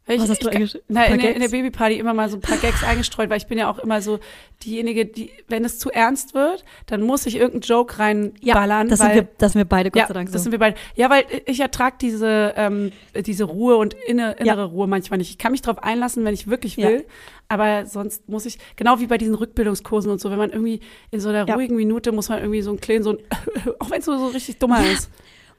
Weil 0.06 0.18
Was 0.18 0.26
ich, 0.26 0.32
hast 0.32 0.44
du 0.44 0.50
ich? 0.50 0.82
Na, 0.90 1.06
in, 1.06 1.18
der, 1.18 1.34
in 1.34 1.40
der? 1.40 1.48
Babyparty 1.48 1.98
immer 1.98 2.14
mal 2.14 2.28
so 2.28 2.36
ein 2.36 2.42
paar 2.42 2.58
Gags 2.58 2.84
eingestreut, 2.84 3.30
weil 3.30 3.38
ich 3.38 3.48
bin 3.48 3.58
ja 3.58 3.72
auch 3.72 3.80
immer 3.80 4.02
so 4.02 4.20
diejenige, 4.62 5.06
die, 5.06 5.32
wenn 5.48 5.64
es 5.64 5.80
zu 5.80 5.92
ernst 5.92 6.34
wird, 6.34 6.66
dann 6.88 7.02
muss 7.02 7.26
ich 7.26 7.36
irgendeinen 7.36 7.62
Joke 7.62 8.00
reinballern. 8.00 8.90
Das 8.90 9.00
weil, 9.00 9.14
sind, 9.14 9.16
wir, 9.16 9.28
das 9.38 9.54
sind 9.54 9.60
wir 9.62 9.66
beide, 9.66 9.92
Gott 9.92 10.02
ja, 10.02 10.08
sei 10.08 10.14
Dank 10.14 10.28
so. 10.28 10.34
das 10.34 10.44
sind 10.44 10.52
wir 10.52 10.60
beide. 10.60 10.76
Ja, 10.96 11.10
weil 11.10 11.24
ich 11.46 11.62
ertrage 11.62 11.96
diese, 12.02 12.54
ähm, 12.58 12.92
diese 13.26 13.46
Ruhe 13.46 13.78
und 13.78 13.94
inne, 13.94 14.34
innere 14.34 14.60
Ja. 14.60 14.66
Ruhe 14.66 14.88
manchmal 14.88 15.20
nicht. 15.20 15.30
Ich 15.30 15.38
kann 15.38 15.54
mich 15.54 15.62
darauf 15.62 15.82
einlassen, 15.82 16.26
wenn 16.26 16.34
ich 16.34 16.48
wirklich 16.50 16.76
Ja. 16.76 16.90
will, 16.90 17.06
aber 17.48 17.86
sonst 17.86 18.28
muss 18.28 18.46
ich, 18.46 18.58
genau 18.76 19.00
wie 19.00 19.08
bei 19.08 19.18
diesen 19.18 19.36
Rückbildungskursen 19.36 20.12
und 20.12 20.20
so, 20.20 20.30
wenn 20.32 20.38
man 20.38 20.50
irgendwie 20.50 20.82
in 21.12 21.22
so 21.22 21.30
einer 21.30 21.48
Ja. 21.48 21.56
ruhigen 21.56 21.78
Minute 21.78 22.12
muss 22.12 22.28
man 22.28 22.40
irgendwie 22.40 22.62
so 22.62 22.72
einen 22.72 22.82
kleinen, 22.82 23.04
so 23.04 23.12
ein, 23.12 23.20
auch 23.80 23.90
wenn 23.90 24.00
es 24.00 24.06
so, 24.06 24.18
so 24.18 24.28
richtig 24.28 24.58
dummer 24.60 24.84
ist. 24.86 25.10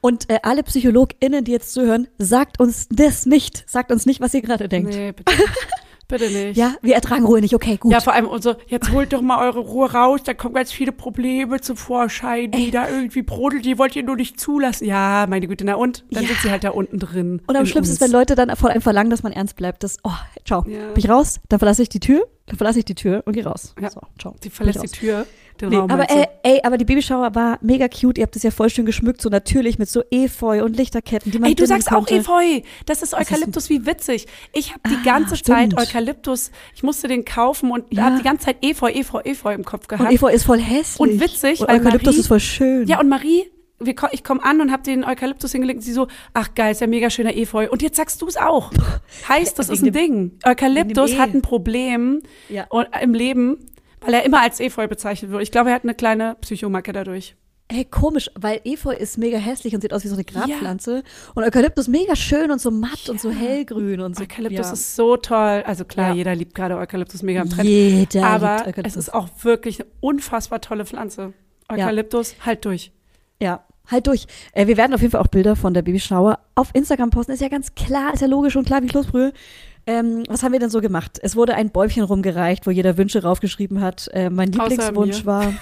Und 0.04 0.28
äh, 0.28 0.38
alle 0.42 0.62
PsychologInnen, 0.62 1.44
die 1.44 1.52
jetzt 1.52 1.72
zuhören, 1.72 2.08
sagt 2.18 2.60
uns 2.60 2.88
das 2.90 3.24
nicht. 3.24 3.64
Sagt 3.66 3.90
uns 3.90 4.04
nicht, 4.04 4.20
was 4.20 4.34
ihr 4.34 4.42
gerade 4.42 4.68
denkt. 4.68 4.90
Nee, 4.92 5.12
bitte. 5.12 5.32
bitte 6.08 6.28
nicht. 6.28 6.58
Ja, 6.58 6.74
wir 6.82 6.94
ertragen 6.94 7.24
Ruhe 7.24 7.40
nicht. 7.40 7.54
Okay, 7.54 7.78
gut. 7.78 7.90
Ja, 7.90 8.00
vor 8.00 8.12
allem 8.12 8.28
so, 8.42 8.54
jetzt 8.66 8.92
holt 8.92 9.14
doch 9.14 9.22
mal 9.22 9.42
eure 9.42 9.60
Ruhe 9.60 9.90
raus, 9.90 10.20
da 10.22 10.34
kommen 10.34 10.54
ganz 10.54 10.72
viele 10.72 10.92
Probleme 10.92 11.58
zum 11.62 11.78
Vorschein, 11.78 12.50
die 12.50 12.70
da 12.70 12.86
irgendwie 12.90 13.22
brodelt, 13.22 13.64
die 13.64 13.78
wollt 13.78 13.96
ihr 13.96 14.02
nur 14.02 14.16
nicht 14.16 14.38
zulassen. 14.38 14.84
Ja, 14.84 15.24
meine 15.26 15.46
Güte, 15.48 15.64
na 15.64 15.76
und? 15.76 16.04
Dann 16.10 16.24
Ja. 16.24 16.28
sitzt 16.28 16.42
sie 16.42 16.50
halt 16.50 16.64
da 16.64 16.72
unten 16.72 16.98
drin. 16.98 17.40
und 17.46 17.56
am 17.56 17.64
schlimmsten 17.64 17.94
ist, 17.94 18.02
wenn 18.02 18.10
Leute 18.10 18.34
dann 18.34 18.54
von 18.56 18.70
einem 18.70 18.82
verlangen, 18.82 19.08
dass 19.08 19.22
man 19.22 19.32
ernst 19.32 19.56
bleibt. 19.56 19.82
Das, 19.84 19.96
oh, 20.04 20.10
ciao. 20.44 20.66
Ja. 20.68 20.88
Bin 20.88 20.98
ich 20.98 21.08
raus, 21.08 21.40
dann 21.48 21.60
verlasse 21.60 21.80
ich 21.80 21.88
die 21.88 22.00
Tür, 22.00 22.26
dann 22.44 22.58
verlasse 22.58 22.78
ich 22.78 22.84
die 22.84 22.94
Tür 22.94 23.22
und 23.24 23.32
gehe 23.32 23.46
raus. 23.46 23.74
Ja. 23.80 23.88
So, 23.88 24.02
ciao. 24.18 24.36
Sie 24.42 24.50
verlässt 24.50 24.82
die. 24.82 24.88
Tür, 24.88 25.24
den 25.60 25.68
Nee, 25.70 25.76
Raum. 25.76 25.90
aber 25.90 26.04
du? 26.04 26.14
ey, 26.14 26.26
ey, 26.42 26.60
aber 26.64 26.76
die 26.78 26.84
Babyshower 26.84 27.34
war 27.34 27.58
mega 27.62 27.86
cute. 27.88 28.18
Ihr 28.18 28.24
habt 28.24 28.34
es 28.36 28.42
ja 28.42 28.50
voll 28.50 28.70
schön 28.70 28.84
geschmückt, 28.86 29.22
so 29.22 29.28
natürlich 29.28 29.78
mit 29.78 29.88
so 29.88 30.02
Efeu 30.10 30.64
und 30.64 30.76
Lichterketten, 30.76 31.30
die 31.30 31.38
man 31.38 31.48
Ey, 31.50 31.54
du 31.54 31.66
sagst 31.66 31.88
auch 31.88 32.06
konnte. 32.06 32.16
Efeu. 32.16 32.60
Das 32.86 33.02
ist 33.02 33.04
ist 33.04 33.14
Eukalyptus, 33.14 33.68
wie 33.70 33.86
witzig. 33.86 34.26
Ich 34.52 34.70
habe 34.70 34.80
die 34.88 34.96
Ah, 34.96 35.04
ganze 35.04 35.36
stimmt. 35.36 35.74
Zeit 35.74 35.78
Eukalyptus, 35.78 36.50
ich 36.74 36.82
musste 36.82 37.06
den 37.06 37.24
kaufen 37.24 37.70
und 37.70 37.84
Ja. 37.92 38.04
habe 38.04 38.16
die 38.16 38.22
ganze 38.24 38.46
Zeit 38.46 38.56
Efeu, 38.64 38.90
Efeu, 38.90 39.20
Efeu 39.20 39.52
im 39.54 39.64
Kopf 39.64 39.86
gehabt. 39.88 40.08
Und 40.08 40.14
Efeu 40.14 40.28
ist 40.32 40.44
voll 40.44 40.58
hässlich. 40.58 41.00
Und 41.00 41.20
witzig, 41.20 41.60
Und 41.60 41.68
weil 41.68 41.80
Eukalyptus 41.80 42.06
Marie- 42.14 42.20
ist 42.20 42.26
voll 42.28 42.40
schön. 42.40 42.86
Ja, 42.88 42.98
und 43.00 43.08
Marie, 43.08 43.44
ich 44.12 44.24
komme 44.24 44.42
an 44.42 44.60
und 44.62 44.72
habe 44.72 44.82
den 44.82 45.04
Eukalyptus 45.04 45.52
hingelegt 45.52 45.78
und 45.78 45.82
sie 45.82 45.92
so, 45.92 46.06
ach 46.32 46.54
geil, 46.54 46.72
ist 46.72 46.80
ja 46.80 46.86
mega 46.86 47.10
schöner 47.10 47.36
Efeu. 47.36 47.68
Und 47.70 47.82
jetzt 47.82 47.96
sagst 47.96 48.22
du 48.22 48.26
es 48.26 48.36
auch. 48.36 48.70
Heißt, 49.28 49.58
das 49.58 49.68
ist 49.68 49.82
ein 49.84 49.92
Ding. 49.92 50.32
Eukalyptus 50.44 51.12
E. 51.12 51.18
hat 51.18 51.34
ein 51.34 51.42
Problem 51.42 52.22
Ja. 52.48 52.64
und, 52.70 52.86
im 53.02 53.12
Leben, 53.14 53.58
weil 54.04 54.14
er 54.14 54.24
immer 54.24 54.42
als 54.42 54.60
Efeu 54.60 54.86
bezeichnet 54.88 55.30
wird. 55.30 55.42
Ich 55.42 55.50
glaube, 55.50 55.70
er 55.70 55.76
hat 55.76 55.84
eine 55.84 55.94
kleine 55.94 56.36
Psychomacke 56.40 56.92
dadurch. 56.92 57.36
Ey, 57.68 57.86
komisch, 57.86 58.30
weil 58.34 58.60
Efeu 58.64 58.92
ist 58.94 59.16
mega 59.16 59.38
hässlich 59.38 59.74
und 59.74 59.80
sieht 59.80 59.94
aus 59.94 60.04
wie 60.04 60.08
so 60.08 60.14
eine 60.14 60.24
Grabpflanze. 60.24 61.02
Und 61.34 61.44
Eukalyptus 61.44 61.88
mega 61.88 62.14
schön 62.14 62.50
und 62.50 62.60
so 62.60 62.70
matt 62.70 63.08
und 63.08 63.18
so 63.18 63.30
hellgrün 63.30 64.00
und 64.00 64.16
so. 64.16 64.22
Eukalyptus 64.22 64.66
ja. 64.66 64.72
ist 64.74 64.96
so 64.96 65.16
toll. 65.16 65.64
Also 65.66 65.86
klar, 65.86 66.10
Ja. 66.10 66.14
jeder 66.14 66.34
liebt 66.34 66.54
gerade 66.54 66.76
Eukalyptus 66.76 67.22
mega 67.22 67.40
im 67.40 67.48
Trend. 67.48 67.66
Jeder 67.66 68.26
aber 68.26 68.56
liebt 68.56 68.68
Eukalyptus. 68.68 68.92
es 68.92 68.96
ist 69.08 69.14
auch 69.14 69.28
wirklich 69.42 69.80
eine 69.80 69.88
unfassbar 70.00 70.60
tolle 70.60 70.84
Pflanze. 70.84 71.32
Eukalyptus, 71.70 72.34
halt 72.44 72.66
durch. 72.66 72.92
Ja, 73.40 73.64
halt 73.90 74.06
durch. 74.06 74.26
Äh, 74.52 74.66
wir 74.66 74.76
werden 74.76 74.92
auf 74.92 75.00
jeden 75.00 75.12
Fall 75.12 75.22
auch 75.22 75.28
Bilder 75.28 75.56
von 75.56 75.72
der 75.72 75.80
Babyshower 75.82 76.40
auf 76.54 76.68
Instagram 76.74 77.10
posten. 77.10 77.32
Ist 77.32 77.40
ja 77.40 77.48
ganz 77.48 77.74
klar, 77.74 78.12
ist 78.12 78.20
ja 78.20 78.26
logisch 78.26 78.56
und 78.56 78.66
klar 78.66 78.82
wie 78.82 78.88
Kloßbrühe. 78.88 79.32
Ähm, 79.86 80.24
was 80.28 80.42
haben 80.42 80.52
wir 80.52 80.60
denn 80.60 80.70
so 80.70 80.80
gemacht? 80.80 81.18
Es 81.22 81.36
wurde 81.36 81.54
ein 81.54 81.70
Bäumchen 81.70 82.02
rumgereicht, 82.04 82.66
wo 82.66 82.70
jeder 82.70 82.96
Wünsche 82.96 83.22
raufgeschrieben 83.22 83.80
hat. 83.80 84.08
Äh, 84.12 84.30
mein 84.30 84.50
Lieblingswunsch 84.52 85.26
war, 85.26 85.52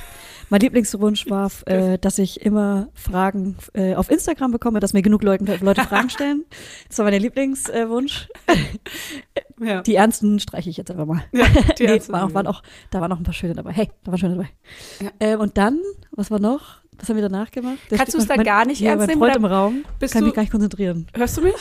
mein 0.49 0.61
Lieblingswunsch 0.61 1.29
war, 1.29 1.51
äh, 1.67 1.99
dass 1.99 2.19
ich 2.19 2.41
immer 2.45 2.89
Fragen 2.95 3.57
äh, 3.75 3.95
auf 3.97 4.11
Instagram 4.11 4.53
bekomme, 4.53 4.79
dass 4.81 4.93
mir 4.93 5.03
genug 5.03 5.23
Leute, 5.25 5.59
Leute 5.61 5.83
Fragen 5.83 6.09
stellen. 6.11 6.45
Das 6.89 6.99
war 6.99 7.07
mein 7.07 7.21
Lieblingswunsch. 7.21 8.29
Ja. 9.61 9.81
Die 9.83 9.95
ernsten 9.95 10.39
streiche 10.41 10.71
ich 10.71 10.77
jetzt 10.77 10.91
einfach 10.91 11.07
mal. 11.07 11.23
ja, 11.33 11.47
die 11.79 11.83
nee, 11.87 11.93
Ärzte- 11.95 12.13
war 12.13 12.25
auch, 12.25 12.35
waren 12.35 12.47
auch, 12.47 12.63
da 12.91 13.01
waren 13.01 13.13
auch 13.13 13.19
ein 13.19 13.23
paar 13.23 13.35
schöne 13.35 13.55
dabei. 13.55 13.73
Hey, 13.73 13.91
da 14.05 14.11
waren 14.13 14.19
schöne 14.19 14.35
dabei. 14.37 14.49
Ja. 15.01 15.11
Ähm, 15.21 15.41
und 15.41 15.57
dann, 15.57 15.81
was 16.11 16.31
war 16.31 16.39
noch? 16.41 16.81
Was 16.99 17.09
haben 17.09 17.17
wir 17.17 17.23
danach 17.23 17.51
gemacht? 17.51 17.79
Da 17.91 17.97
Kannst 17.97 18.15
du 18.15 18.19
es 18.19 18.29
mein- 18.29 18.39
dann 18.39 18.47
gar 18.47 18.67
nicht 18.67 18.81
ja, 18.81 18.91
ernst 18.91 19.07
mein 19.07 19.19
nehmen, 19.19 19.21
Freund 19.33 19.37
im 19.37 19.45
Raum. 19.45 19.85
bist 19.99 20.13
kann 20.13 20.21
du- 20.23 20.27
mich 20.27 20.35
gar 20.35 20.43
nicht 20.43 20.53
konzentrieren. 20.53 21.07
Hörst 21.15 21.37
du 21.37 21.43
mich? 21.43 21.55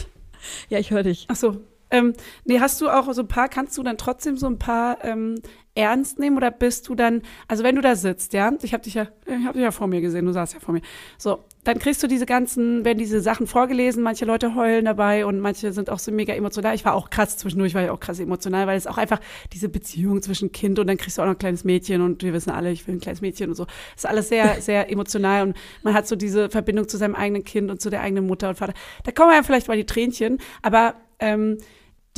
Ja, 0.70 0.80
ich 0.80 0.92
höre 0.92 1.04
dich. 1.04 1.26
Ach 1.30 1.36
so. 1.36 1.58
Ähm, 1.92 2.14
nee, 2.46 2.60
hast 2.60 2.80
du 2.82 2.90
auch 2.90 3.12
so 3.14 3.22
ein 3.22 3.28
paar, 3.28 3.50
kannst 3.50 3.78
du 3.78 3.84
dann 3.84 3.98
trotzdem 3.98 4.38
so 4.38 4.48
ein 4.48 4.58
paar 4.58 5.04
ähm, 5.04 5.42
ernst 5.76 6.20
nehmen 6.20 6.36
oder 6.36 6.52
bist 6.52 6.90
du 6.90 6.96
dann, 6.96 7.22
also 7.48 7.64
wenn 7.64 7.76
du 7.76 7.82
da 7.82 7.96
sitzt, 7.96 8.34
ja, 8.34 8.52
ich 8.62 8.74
habe 8.74 8.84
dich 8.84 8.96
ja, 8.96 9.08
ich 9.26 9.46
habe 9.46 9.54
dich 9.54 9.64
ja 9.64 9.72
vor 9.72 9.88
mir 9.88 10.02
gesehen, 10.02 10.26
du 10.26 10.34
saßt 10.34 10.54
ja 10.54 10.60
vor 10.60 10.74
mir. 10.74 10.82
So, 11.18 11.46
dann 11.64 11.80
kriegst 11.80 12.04
du 12.04 12.08
diese 12.08 12.26
ganzen, 12.26 12.84
werden 12.84 12.98
diese 12.98 13.22
Sachen 13.22 13.48
vorgelesen, 13.48 14.04
manche 14.04 14.26
Leute 14.26 14.56
heulen 14.56 14.84
dabei 14.84 15.26
und 15.26 15.40
manche 15.40 15.72
sind 15.72 15.90
auch 15.90 16.00
so 16.00 16.12
mega 16.12 16.34
emotional. 16.34 16.76
Ich 16.76 16.84
war 16.84 16.94
auch 16.94 17.10
krass 17.10 17.38
zwischendurch, 17.38 17.74
war 17.74 17.84
ich 17.84 17.90
auch 17.90 18.02
krass 18.02 18.20
emotional, 18.20 18.68
weil 18.68 18.78
es 18.78 18.86
auch 18.86 18.98
einfach 18.98 19.22
diese 19.54 19.70
Beziehung 19.70 20.22
zwischen 20.22 20.52
Kind 20.52 20.78
und 20.78 20.88
dann 20.88 20.98
kriegst 20.98 21.18
du 21.18 21.22
auch 21.22 21.28
noch 21.28 21.36
ein 21.36 21.40
kleines 21.40 21.64
Mädchen 21.64 22.02
und 22.02 22.22
wir 22.24 22.34
wissen 22.34 22.52
alle, 22.52 22.72
ich 22.72 22.86
will 22.88 22.96
ein 22.96 23.02
kleines 23.02 23.22
Mädchen 23.22 23.50
und 23.50 23.56
so. 23.56 23.66
Das 23.66 24.04
ist 24.04 24.06
alles 24.06 24.28
sehr, 24.28 24.56
sehr 24.62 24.92
emotional 24.92 25.48
und 25.48 25.58
man 25.84 25.94
hat 25.94 26.06
so 26.06 26.18
diese 26.18 26.50
Verbindung 26.50 26.90
zu 26.90 26.98
seinem 26.98 27.16
eigenen 27.16 27.46
Kind 27.46 27.72
und 27.72 27.82
zu 27.82 27.90
der 27.90 28.02
eigenen 28.02 28.28
Mutter 28.28 28.50
und 28.50 28.56
Vater. 28.56 28.74
Da 29.06 29.14
kommen 29.14 29.32
ja 29.32 29.42
vielleicht 29.44 29.70
mal 29.70 29.78
die 29.78 29.86
Tränchen, 29.86 30.40
aber 30.62 30.96
ähm, 31.20 31.60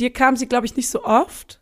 dir 0.00 0.12
kam 0.12 0.36
sie, 0.36 0.46
glaube 0.46 0.66
ich, 0.66 0.76
nicht 0.76 0.88
so 0.88 1.04
oft. 1.04 1.60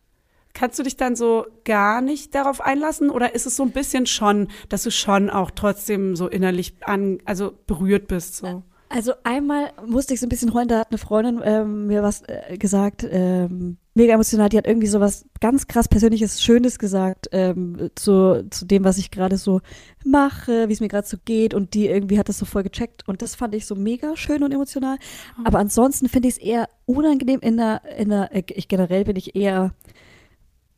Kannst 0.55 0.79
du 0.79 0.83
dich 0.83 0.97
dann 0.97 1.16
so 1.16 1.47
gar 1.64 2.03
nicht 2.03 2.35
darauf 2.35 2.61
einlassen 2.61 3.09
oder 3.09 3.35
ist 3.35 3.47
es 3.47 3.57
so 3.57 3.62
ein 3.62 3.71
bisschen 3.71 4.07
schon, 4.07 4.49
dass 4.68 4.83
du 4.83 4.90
schon 4.90 5.31
auch 5.31 5.51
trotzdem 5.51 6.14
so 6.14 6.29
innerlich 6.29 6.75
an, 6.83 7.21
also 7.25 7.55
berührt 7.66 8.07
bist? 8.07 8.37
So? 8.37 8.62
Also 8.90 9.14
einmal 9.25 9.73
musste 9.87 10.12
ich 10.12 10.21
so 10.21 10.27
ein 10.27 10.29
bisschen 10.29 10.53
heulen, 10.53 10.68
da 10.68 10.81
hat 10.81 10.90
eine 10.90 10.99
Freundin 10.99 11.40
ähm, 11.42 11.87
mir 11.87 12.03
was 12.03 12.23
äh, 12.29 12.59
gesagt, 12.59 13.07
ähm, 13.11 13.79
mega 13.95 14.15
emotional, 14.15 14.49
die 14.49 14.57
hat 14.57 14.67
irgendwie 14.67 14.87
so 14.87 15.01
was 15.01 15.27
ganz 15.41 15.67
krass 15.67 15.89
Persönliches, 15.89 16.43
Schönes 16.43 16.79
gesagt 16.79 17.29
ähm, 17.33 17.91
zu, 17.95 18.47
zu 18.51 18.65
dem, 18.65 18.85
was 18.85 18.99
ich 18.99 19.11
gerade 19.11 19.37
so 19.37 19.61
mache, 20.05 20.69
wie 20.69 20.73
es 20.73 20.81
mir 20.81 20.89
gerade 20.89 21.07
so 21.07 21.17
geht. 21.25 21.55
Und 21.55 21.75
die 21.75 21.87
irgendwie 21.87 22.19
hat 22.19 22.29
das 22.29 22.39
so 22.39 22.45
voll 22.45 22.63
gecheckt. 22.63 23.07
Und 23.09 23.23
das 23.23 23.35
fand 23.35 23.55
ich 23.55 23.67
so 23.67 23.75
mega 23.75 24.17
schön 24.17 24.43
und 24.43 24.53
emotional. 24.53 24.97
Aber 25.45 25.59
ansonsten 25.59 26.09
finde 26.09 26.29
ich 26.29 26.37
es 26.37 26.41
eher 26.41 26.69
unangenehm 26.87 27.41
in 27.41 27.57
der, 27.57 27.83
in 27.99 28.09
der, 28.09 28.35
äh, 28.35 28.43
ich 28.49 28.69
generell 28.69 29.05
bin 29.05 29.17
ich 29.17 29.37
eher, 29.37 29.75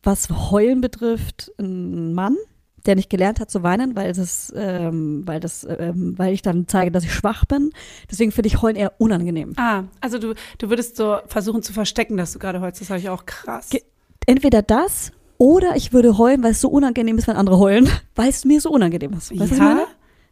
was 0.03 0.29
Heulen 0.51 0.81
betrifft, 0.81 1.53
ein 1.59 2.13
Mann 2.13 2.37
der 2.87 2.97
nicht 2.97 3.09
gelernt 3.11 3.41
hat 3.41 3.51
zu 3.51 3.63
weinen, 3.63 3.97
weil 3.97 4.13
das, 4.13 4.53
ähm, 4.57 5.23
weil 5.27 5.41
das, 5.41 5.67
ähm, 5.79 6.15
weil 6.19 6.33
ich 6.35 6.43
dann 6.43 6.67
zeige, 6.69 6.91
dass 6.91 7.05
ich 7.05 7.13
schwach 7.15 7.45
bin. 7.47 7.71
Deswegen 8.11 8.31
finde 8.33 8.49
ich 8.49 8.61
Heulen 8.63 8.77
eher 8.77 8.93
unangenehm. 8.99 9.55
Ah, 9.57 9.85
also 10.01 10.19
du, 10.19 10.35
du 10.59 10.69
würdest 10.71 10.97
so 10.97 11.19
versuchen 11.27 11.63
zu 11.63 11.73
verstecken, 11.73 12.17
dass 12.17 12.33
du 12.33 12.39
gerade 12.39 12.61
heulst. 12.61 12.81
Das 12.81 12.91
habe 12.91 13.01
ich 13.01 13.09
auch 13.09 13.25
krass. 13.27 13.71
Ge- 13.71 13.83
Entweder 14.27 14.63
das 14.63 15.13
oder 15.39 15.77
ich 15.77 15.93
würde 15.93 16.17
heulen, 16.19 16.43
weil 16.43 16.53
es 16.53 16.61
so 16.61 16.69
unangenehm 16.69 17.19
ist, 17.19 17.27
wenn 17.27 17.37
andere 17.37 17.59
heulen, 17.59 17.89
weil 18.15 18.29
es 18.29 18.45
mir 18.45 18.61
so 18.61 18.71
unangenehm 18.71 19.13
ist. 19.15 19.31
Weißt 19.31 19.41
du, 19.41 19.41
was 19.41 19.51
ich 19.53 19.59
meine? 19.59 19.87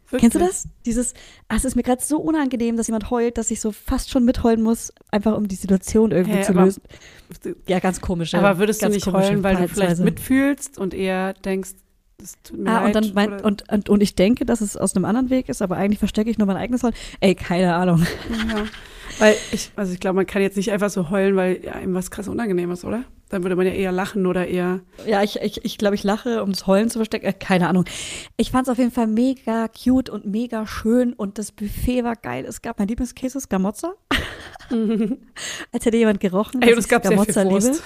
Wirklich? 0.09 0.21
Kennst 0.31 0.35
du 0.35 0.39
das? 0.39 0.67
Dieses, 0.85 1.13
ah, 1.47 1.55
es 1.55 1.65
ist 1.65 1.75
mir 1.75 1.81
gerade 1.81 2.03
so 2.03 2.17
unangenehm, 2.19 2.77
dass 2.77 2.85
jemand 2.87 3.09
heult, 3.09 3.37
dass 3.39 3.49
ich 3.49 3.59
so 3.59 3.71
fast 3.71 4.11
schon 4.11 4.25
mitheulen 4.25 4.61
muss, 4.61 4.93
einfach 5.09 5.35
um 5.35 5.47
die 5.47 5.55
Situation 5.55 6.11
irgendwie 6.11 6.37
Hä, 6.37 6.43
zu 6.43 6.51
aber- 6.51 6.65
lösen. 6.65 6.83
Ja, 7.67 7.79
ganz 7.79 7.99
komisch. 7.99 8.33
ja. 8.33 8.39
Aber 8.39 8.59
würdest 8.59 8.83
du 8.83 8.89
nicht 8.89 9.07
heulen, 9.07 9.41
weil 9.43 9.55
du 9.55 9.67
vielleicht 9.67 9.99
mitfühlst 10.01 10.77
und 10.77 10.93
eher 10.93 11.33
denkst, 11.33 11.71
es 12.21 12.35
tut 12.43 12.59
mir 12.59 12.69
Ah, 12.69 12.79
und 12.79 12.93
leid? 12.93 12.95
dann 12.95 13.11
mein, 13.13 13.41
und, 13.41 13.69
und, 13.71 13.89
und 13.89 14.01
ich 14.01 14.15
denke, 14.15 14.45
dass 14.45 14.61
es 14.61 14.77
aus 14.77 14.95
einem 14.95 15.05
anderen 15.05 15.29
Weg 15.29 15.49
ist, 15.49 15.61
aber 15.61 15.77
eigentlich 15.77 15.99
verstecke 15.99 16.29
ich 16.29 16.37
nur 16.37 16.47
mein 16.47 16.57
eigenes 16.57 16.83
Heulen. 16.83 16.95
Ey, 17.19 17.35
keine 17.35 17.73
Ahnung. 17.75 18.05
Ja. 18.49 18.65
Weil 19.19 19.35
ich, 19.51 19.71
also 19.75 19.93
ich 19.93 19.99
glaube, 19.99 20.15
man 20.15 20.25
kann 20.25 20.41
jetzt 20.41 20.57
nicht 20.57 20.71
einfach 20.71 20.89
so 20.89 21.11
heulen, 21.11 21.35
weil 21.35 21.59
ihm 21.83 21.93
was 21.93 22.09
krass 22.09 22.27
unangenehm 22.27 22.71
ist, 22.71 22.83
oder? 22.83 23.03
Dann 23.29 23.43
würde 23.43 23.55
man 23.55 23.67
ja 23.67 23.73
eher 23.73 23.91
lachen 23.91 24.25
oder 24.25 24.47
eher. 24.47 24.79
Ja, 25.05 25.21
ich, 25.21 25.39
ich, 25.39 25.63
ich 25.63 25.77
glaube, 25.77 25.93
ich 25.93 26.03
lache, 26.03 26.41
um 26.41 26.51
das 26.51 26.65
Heulen 26.65 26.89
zu 26.89 26.97
verstecken. 26.97 27.27
Äh, 27.27 27.33
keine 27.33 27.67
Ahnung. 27.67 27.85
Ich 28.37 28.49
fand 28.49 28.67
es 28.67 28.71
auf 28.71 28.79
jeden 28.79 28.91
Fall 28.91 29.05
mega 29.05 29.67
cute 29.67 30.09
und 30.09 30.25
mega 30.25 30.65
schön 30.65 31.13
und 31.13 31.37
das 31.37 31.51
Buffet 31.51 32.03
war 32.03 32.15
geil. 32.15 32.45
Es 32.47 32.63
gab 32.63 32.79
mein 32.79 32.87
Lieblingskäse, 32.87 33.39
Scamozza. 33.39 33.93
Als 35.71 35.85
hätte 35.85 35.97
jemand 35.97 36.19
gerochen. 36.19 36.61
Ey, 36.63 36.73
und 36.73 36.79
es 36.79 36.87
gab 36.87 37.03
ich 37.03 37.09
sehr 37.09 37.17
Scamozza 37.17 37.41
viel. 37.41 37.51
Wurst. 37.51 37.83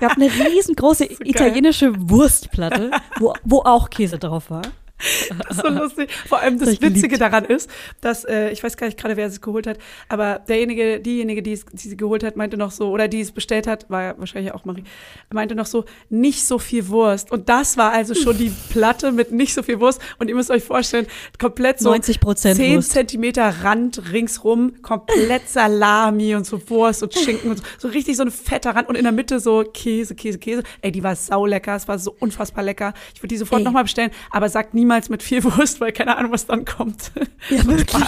Es 0.00 0.06
gab 0.06 0.16
eine 0.16 0.30
riesengroße 0.30 1.06
italienische 1.24 1.92
Wurstplatte, 2.08 2.92
wo, 3.18 3.34
wo 3.42 3.62
auch 3.62 3.90
Käse 3.90 4.16
drauf 4.16 4.48
war. 4.48 4.62
Das 5.38 5.56
ist 5.56 5.62
so 5.62 5.68
lustig. 5.68 6.10
Vor 6.26 6.40
allem 6.40 6.58
Das 6.58 6.70
das 6.70 6.82
Witzige 6.82 7.08
geliebt. 7.08 7.20
daran 7.20 7.44
ist, 7.44 7.70
dass, 8.00 8.24
äh, 8.24 8.50
ich 8.50 8.62
weiß 8.62 8.76
gar 8.76 8.86
nicht 8.86 8.98
gerade, 8.98 9.16
wer 9.16 9.26
es 9.26 9.40
geholt 9.40 9.66
hat, 9.66 9.78
aber 10.08 10.40
derjenige, 10.40 11.00
diejenige, 11.00 11.42
die 11.42 11.52
es 11.52 11.64
die 11.66 11.88
sie 11.88 11.96
geholt 11.96 12.24
hat, 12.24 12.36
meinte 12.36 12.56
noch 12.56 12.70
so, 12.70 12.90
oder 12.90 13.08
die 13.08 13.20
es 13.20 13.32
bestellt 13.32 13.66
hat, 13.66 13.88
war 13.88 14.02
ja 14.02 14.14
wahrscheinlich 14.18 14.52
auch 14.52 14.64
Marie, 14.64 14.84
meinte 15.32 15.54
noch 15.54 15.66
so, 15.66 15.84
nicht 16.08 16.44
so 16.44 16.58
viel 16.58 16.88
Wurst. 16.88 17.30
Und 17.30 17.48
das 17.48 17.76
war 17.76 17.92
also 17.92 18.14
schon 18.14 18.36
die 18.36 18.52
Platte 18.70 19.12
mit 19.12 19.32
nicht 19.32 19.54
so 19.54 19.62
viel 19.62 19.80
Wurst. 19.80 20.00
Und 20.18 20.28
ihr 20.28 20.34
müsst 20.34 20.50
euch 20.50 20.64
vorstellen, 20.64 21.06
komplett 21.38 21.78
so 21.78 21.92
90% 21.92 22.34
10 22.36 22.76
Wurst. 22.76 22.90
Zentimeter 22.92 23.54
Rand 23.62 24.12
ringsrum, 24.12 24.82
komplett 24.82 25.48
Salami 25.48 26.34
und 26.34 26.46
so 26.46 26.60
Wurst 26.70 27.02
und 27.02 27.14
Schinken 27.14 27.50
und 27.50 27.58
so, 27.58 27.64
so 27.78 27.88
richtig 27.88 28.16
so 28.16 28.22
ein 28.24 28.30
fetter 28.30 28.74
Rand 28.74 28.88
und 28.88 28.96
in 28.96 29.04
der 29.04 29.12
Mitte 29.12 29.40
so 29.40 29.64
Käse, 29.72 30.14
Käse, 30.14 30.38
Käse. 30.38 30.62
Ey, 30.80 30.92
die 30.92 31.02
war 31.02 31.14
saulecker, 31.16 31.76
es 31.76 31.86
war 31.88 31.98
so 31.98 32.14
unfassbar 32.18 32.64
lecker. 32.64 32.94
Ich 33.14 33.22
würde 33.22 33.28
die 33.28 33.36
sofort 33.38 33.62
nochmal 33.62 33.84
bestellen, 33.84 34.10
aber 34.30 34.48
sagt 34.48 34.74
niemals 34.88 35.10
mit 35.10 35.22
viel 35.22 35.44
Wurst, 35.56 35.80
weil 35.80 35.92
keine 35.92 36.16
Ahnung, 36.16 36.32
was 36.32 36.46
dann 36.46 36.64
kommt. 36.64 37.12
Ja, 37.50 37.64
wirklich. 37.66 38.02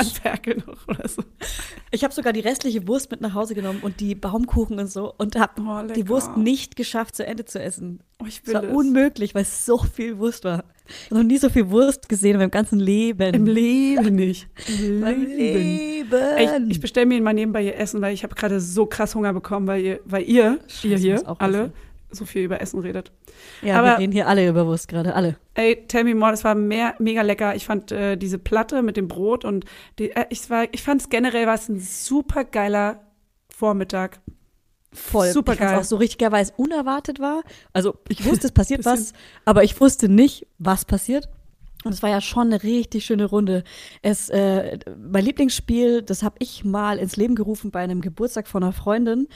Noch 0.66 0.88
oder 0.88 1.06
so. 1.08 1.22
Ich 1.90 2.02
habe 2.04 2.14
sogar 2.14 2.32
die 2.32 2.40
restliche 2.40 2.86
Wurst 2.88 3.10
mit 3.10 3.20
nach 3.20 3.34
Hause 3.34 3.54
genommen 3.54 3.80
und 3.82 4.00
die 4.00 4.14
Baumkuchen 4.14 4.78
und 4.78 4.90
so 4.90 5.12
und 5.18 5.36
habe 5.36 5.60
Oh, 5.60 5.92
die 5.92 6.08
Wurst 6.08 6.36
nicht 6.36 6.76
geschafft, 6.76 7.14
zu 7.16 7.26
Ende 7.26 7.44
zu 7.44 7.60
essen. 7.60 8.00
Oh, 8.22 8.24
ich 8.26 8.40
Es 8.40 8.46
will 8.46 8.54
war 8.54 8.64
es. 8.64 8.74
unmöglich, 8.74 9.34
weil 9.34 9.42
es 9.42 9.66
so 9.66 9.78
viel 9.78 10.18
Wurst 10.18 10.44
war. 10.44 10.64
Ich 10.88 11.10
habe 11.10 11.20
noch 11.20 11.26
nie 11.26 11.36
so 11.38 11.50
viel 11.50 11.70
Wurst 11.70 12.08
gesehen 12.08 12.32
in 12.32 12.38
meinem 12.38 12.50
ganzen 12.50 12.80
Leben. 12.80 13.34
Im 13.34 13.44
Leben 13.46 14.14
nicht. 14.14 14.48
Im 14.68 15.00
Leben. 15.02 15.26
Leben. 15.36 16.12
Ey, 16.36 16.44
ich, 16.64 16.70
ich 16.70 16.80
bestelle 16.80 17.06
mir 17.06 17.20
mal 17.20 17.34
nebenbei 17.34 17.62
ihr 17.62 17.76
Essen, 17.76 18.00
weil 18.00 18.14
ich 18.14 18.22
habe 18.24 18.34
gerade 18.34 18.60
so 18.60 18.86
krass 18.86 19.14
Hunger 19.14 19.32
bekommen, 19.32 19.66
weil 19.66 19.82
ihr, 19.82 20.00
weil 20.04 20.22
ihr, 20.22 20.58
ihr 20.82 20.90
muss 20.92 21.00
hier, 21.00 21.28
auch 21.28 21.38
alle, 21.40 21.58
essen. 21.64 21.72
So 22.10 22.24
viel 22.24 22.42
über 22.42 22.60
Essen 22.60 22.80
redet. 22.80 23.12
ja, 23.62 23.78
aber- 23.78 23.88
wir 23.92 23.98
reden 23.98 24.12
hier 24.12 24.26
alle 24.28 24.48
über 24.48 24.66
Wurst 24.66 24.88
gerade, 24.88 25.14
alle. 25.14 25.36
Ey, 25.54 25.84
tell 25.88 26.04
me 26.04 26.14
more, 26.14 26.30
das 26.30 26.44
war 26.44 26.54
mehr, 26.54 26.94
mega 26.98 27.22
lecker. 27.22 27.54
Ich 27.54 27.66
fand 27.66 27.92
äh, 27.92 28.16
diese 28.16 28.38
Platte 28.38 28.82
mit 28.82 28.96
dem 28.96 29.08
Brot 29.08 29.44
und 29.44 29.64
die, 29.98 30.10
äh, 30.10 30.26
ich, 30.30 30.48
war, 30.50 30.64
ich 30.72 30.82
fand 30.82 31.00
es 31.02 31.08
generell 31.08 31.46
war 31.46 31.54
es 31.54 31.68
ein 31.68 31.80
super 31.80 32.44
geiler 32.44 33.00
Vormittag. 33.48 34.20
Voll. 34.92 35.30
Super 35.30 35.54
geil. 35.54 35.78
auch 35.78 35.84
so 35.84 35.96
richtig 35.96 36.18
geil, 36.18 36.32
weil 36.32 36.42
es 36.42 36.52
unerwartet 36.56 37.20
war. 37.20 37.42
Also 37.72 37.96
ich 38.08 38.24
wusste, 38.28 38.46
es 38.48 38.52
passiert 38.52 38.84
was, 38.84 39.12
aber 39.44 39.62
ich 39.64 39.80
wusste 39.80 40.08
nicht, 40.08 40.46
was 40.58 40.84
passiert. 40.84 41.28
Und 41.84 41.92
es 41.92 42.02
war 42.02 42.10
ja 42.10 42.20
schon 42.20 42.48
eine 42.48 42.62
richtig 42.62 43.06
schöne 43.06 43.24
Runde. 43.24 43.64
Es, 44.02 44.28
äh, 44.28 44.78
mein 44.98 45.24
Lieblingsspiel, 45.24 46.02
das 46.02 46.22
habe 46.22 46.36
ich 46.38 46.64
mal 46.64 46.98
ins 46.98 47.16
Leben 47.16 47.34
gerufen 47.34 47.70
bei 47.70 47.80
einem 47.80 48.00
Geburtstag 48.02 48.48
von 48.48 48.62
einer 48.62 48.72
Freundin, 48.72 49.28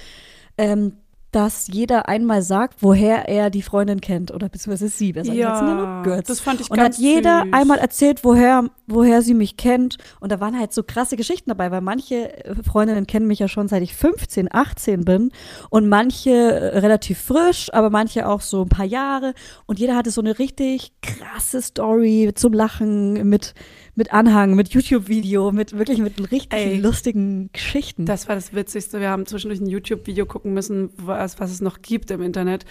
ähm, 0.58 0.98
dass 1.34 1.66
jeder 1.68 2.08
einmal 2.08 2.42
sagt, 2.42 2.82
woher 2.82 3.28
er 3.28 3.50
die 3.50 3.62
Freundin 3.62 4.00
kennt 4.00 4.30
oder 4.30 4.48
beziehungsweise 4.48 4.88
sie. 4.88 5.12
Besser 5.12 5.32
Ja, 5.32 6.02
Girls. 6.02 6.28
das 6.28 6.40
fand 6.40 6.60
ich 6.60 6.70
Und 6.70 6.76
ganz 6.76 6.96
hat 6.96 7.02
jeder 7.02 7.42
süß. 7.44 7.52
einmal 7.52 7.78
erzählt, 7.78 8.24
woher, 8.24 8.70
woher 8.86 9.22
sie 9.22 9.34
mich 9.34 9.56
kennt. 9.56 9.96
Und 10.20 10.30
da 10.30 10.40
waren 10.40 10.58
halt 10.58 10.72
so 10.72 10.82
krasse 10.82 11.16
Geschichten 11.16 11.50
dabei, 11.50 11.70
weil 11.70 11.80
manche 11.80 12.44
äh, 12.44 12.54
Freundinnen 12.62 13.06
kennen 13.06 13.26
mich 13.26 13.38
ja 13.40 13.48
schon 13.48 13.68
seit 13.68 13.82
ich 13.82 13.94
15, 13.94 14.48
18 14.52 15.04
bin 15.04 15.30
und 15.70 15.88
manche 15.88 16.30
äh, 16.30 16.78
relativ 16.78 17.18
frisch, 17.20 17.68
aber 17.72 17.90
manche 17.90 18.28
auch 18.28 18.40
so 18.40 18.62
ein 18.62 18.68
paar 18.68 18.86
Jahre. 18.86 19.34
Und 19.66 19.78
jeder 19.78 19.96
hatte 19.96 20.10
so 20.10 20.20
eine 20.20 20.38
richtig 20.38 20.92
krasse 21.02 21.60
Story 21.62 22.30
zum 22.34 22.52
Lachen 22.52 23.28
mit, 23.28 23.54
mit 23.96 24.12
Anhang, 24.12 24.54
mit 24.54 24.70
YouTube-Video, 24.70 25.52
mit 25.52 25.78
wirklich 25.78 25.98
mit 25.98 26.32
richtig 26.32 26.52
Ey. 26.52 26.78
lustigen 26.78 27.50
Geschichten. 27.52 28.06
Das 28.06 28.28
war 28.28 28.34
das 28.34 28.54
Witzigste. 28.54 29.00
Wir 29.00 29.10
haben 29.10 29.26
zwischendurch 29.26 29.60
ein 29.60 29.66
YouTube-Video 29.66 30.26
gucken 30.26 30.52
müssen, 30.52 30.90
was, 30.96 31.38
was 31.38 31.50
es 31.50 31.60
noch 31.60 31.82
gibt 31.82 32.10
im 32.10 32.22
Internet. 32.22 32.64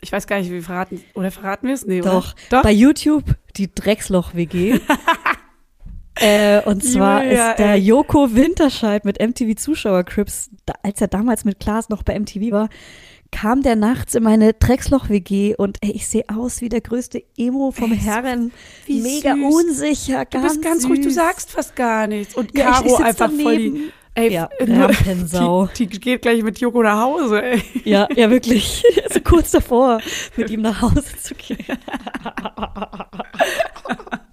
Ich 0.00 0.12
weiß 0.12 0.26
gar 0.26 0.38
nicht, 0.38 0.50
wie 0.50 0.54
wir 0.54 0.62
verraten. 0.62 1.02
Oder 1.14 1.30
verraten 1.30 1.66
wir 1.66 1.74
es? 1.74 1.86
Nee, 1.86 2.00
Doch, 2.00 2.34
oder? 2.34 2.34
Doch. 2.50 2.62
bei 2.62 2.72
YouTube 2.72 3.24
die 3.56 3.74
Drecksloch-WG. 3.74 4.78
äh, 6.16 6.62
und 6.62 6.84
zwar 6.84 7.24
Julia, 7.24 7.52
ist 7.52 7.58
der 7.58 7.72
ey. 7.72 7.80
Joko 7.80 8.34
Winterscheid 8.34 9.06
mit 9.06 9.18
MTV 9.18 9.54
Zuschauercrips, 9.56 10.50
da, 10.66 10.74
als 10.82 11.00
er 11.00 11.08
damals 11.08 11.46
mit 11.46 11.58
Klaas 11.58 11.88
noch 11.88 12.02
bei 12.02 12.18
MTV 12.18 12.52
war, 12.52 12.68
kam 13.38 13.62
der 13.62 13.76
nachts 13.76 14.14
in 14.14 14.22
meine 14.22 14.54
Drecksloch-WG 14.54 15.56
und 15.56 15.76
ey, 15.82 15.90
ich 15.90 16.08
sehe 16.08 16.24
aus 16.34 16.62
wie 16.62 16.70
der 16.70 16.80
größte 16.80 17.22
Emo 17.36 17.70
vom 17.70 17.92
Ey, 17.92 17.98
Herren. 17.98 18.50
wie 18.86 19.02
Mega 19.02 19.34
süß. 19.34 19.54
unsicher, 19.54 20.24
Du 20.24 20.38
ganz 20.40 20.54
bist 20.54 20.62
ganz 20.64 20.86
ruhig, 20.86 21.00
du 21.00 21.10
süß. 21.10 21.14
sagst 21.14 21.50
fast 21.50 21.76
gar 21.76 22.06
nichts. 22.06 22.34
Und 22.34 22.56
Ja, 22.56 22.80
ich- 22.80 22.86
ich 22.86 22.92
Caro 22.92 22.96
sitz 22.96 23.06
einfach 23.06 23.30
voll 23.30 23.58
die. 23.58 23.68
daneben. 23.70 23.92
Ey, 24.14 24.32
Ja, 24.32 24.48
nur- 24.66 24.84
Rampensau. 24.86 25.68
Die, 25.76 25.86
die 25.86 26.00
geht 26.00 26.22
gleich 26.22 26.42
mit 26.42 26.58
Joko 26.58 26.82
nach 26.82 26.98
Hause, 27.02 27.42
ey. 27.42 27.62
Ja, 27.84 28.08
ja, 28.16 28.30
wirklich. 28.30 28.82
so 29.12 29.20
kurz 29.20 29.50
davor, 29.50 30.00
mit 30.36 30.48
ihm 30.48 30.62
nach 30.62 30.80
Hause 30.80 31.04
zu 31.22 31.34
gehen. 31.34 31.58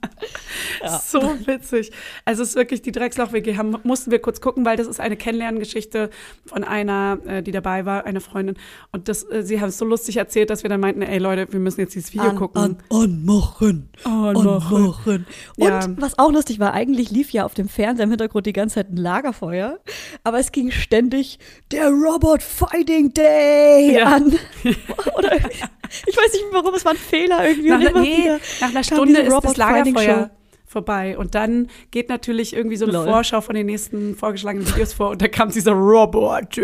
Ja. 0.83 1.01
So 1.13 1.21
witzig. 1.45 1.91
Also 2.25 2.43
es 2.43 2.49
ist 2.49 2.55
wirklich 2.55 2.81
die 2.81 2.91
Drecksloch-WG. 2.91 3.57
Haben, 3.57 3.77
mussten 3.83 4.11
wir 4.11 4.19
kurz 4.19 4.41
gucken, 4.41 4.65
weil 4.65 4.77
das 4.77 4.87
ist 4.87 4.99
eine 4.99 5.15
Kennenlerngeschichte 5.15 6.09
von 6.45 6.63
einer, 6.63 7.19
äh, 7.25 7.41
die 7.43 7.51
dabei 7.51 7.85
war, 7.85 8.05
eine 8.05 8.19
Freundin. 8.21 8.57
Und 8.91 9.07
das, 9.07 9.23
äh, 9.29 9.43
sie 9.43 9.61
haben 9.61 9.69
es 9.69 9.77
so 9.77 9.85
lustig 9.85 10.17
erzählt, 10.17 10.49
dass 10.49 10.63
wir 10.63 10.69
dann 10.69 10.79
meinten, 10.79 11.01
ey 11.01 11.19
Leute, 11.19 11.51
wir 11.51 11.59
müssen 11.59 11.81
jetzt 11.81 11.95
dieses 11.95 12.13
Video 12.13 12.29
An, 12.29 12.35
gucken. 12.35 12.61
an, 12.61 12.77
anmachen. 12.89 13.89
Anmachen. 14.03 15.25
Und 15.57 15.65
Ja. 15.65 15.85
was 15.97 16.17
auch 16.19 16.31
lustig 16.31 16.59
war, 16.59 16.73
eigentlich 16.73 17.11
lief 17.11 17.31
ja 17.31 17.45
auf 17.45 17.53
dem 17.53 17.69
Fernseher 17.69 18.03
im 18.05 18.09
Hintergrund 18.09 18.45
die 18.45 18.53
ganze 18.53 18.75
Zeit 18.75 18.89
ein 18.91 18.97
Lagerfeuer, 18.97 19.79
aber 20.23 20.39
es 20.39 20.51
ging 20.51 20.71
ständig 20.71 21.39
der 21.71 21.89
Robot 21.89 22.41
Fighting 22.43 23.13
Day 23.13 23.95
Ja. 23.97 24.05
an. 24.15 24.33
Oder 25.17 25.35
ich 25.37 26.17
weiß 26.17 26.33
nicht 26.33 26.45
warum, 26.51 26.73
es 26.73 26.83
war 26.85 26.93
ein 26.93 26.97
Fehler 26.97 27.47
irgendwie. 27.47 27.69
Nach, 27.69 27.93
nee, 28.01 28.29
nach 28.61 28.69
einer 28.69 28.83
Stunde 28.83 29.19
ist 29.19 29.27
das 29.27 29.33
Robot 29.33 29.55
Fighting 29.57 29.93
Lagerfeuer. 29.95 30.29
Vorbei. 30.73 31.17
Und 31.17 31.33
dann 31.35 31.67
geht 31.91 32.09
natürlich 32.09 32.53
irgendwie 32.53 32.75
so 32.75 32.83
eine 32.85 32.93
Lol. 32.93 33.05
Vorschau 33.07 33.39
von 33.39 33.55
den 33.55 33.67
nächsten 33.67 34.15
vorgeschlagenen 34.15 34.67
Videos 34.67 34.91
vor. 34.93 35.11
Und 35.11 35.21
da 35.21 35.27
kam 35.29 35.49
dieser 35.51 35.71
Robot. 35.71 36.57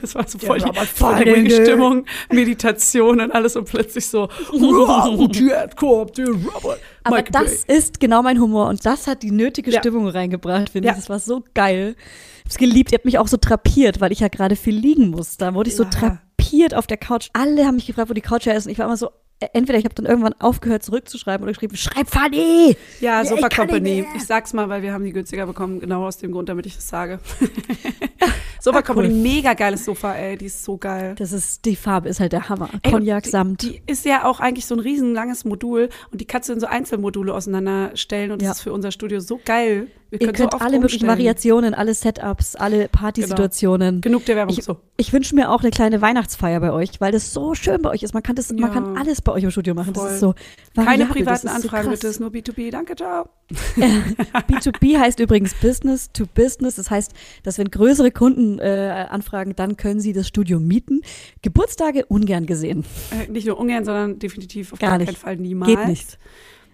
Das 0.00 0.14
war 0.14 0.28
so 0.28 0.38
voll 0.38 0.58
die, 0.58 0.64
Robot 0.66 0.84
voll 0.86 1.24
die. 1.24 1.50
Stimmung, 1.50 2.04
Meditation 2.30 3.20
und 3.20 3.32
alles. 3.32 3.56
Und 3.56 3.64
plötzlich 3.68 4.06
so, 4.06 4.28
der 4.52 6.28
Robot. 6.28 6.78
Aber 7.04 7.16
Michael 7.16 7.32
das 7.32 7.64
Bay. 7.64 7.76
ist 7.76 8.00
genau 8.00 8.22
mein 8.22 8.40
Humor 8.40 8.68
und 8.68 8.84
das 8.84 9.06
hat 9.06 9.22
die 9.22 9.30
nötige 9.30 9.70
Ja. 9.70 9.80
Stimmung 9.80 10.08
reingebracht, 10.08 10.70
finde 10.70 10.88
Ja. 10.88 10.92
ich. 10.94 10.98
Das 11.00 11.08
war 11.08 11.18
so 11.18 11.42
geil. 11.54 11.94
Ich 12.38 12.44
hab's 12.44 12.58
geliebt. 12.58 12.92
Ihr 12.92 12.96
habt 12.98 13.04
mich 13.04 13.18
auch 13.18 13.28
so 13.28 13.36
trapiert, 13.36 14.00
weil 14.00 14.12
ich 14.12 14.20
ja 14.20 14.28
gerade 14.28 14.56
viel 14.56 14.74
liegen 14.76 15.10
musste. 15.10 15.38
Da 15.44 15.54
wurde 15.54 15.70
ich 15.70 15.76
so 15.76 15.84
Ja. 15.84 15.90
trapiert 15.90 16.74
auf 16.74 16.86
der 16.86 16.96
Couch. 16.96 17.28
Alle 17.32 17.64
haben 17.66 17.76
mich 17.76 17.86
gefragt, 17.86 18.08
wo 18.10 18.14
die 18.14 18.20
Couch 18.20 18.46
her 18.46 18.54
ist. 18.56 18.66
Und 18.66 18.72
ich 18.72 18.78
war 18.78 18.86
immer 18.86 18.96
so, 18.96 19.10
entweder 19.40 19.78
ich 19.78 19.84
habe 19.84 19.94
dann 19.94 20.06
irgendwann 20.06 20.34
aufgehört 20.40 20.82
zurückzuschreiben 20.82 21.42
oder 21.44 21.52
geschrieben, 21.52 21.76
schreib 21.76 22.08
Fanny! 22.08 22.76
Ja, 23.00 23.22
Ja, 23.22 23.24
Sofa 23.24 23.48
Company. 23.48 24.06
Ich 24.16 24.24
sag's 24.24 24.52
mal, 24.52 24.68
weil 24.68 24.82
wir 24.82 24.92
haben 24.92 25.04
die 25.04 25.12
günstiger 25.12 25.46
bekommen, 25.46 25.80
genau 25.80 26.06
aus 26.06 26.18
dem 26.18 26.32
Grund, 26.32 26.48
damit 26.48 26.66
ich 26.66 26.76
das 26.76 26.88
sage. 26.88 27.18
Sofa 28.60 28.78
Ah, 28.78 28.80
cool. 28.88 28.94
Company, 28.94 29.14
mega 29.14 29.54
geiles 29.54 29.84
Sofa, 29.84 30.14
ey, 30.14 30.36
die 30.36 30.46
ist 30.46 30.64
so 30.64 30.76
geil. 30.76 31.14
Das 31.18 31.32
ist, 31.32 31.64
die 31.66 31.76
Farbe 31.76 32.08
ist 32.08 32.18
halt 32.18 32.32
der 32.32 32.48
Hammer. 32.48 32.68
Cognac 32.88 33.26
Samt. 33.26 33.62
Die, 33.62 33.70
die 33.80 33.82
ist 33.92 34.04
ja 34.04 34.24
auch 34.24 34.40
eigentlich 34.40 34.66
so 34.66 34.74
ein 34.74 34.80
riesenlanges 34.80 35.44
Modul 35.44 35.88
und 36.10 36.20
die 36.20 36.24
kannst 36.24 36.48
du 36.48 36.52
in 36.52 36.58
so 36.60 36.66
Einzelmodule 36.66 37.32
auseinanderstellen 37.32 38.32
und 38.32 38.42
Ja. 38.42 38.48
das 38.48 38.58
ist 38.58 38.62
für 38.64 38.72
unser 38.72 38.90
Studio 38.90 39.20
so 39.20 39.38
geil. 39.44 39.88
Wir 40.10 40.20
Ihr 40.20 40.26
können 40.28 40.36
könnt 40.50 40.52
so 40.52 40.58
alle 40.58 40.78
möglichen. 40.80 41.06
Variationen, 41.08 41.74
alle 41.74 41.92
Setups, 41.92 42.54
alle 42.56 42.88
Partysituationen. 42.88 44.00
Genug 44.00 44.24
der 44.24 44.36
Werbung. 44.36 44.56
Ich, 44.56 44.64
so. 44.64 44.76
ich 44.96 45.12
wünsche 45.12 45.34
mir 45.34 45.50
auch 45.50 45.62
eine 45.62 45.70
kleine 45.70 46.00
Weihnachtsfeier 46.00 46.60
bei 46.60 46.72
euch, 46.72 47.00
weil 47.00 47.10
das 47.12 47.32
so 47.32 47.54
schön 47.54 47.82
bei 47.82 47.90
euch 47.90 48.04
ist. 48.04 48.14
Man 48.14 48.22
kann 48.22 48.36
das, 48.36 48.50
man 48.50 48.58
Ja. 48.60 48.68
kann 48.68 48.96
alles 48.96 49.20
bei 49.26 49.32
euch 49.32 49.44
im 49.44 49.50
Studio 49.50 49.74
machen. 49.74 49.94
Voll. 49.94 50.04
Das 50.04 50.14
ist 50.14 50.20
so 50.20 50.34
Keine 50.74 51.06
privaten 51.06 51.48
so 51.48 51.54
Anfragen, 51.54 51.90
bitte, 51.90 52.06
ist 52.06 52.20
nur 52.20 52.30
B2B. 52.30 52.70
Danke, 52.70 52.96
ciao. 52.96 53.28
B2B 53.76 54.98
heißt 54.98 55.20
übrigens 55.20 55.54
Business 55.54 56.10
to 56.12 56.24
Business. 56.26 56.76
Das 56.76 56.90
heißt, 56.90 57.12
dass 57.42 57.58
wenn 57.58 57.70
größere 57.70 58.10
Kunden 58.10 58.58
äh, 58.58 59.06
anfragen, 59.10 59.54
dann 59.54 59.76
können 59.76 60.00
sie 60.00 60.12
das 60.12 60.26
Studio 60.26 60.58
mieten. 60.58 61.02
Geburtstage 61.42 62.06
ungern 62.06 62.46
gesehen. 62.46 62.84
Äh, 63.10 63.30
nicht 63.30 63.46
nur 63.46 63.58
ungern, 63.58 63.84
sondern 63.84 64.18
definitiv 64.18 64.72
auf 64.72 64.78
Gar 64.78 64.98
keinen 64.98 65.16
Fall 65.16 65.36
niemals. 65.36 65.70
Geht 65.70 65.86
nicht. 65.86 66.18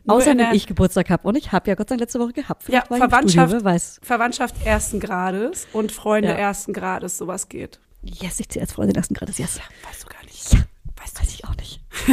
Nur 0.04 0.16
Außer 0.16 0.36
wenn 0.36 0.52
ich 0.52 0.66
Geburtstag 0.66 1.10
habe. 1.10 1.28
Und 1.28 1.36
ich 1.36 1.52
habe 1.52 1.68
ja 1.70 1.74
Gott 1.76 1.88
sei 1.88 1.94
Dank 1.94 2.00
letzte 2.00 2.18
Woche 2.18 2.32
gehabt. 2.32 2.68
Ja, 2.68 2.82
Vielleicht 2.86 2.90
im 2.90 3.10
Verwandtschaft. 3.10 3.50
Studio, 3.50 3.64
weiß. 3.64 4.00
Verwandtschaft 4.02 4.56
ersten 4.64 5.00
Grades 5.00 5.66
und 5.72 5.92
Freunde 5.92 6.28
Ja. 6.30 6.34
ersten 6.34 6.72
Grades, 6.72 7.18
sowas 7.18 7.48
geht. 7.48 7.78
Yes, 8.02 8.40
ich 8.40 8.48
ziehe 8.48 8.62
als 8.62 8.72
Freundin 8.72 8.96
ersten 8.96 9.14
Grades. 9.14 9.38
Yes. 9.38 9.60
Weißt 9.88 10.02
du 10.02 10.08
gar 10.08 10.22
nicht. 10.24 10.52
Ja, 10.52 10.58
weiß, 11.00 11.12
weiß 11.20 11.34
ich 11.34 11.44
auch 11.44 11.54
nicht. 11.56 11.81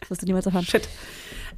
das 0.00 0.10
wirst 0.10 0.22
du 0.22 0.26
niemals 0.26 0.46
erfahren. 0.46 0.64
Shit. 0.64 0.88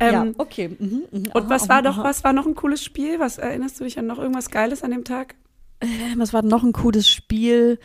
ja, 0.01 0.23
Ähm, 0.23 0.35
okay. 0.39 0.69
Mhm. 0.79 1.05
Und 1.13 1.37
Aha, 1.45 1.51
was 1.51 1.63
aha, 1.65 1.69
war 1.71 1.83
noch, 1.83 1.99
aha. 1.99 2.05
was 2.05 2.25
war 2.25 2.33
noch 2.33 2.47
ein 2.47 2.55
cooles 2.55 2.83
Spiel? 2.85 3.19
Was 3.21 3.39
erinnerst 3.39 3.79
du 3.81 3.85
dich 3.85 3.99
an 3.99 4.07
noch 4.07 4.19
irgendwas 4.19 4.51
Geiles 4.51 4.83
an 4.83 4.91
dem 4.91 5.05
Tag? 5.05 5.35
Ähm, 5.81 6.19
Was 6.19 6.33
war 6.33 6.43
noch 6.43 6.63
ein 6.63 6.73
cooles 6.73 7.09
Spiel? 7.09 7.79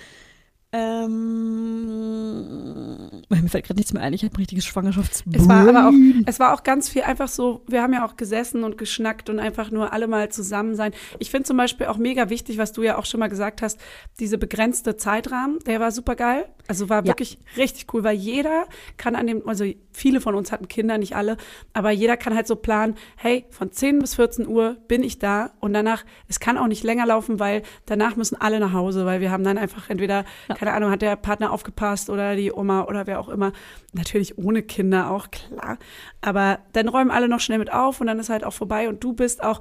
Ähm, 0.77 3.09
mir 3.29 3.49
fällt 3.49 3.65
gerade 3.65 3.79
nichts 3.79 3.93
mehr 3.93 4.03
ein. 4.03 4.13
Ich 4.13 4.23
habe 4.23 4.33
ein 4.33 4.37
richtiges 4.37 4.65
Schwangerschafts. 4.65 5.23
Es 5.33 5.47
war 5.47 5.67
aber 5.67 5.89
auch, 5.89 5.93
es 6.25 6.39
war 6.39 6.53
auch 6.53 6.63
ganz 6.63 6.89
viel 6.89 7.03
einfach 7.03 7.27
so, 7.27 7.63
wir 7.67 7.81
haben 7.81 7.93
ja 7.93 8.05
auch 8.05 8.17
gesessen 8.17 8.63
und 8.63 8.77
geschnackt 8.77 9.29
und 9.29 9.39
einfach 9.39 9.71
nur 9.71 9.93
alle 9.93 10.07
mal 10.07 10.29
zusammen 10.29 10.75
sein. 10.75 10.91
Ich 11.19 11.31
finde 11.31 11.45
zum 11.45 11.57
Beispiel 11.57 11.87
auch 11.87 11.97
mega 11.97 12.29
wichtig, 12.29 12.57
was 12.57 12.71
du 12.73 12.83
ja 12.83 12.97
auch 12.97 13.05
schon 13.05 13.19
mal 13.19 13.27
gesagt 13.27 13.61
hast, 13.61 13.79
diese 14.19 14.37
begrenzte 14.37 14.97
Zeitrahmen, 14.97 15.59
der 15.65 15.79
war 15.79 15.91
super 15.91 16.15
geil. 16.15 16.45
Also 16.67 16.89
war 16.89 16.99
Ja. 16.99 17.05
wirklich 17.07 17.37
richtig 17.55 17.93
cool, 17.93 18.03
weil 18.03 18.17
jeder 18.17 18.65
kann 18.97 19.15
an 19.15 19.27
dem, 19.27 19.47
also 19.47 19.63
viele 19.97 20.21
von 20.21 20.35
uns 20.35 20.51
hatten 20.51 20.67
Kinder, 20.67 20.97
nicht 20.97 21.15
alle, 21.15 21.37
aber 21.73 21.91
jeder 21.91 22.17
kann 22.17 22.35
halt 22.35 22.47
so 22.47 22.55
planen, 22.55 22.95
hey, 23.17 23.45
von 23.49 23.71
10 23.71 23.99
bis 23.99 24.15
14 24.15 24.47
Uhr 24.47 24.77
bin 24.87 25.03
ich 25.03 25.19
da 25.19 25.51
und 25.59 25.73
danach, 25.73 26.05
es 26.27 26.39
kann 26.39 26.57
auch 26.57 26.67
nicht 26.67 26.83
länger 26.83 27.05
laufen, 27.05 27.39
weil 27.39 27.63
danach 27.85 28.15
müssen 28.15 28.39
alle 28.39 28.59
nach 28.59 28.73
Hause, 28.73 29.05
weil 29.05 29.21
wir 29.21 29.31
haben 29.31 29.43
dann 29.43 29.57
einfach 29.57 29.89
entweder, 29.89 30.23
keine 30.55 30.73
Ahnung, 30.73 30.91
hat 30.91 31.01
der 31.01 31.15
Partner 31.15 31.51
aufgepasst 31.51 32.09
oder 32.09 32.35
die 32.35 32.51
Oma 32.51 32.83
oder 32.83 33.07
wer 33.07 33.19
auch 33.19 33.29
immer. 33.29 33.51
Natürlich 33.93 34.37
ohne 34.37 34.61
Kinder 34.61 35.09
auch, 35.09 35.31
klar. 35.31 35.77
Aber 36.21 36.59
dann 36.73 36.87
räumen 36.87 37.11
alle 37.11 37.27
noch 37.27 37.39
schnell 37.39 37.57
mit 37.57 37.73
auf 37.73 37.99
und 37.99 38.07
dann 38.07 38.19
ist 38.19 38.29
halt 38.29 38.43
auch 38.43 38.53
vorbei 38.53 38.87
und 38.87 39.03
du 39.03 39.13
bist 39.13 39.43
auch, 39.43 39.59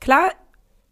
klar, 0.00 0.32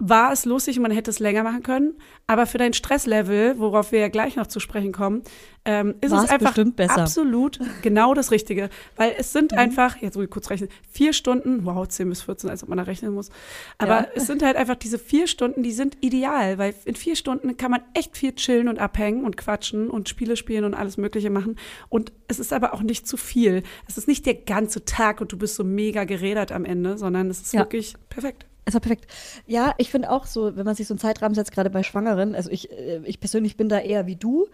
war 0.01 0.33
es 0.33 0.45
lustig 0.45 0.77
und 0.77 0.83
man 0.83 0.91
hätte 0.91 1.11
es 1.11 1.21
länger 1.21 1.45
machen 1.45 1.63
können, 1.63 1.95
aber 2.27 2.47
für 2.47 2.59
dein 2.59 2.73
Stresslevel, 2.73 3.59
worauf 3.59 3.93
wir 3.93 4.01
ja 4.01 4.09
gleich 4.09 4.35
noch 4.37 4.49
zu 4.49 4.59
sprechen 4.59 4.93
kommen, 4.93 5.23
ähm, 5.65 5.95
ist 6.01 6.11
War 6.11 6.25
es 6.25 6.31
einfach 6.31 6.57
absolut 6.89 7.59
genau 7.81 8.13
das 8.13 8.31
Richtige. 8.33 8.69
Weil 8.97 9.15
es 9.17 9.33
sind 9.33 9.53
Mhm. 9.53 9.59
einfach, 9.59 9.97
jetzt 10.03 10.17
muss 10.17 10.25
ich 10.25 10.31
kurz 10.31 10.51
rechnen, 10.51 10.69
vier 10.91 11.13
Stunden, 11.13 11.65
wow, 11.65 11.87
10 11.89 12.09
bis 12.11 12.23
14, 12.23 12.51
als 12.51 12.63
ob 12.63 12.69
man 12.69 12.77
da 12.79 12.85
rechnen 12.85 13.15
muss. 13.15 13.31
Aber 13.79 14.01
Ja. 14.01 14.07
es 14.15 14.27
sind 14.27 14.43
halt 14.43 14.57
einfach 14.57 14.75
diese 14.75 14.99
vier 14.99 15.27
Stunden, 15.27 15.63
die 15.63 15.73
sind 15.73 15.97
ideal, 16.01 16.59
weil 16.59 16.75
in 16.85 16.97
vier 16.97 17.15
Stunden 17.17 17.57
kann 17.57 17.71
man 17.71 17.81
echt 17.95 18.17
viel 18.17 18.35
chillen 18.35 18.69
und 18.69 18.79
abhängen 18.81 19.25
und 19.25 19.37
quatschen 19.37 19.89
und 19.89 20.09
Spiele 20.09 20.37
spielen 20.37 20.65
und 20.65 20.75
alles 20.75 20.97
Mögliche 20.99 21.31
machen. 21.31 21.57
Und 21.89 22.13
es 22.29 22.41
ist 22.41 22.53
aber 22.53 22.75
auch 22.75 22.83
nicht 22.83 23.07
zu 23.07 23.17
viel. 23.17 23.63
Es 23.89 23.97
ist 23.97 24.09
nicht 24.09 24.27
der 24.27 24.35
ganze 24.35 24.85
Tag 24.85 25.21
und 25.21 25.31
du 25.33 25.39
bist 25.39 25.55
so 25.55 25.65
mega 25.65 26.05
gerädert 26.05 26.53
am 26.53 26.65
Ende, 26.65 26.99
sondern 26.99 27.31
es 27.31 27.41
ist 27.41 27.55
Ja. 27.55 27.61
wirklich 27.61 27.95
perfekt. 28.11 28.47
Es 28.65 28.75
war 28.75 28.81
perfekt. 28.81 29.07
Ja, 29.47 29.75
ich 29.79 29.91
finde 29.91 30.11
auch 30.11 30.27
so, 30.27 30.57
wenn 30.57 30.65
man 30.65 30.75
sich 30.75 30.87
so 30.87 30.95
einen 30.95 30.99
Zeitrahmen 30.99 31.35
setzt, 31.35 31.53
gerade 31.53 31.71
bei 31.71 31.83
Schwangeren, 31.83 32.35
also 32.35 32.51
ich, 32.51 32.71
äh, 32.71 33.01
ich 33.05 33.21
persönlich 33.21 33.57
bin 33.57 33.69
da 33.69 33.79
eher 33.79 34.07
wie 34.07 34.17
du, 34.17 34.47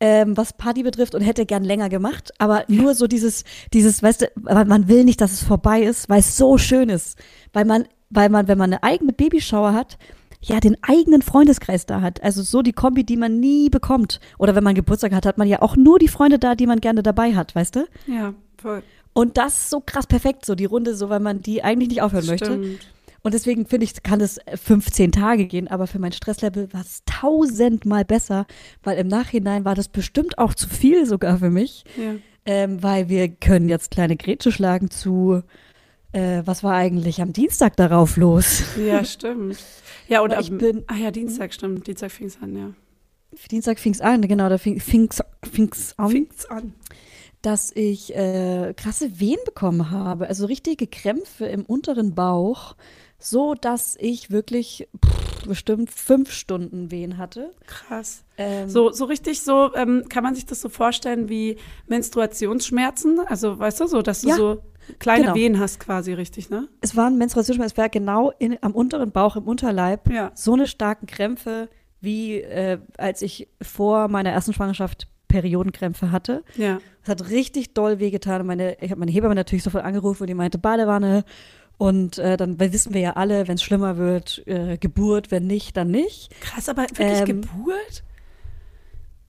ähm, 0.00 0.36
was 0.36 0.54
Party 0.54 0.82
betrifft 0.82 1.14
und 1.14 1.20
hätte 1.20 1.44
gern 1.44 1.62
länger 1.62 1.90
gemacht, 1.90 2.32
aber 2.38 2.64
nur 2.68 2.94
so 2.94 3.06
dieses, 3.06 3.44
dieses, 3.74 4.02
weißt 4.02 4.22
du, 4.22 4.26
weil 4.36 4.64
man 4.64 4.88
will 4.88 5.04
nicht, 5.04 5.20
dass 5.20 5.32
es 5.32 5.42
vorbei 5.42 5.82
ist, 5.82 6.08
weil 6.08 6.20
es 6.20 6.36
so 6.36 6.56
schön 6.56 6.88
ist. 6.88 7.18
Weil 7.52 7.66
man, 7.66 7.86
weil 8.08 8.30
man, 8.30 8.48
wenn 8.48 8.58
man 8.58 8.72
eine 8.72 8.82
eigene 8.82 9.12
Babyshower 9.12 9.74
hat, 9.74 9.98
ja, 10.42 10.58
den 10.58 10.76
eigenen 10.82 11.20
Freundeskreis 11.20 11.84
da 11.84 12.00
hat. 12.00 12.22
Also 12.22 12.42
so 12.42 12.62
die 12.62 12.72
Kombi, 12.72 13.04
die 13.04 13.18
man 13.18 13.40
nie 13.40 13.68
bekommt. 13.68 14.20
Oder 14.38 14.54
wenn 14.54 14.64
man 14.64 14.74
Geburtstag 14.74 15.12
hat, 15.12 15.26
hat 15.26 15.36
man 15.36 15.46
ja 15.46 15.60
auch 15.60 15.76
nur 15.76 15.98
die 15.98 16.08
Freunde 16.08 16.38
da, 16.38 16.54
die 16.54 16.66
man 16.66 16.80
gerne 16.80 17.02
dabei 17.02 17.34
hat, 17.34 17.54
weißt 17.54 17.76
du? 17.76 17.86
Ja, 18.06 18.32
voll. 18.56 18.82
Und 19.12 19.36
das 19.36 19.54
ist 19.54 19.70
so 19.70 19.82
krass 19.84 20.06
perfekt, 20.06 20.46
so 20.46 20.54
die 20.54 20.64
Runde, 20.64 20.94
so 20.94 21.10
weil 21.10 21.20
man 21.20 21.42
die 21.42 21.62
eigentlich 21.62 21.88
nicht 21.88 22.02
aufhören 22.02 22.26
möchte. 22.26 22.78
Und 23.22 23.34
deswegen 23.34 23.66
finde 23.66 23.84
ich, 23.84 24.02
kann 24.02 24.20
es 24.20 24.38
15 24.54 25.12
Tage 25.12 25.46
gehen, 25.46 25.68
aber 25.68 25.86
für 25.86 25.98
mein 25.98 26.12
Stresslevel 26.12 26.72
war 26.72 26.80
es 26.80 27.02
tausendmal 27.04 28.04
besser, 28.04 28.46
weil 28.82 28.98
im 28.98 29.08
Nachhinein 29.08 29.64
war 29.64 29.74
das 29.74 29.88
bestimmt 29.88 30.38
auch 30.38 30.54
zu 30.54 30.68
viel 30.68 31.04
sogar 31.06 31.38
für 31.38 31.50
mich, 31.50 31.84
Ja. 31.96 32.14
ähm, 32.46 32.82
weil 32.82 33.08
wir 33.08 33.28
können 33.28 33.68
jetzt 33.68 33.90
kleine 33.90 34.16
Grätsche 34.16 34.52
schlagen 34.52 34.90
zu, 34.90 35.42
äh, 36.12 36.42
was 36.46 36.64
war 36.64 36.74
eigentlich 36.74 37.20
am 37.20 37.32
Dienstag 37.34 37.76
darauf 37.76 38.16
los? 38.16 38.62
Ja, 38.78 39.04
stimmt. 39.04 39.58
Ja, 40.08 40.22
und 40.22 40.30
Weil 40.32 40.40
ich 40.40 40.50
bin- 40.56 40.84
ah 40.86 40.96
ja, 40.96 41.10
Dienstag, 41.10 41.52
stimmt. 41.52 41.86
Dienstag 41.86 42.10
fing 42.10 42.26
es 42.28 42.40
an, 42.40 42.56
ja. 42.56 42.72
Dienstag 43.50 43.78
fing 43.78 43.92
es 43.92 44.00
an, 44.00 44.22
genau, 44.22 44.48
da 44.48 44.56
fing 44.58 44.80
fing's, 44.80 45.22
fing's 45.52 45.94
an, 45.98 46.10
Fing's 46.10 46.46
an. 46.46 46.72
dass 47.42 47.70
ich 47.76 48.14
äh, 48.16 48.74
krasse 48.76 49.20
Wehen 49.20 49.38
bekommen 49.44 49.90
habe, 49.90 50.26
also 50.26 50.46
richtige 50.46 50.86
Krämpfe 50.88 51.44
im 51.46 51.64
unteren 51.64 52.14
Bauch, 52.14 52.74
so 53.20 53.54
dass 53.54 53.96
ich 54.00 54.30
wirklich 54.30 54.88
pff, 55.04 55.46
bestimmt 55.46 55.90
fünf 55.90 56.32
Stunden 56.32 56.90
Wehen 56.90 57.16
hatte. 57.18 57.50
Krass. 57.66 58.24
Ähm, 58.36 58.68
So, 58.68 58.90
so 58.92 59.04
richtig 59.06 59.40
so, 59.42 59.74
ähm, 59.74 60.04
kann 60.08 60.22
man 60.24 60.34
sich 60.34 60.44
das 60.46 60.60
so 60.60 60.68
vorstellen 60.68 61.28
wie 61.28 61.56
Menstruationsschmerzen? 61.86 63.20
Also, 63.26 63.58
weißt 63.58 63.80
du, 63.80 63.86
so, 63.86 64.02
dass 64.02 64.22
du 64.22 64.28
Ja, 64.28 64.36
so 64.36 64.62
kleine 64.98 65.22
genau. 65.24 65.34
Wehen 65.34 65.58
hast 65.58 65.80
quasi, 65.80 66.12
richtig, 66.12 66.50
ne? 66.50 66.68
Es 66.80 66.96
waren 66.96 67.16
Menstruationsschmerzen, 67.18 67.74
es 67.74 67.78
war 67.78 67.88
genau 67.88 68.32
in, 68.38 68.58
am 68.62 68.72
unteren 68.72 69.12
Bauch, 69.12 69.36
im 69.36 69.44
Unterleib, 69.44 70.10
Ja. 70.10 70.32
so 70.34 70.52
eine 70.54 70.66
starken 70.66 71.06
Krämpfe, 71.06 71.68
wie 72.00 72.40
äh, 72.40 72.78
als 72.96 73.22
ich 73.22 73.48
vor 73.62 74.08
meiner 74.08 74.30
ersten 74.30 74.52
Schwangerschaft 74.52 75.06
Periodenkrämpfe 75.28 76.10
hatte. 76.10 76.42
Ja. 76.56 76.80
Es 77.04 77.08
hat 77.08 77.30
richtig 77.30 77.72
doll 77.74 78.00
wehgetan. 78.00 78.44
Meine, 78.46 78.76
ich 78.80 78.90
habe 78.90 78.98
meine 78.98 79.12
Hebamme 79.12 79.34
natürlich 79.36 79.62
sofort 79.62 79.84
angerufen 79.84 80.24
und 80.24 80.26
die 80.26 80.34
meinte 80.34 80.58
Badewanne. 80.58 81.24
Und 81.80 82.18
äh, 82.18 82.36
dann 82.36 82.60
wissen 82.60 82.92
wir 82.92 83.00
ja 83.00 83.12
alle, 83.14 83.48
wenn 83.48 83.54
es 83.54 83.62
schlimmer 83.62 83.96
wird, 83.96 84.46
äh, 84.46 84.76
Geburt, 84.76 85.30
wenn 85.30 85.46
nicht, 85.46 85.78
dann 85.78 85.90
nicht. 85.90 86.30
Krass, 86.42 86.68
aber 86.68 86.82
wirklich 86.82 87.20
Ähm, 87.20 87.40
Geburt? 87.40 88.04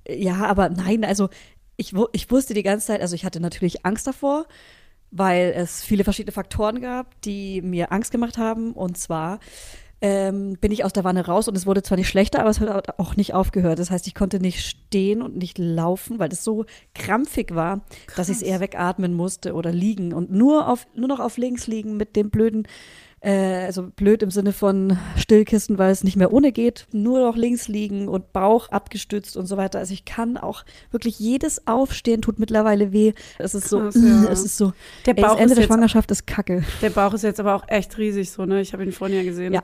Ja, 0.05 0.47
aber 0.47 0.67
nein, 0.67 1.05
also 1.05 1.29
ich, 1.77 1.93
ich 2.11 2.29
wusste 2.29 2.53
die 2.53 2.63
ganze 2.63 2.87
Zeit, 2.87 2.99
also 2.99 3.15
ich 3.15 3.23
hatte 3.23 3.39
natürlich 3.39 3.85
Angst 3.85 4.05
davor, 4.05 4.47
weil 5.11 5.53
es 5.55 5.81
viele 5.81 6.03
verschiedene 6.03 6.33
Faktoren 6.33 6.81
gab, 6.81 7.21
die 7.21 7.61
mir 7.61 7.93
Angst 7.93 8.11
gemacht 8.11 8.37
haben. 8.37 8.73
Und 8.73 8.97
zwar 8.97 9.39
ähm, 10.01 10.57
bin 10.59 10.71
ich 10.71 10.83
aus 10.83 10.93
der 10.93 11.03
Wanne 11.03 11.25
raus 11.25 11.47
und 11.47 11.55
es 11.55 11.67
wurde 11.67 11.83
zwar 11.83 11.97
nicht 11.97 12.09
schlechter, 12.09 12.39
aber 12.39 12.49
es 12.49 12.59
hat 12.59 12.99
auch 12.99 13.15
nicht 13.15 13.33
aufgehört. 13.33 13.79
Das 13.79 13.91
heißt, 13.91 14.07
ich 14.07 14.15
konnte 14.15 14.39
nicht 14.39 14.65
stehen 14.65 15.21
und 15.21 15.37
nicht 15.37 15.59
laufen, 15.59 16.17
weil 16.17 16.31
es 16.31 16.43
so 16.43 16.65
krampfig 16.95 17.53
war, 17.53 17.81
dass 18.15 18.29
ich 18.29 18.37
es 18.37 18.41
eher 18.41 18.59
wegatmen 18.59 19.13
musste 19.13 19.53
oder 19.53 19.71
liegen 19.71 20.13
und 20.13 20.31
nur 20.31 20.67
auf 20.67 20.87
nur 20.95 21.07
noch 21.07 21.19
auf 21.19 21.37
links 21.37 21.67
liegen 21.67 21.97
mit 21.97 22.15
dem 22.15 22.31
blöden 22.31 22.67
äh, 23.21 23.65
also 23.65 23.83
blöd 23.83 24.23
im 24.23 24.31
Sinne 24.31 24.51
von 24.51 24.97
Stillkissen, 25.15 25.77
weil 25.77 25.91
es 25.91 26.03
nicht 26.03 26.15
mehr 26.17 26.33
ohne 26.33 26.51
geht, 26.51 26.87
nur 26.91 27.19
noch 27.19 27.35
links 27.35 27.67
liegen 27.67 28.07
und 28.07 28.33
Bauch 28.33 28.69
abgestützt 28.69 29.37
und 29.37 29.45
so 29.45 29.57
weiter. 29.57 29.79
Also 29.79 29.93
ich 29.93 30.05
kann 30.05 30.37
auch 30.37 30.63
wirklich 30.91 31.19
jedes 31.19 31.67
Aufstehen 31.67 32.21
tut 32.21 32.39
mittlerweile 32.39 32.91
weh. 32.91 33.13
Es 33.37 33.53
ist 33.53 33.69
so, 33.69 33.79
Krass, 33.79 33.95
ja. 33.95 34.23
es 34.31 34.43
ist 34.43 34.57
so. 34.57 34.73
Der 35.05 35.15
Ey, 35.15 35.21
das 35.21 35.31
Bauch 35.31 35.37
Ende 35.39 35.45
ist 35.45 35.57
der 35.57 35.63
jetzt- 35.63 35.67
Schwangerschaft 35.71 36.11
ist 36.11 36.25
Kacke. 36.25 36.63
Der 36.81 36.89
Bauch 36.89 37.13
ist 37.13 37.23
jetzt 37.23 37.39
aber 37.39 37.55
auch 37.55 37.63
echt 37.67 37.97
riesig, 37.97 38.31
so, 38.31 38.45
ne? 38.45 38.59
Ich 38.61 38.73
habe 38.73 38.83
ihn 38.83 38.91
vorhin 38.91 39.17
ja 39.17 39.23
gesehen. 39.23 39.53
Ja. 39.53 39.63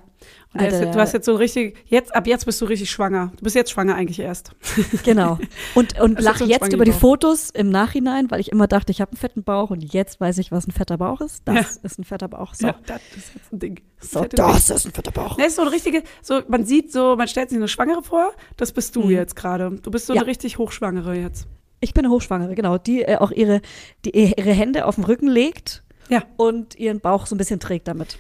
Und 0.53 0.61
Alter, 0.61 0.81
jetzt- 0.85 0.95
du 0.95 0.99
hast 0.99 1.13
jetzt 1.13 1.25
so 1.25 1.35
richtig, 1.35 1.77
jetzt, 1.87 2.15
ab 2.15 2.25
jetzt 2.25 2.45
bist 2.45 2.59
du 2.61 2.65
richtig 2.65 2.89
schwanger. 2.89 3.31
Du 3.37 3.43
bist 3.43 3.55
jetzt 3.55 3.69
schwanger 3.71 3.95
eigentlich 3.95 4.19
erst. 4.19 4.51
Genau. 5.03 5.37
Und, 5.75 5.99
und 5.99 6.15
Das 6.17 6.25
lach 6.25 6.41
ein 6.41 6.49
jetzt 6.49 6.71
über 6.73 6.85
die. 6.85 6.91
Fotos 6.93 7.49
im 7.49 7.69
Nachhinein, 7.69 8.31
weil 8.31 8.39
ich 8.39 8.51
immer 8.51 8.67
dachte, 8.67 8.91
ich 8.91 9.01
habe 9.01 9.11
einen 9.11 9.17
fetten 9.17 9.43
Bauch 9.43 9.69
und 9.69 9.81
jetzt 9.93 10.19
weiß 10.19 10.37
ich, 10.39 10.51
was 10.51 10.65
ein 10.67 10.71
fetter 10.71 10.97
Bauch 10.97 11.21
ist. 11.21 11.43
Das 11.45 11.55
Ja. 11.55 11.81
ist 11.83 11.99
ein 11.99 12.03
fetter 12.05 12.27
Bauch. 12.29 12.53
So, 12.53 12.67
Ja, 12.67 12.75
das 12.85 13.01
ist 13.15 13.35
jetzt 13.35 13.53
ein 13.53 13.59
Ding. 13.59 13.81
Das 13.99 14.11
so 14.11 14.23
das 14.25 14.69
ist 14.69 14.85
ein 14.85 14.93
fetter 14.93 15.11
Bauch. 15.11 15.37
Ne, 15.37 15.45
ist 15.47 15.57
so 15.57 15.61
eine 15.63 15.71
richtige, 15.71 16.01
so, 16.21 16.41
man 16.47 16.65
sieht 16.65 16.91
so, 16.91 17.15
man 17.17 17.27
stellt 17.27 17.49
sich 17.49 17.57
eine 17.57 17.67
Schwangere 17.67 18.01
vor, 18.01 18.31
das 18.55 18.71
bist 18.71 18.95
du 18.95 19.01
Mhm. 19.03 19.11
jetzt 19.11 19.35
gerade. 19.35 19.69
Du 19.81 19.91
bist 19.91 20.05
so 20.07 20.13
Ja. 20.13 20.21
eine 20.21 20.27
richtig 20.29 20.57
Hochschwangere 20.57 21.13
jetzt. 21.15 21.47
Ich 21.81 21.93
bin 21.93 22.05
eine 22.05 22.13
Hochschwangere, 22.13 22.55
genau, 22.55 22.77
die 22.77 23.03
äh, 23.03 23.17
auch 23.17 23.31
ihre, 23.31 23.61
die 24.05 24.11
ihre 24.17 24.51
Hände 24.53 24.85
auf 24.85 24.95
den 24.95 25.03
Rücken 25.03 25.27
legt 25.27 25.83
Ja. 26.09 26.23
und 26.37 26.75
ihren 26.79 26.99
Bauch 27.01 27.27
so 27.27 27.35
ein 27.35 27.37
bisschen 27.37 27.59
trägt 27.59 27.87
damit. 27.87 28.17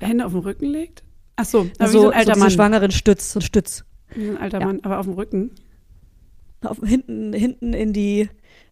Hände 0.00 0.24
auf 0.24 0.32
den 0.32 0.40
Rücken 0.40 0.66
legt? 0.66 1.02
Ach 1.36 1.44
so, 1.44 1.60
aber 1.60 1.70
Also 1.78 1.98
wie 1.98 2.02
so 2.02 2.10
ein 2.10 2.18
alter 2.18 2.34
so 2.34 2.40
Mann. 2.40 2.50
schwangeren 2.50 2.90
Stütz, 2.90 3.32
so 3.32 3.38
ein 3.40 3.42
Stütz. 3.42 3.84
Wie 4.14 4.28
ein 4.28 4.36
alter 4.38 4.60
Ja. 4.60 4.66
Mann, 4.66 4.80
aber 4.82 4.98
auf 5.00 5.06
dem 5.06 5.14
Rücken. 5.14 5.50
Auf, 6.62 6.78
hinten, 6.84 7.32
hinten 7.32 7.74
in 7.74 7.92
die, 7.92 8.28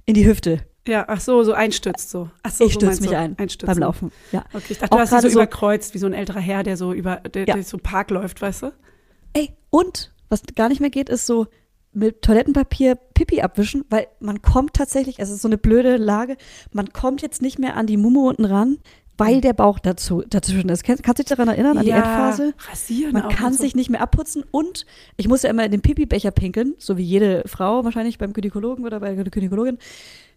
in 0.06 0.14
die 0.14 0.26
Hüfte 0.26 0.60
Ja, 0.86 1.04
ach 1.08 1.20
so, 1.20 1.42
so 1.44 1.52
einstützt 1.52 2.08
so. 2.10 2.30
Ach 2.42 2.50
so, 2.50 2.64
Ich 2.64 2.72
so 2.74 2.80
stütz 2.80 2.86
meinst 2.88 3.02
mich 3.02 3.16
ein 3.16 3.38
Einstützen. 3.38 3.66
beim 3.66 3.78
Laufen. 3.78 4.12
Ja. 4.32 4.44
Okay, 4.54 4.64
ich 4.70 4.78
dachte, 4.78 4.92
Auch 4.92 4.96
du 4.96 5.02
hast 5.02 5.12
dich 5.12 5.20
so, 5.22 5.28
so- 5.28 5.38
überkreuzt, 5.40 5.92
wie 5.94 5.98
so 5.98 6.06
ein 6.06 6.14
älterer 6.14 6.40
Herr, 6.40 6.62
der 6.62 6.76
so 6.76 6.92
über, 6.92 7.16
der, 7.16 7.46
Ja. 7.46 7.54
der 7.54 7.62
so 7.64 7.76
Park 7.78 8.10
läuft, 8.10 8.40
weißt 8.40 8.62
du? 8.62 8.72
Ey, 9.34 9.50
und 9.70 10.12
was 10.30 10.42
gar 10.54 10.68
nicht 10.70 10.80
mehr 10.80 10.90
geht, 10.90 11.08
ist 11.10 11.26
so 11.26 11.46
mit 11.92 12.22
Toilettenpapier 12.22 12.94
Pipi 12.94 13.42
abwischen, 13.42 13.84
weil 13.90 14.06
man 14.18 14.40
kommt 14.40 14.72
tatsächlich, 14.72 15.18
es 15.18 15.28
ist 15.30 15.42
so 15.42 15.48
eine 15.48 15.58
blöde 15.58 15.98
Lage, 15.98 16.38
man 16.72 16.90
kommt 16.94 17.20
jetzt 17.20 17.42
nicht 17.42 17.58
mehr 17.58 17.76
an 17.76 17.86
die 17.86 17.98
Mumu 17.98 18.28
unten 18.28 18.46
ran, 18.46 18.78
weil 19.18 19.40
der 19.40 19.52
Bauch 19.52 19.78
dazu, 19.78 20.22
dazwischen 20.28 20.68
ist. 20.70 20.84
Kannst, 20.84 21.02
kannst 21.02 21.18
du 21.18 21.22
dich 21.22 21.28
daran 21.28 21.48
erinnern, 21.48 21.78
an 21.78 21.84
die 21.84 21.90
Endphase? 21.90 22.54
rasieren 22.70 23.12
Man 23.12 23.28
kann 23.28 23.52
so. 23.52 23.62
sich 23.62 23.74
nicht 23.74 23.90
mehr 23.90 24.00
abputzen 24.00 24.44
und 24.50 24.86
ich 25.16 25.28
muss 25.28 25.42
ja 25.42 25.50
immer 25.50 25.64
in 25.64 25.70
den 25.70 25.80
Pipi-Becher 25.82 26.30
pinkeln, 26.30 26.74
so 26.78 26.96
wie 26.96 27.02
jede 27.02 27.42
Frau 27.46 27.84
wahrscheinlich 27.84 28.18
beim 28.18 28.32
Gynäkologen 28.32 28.84
oder 28.84 29.00
bei 29.00 29.14
der 29.14 29.24
Gynäkologin, 29.24 29.78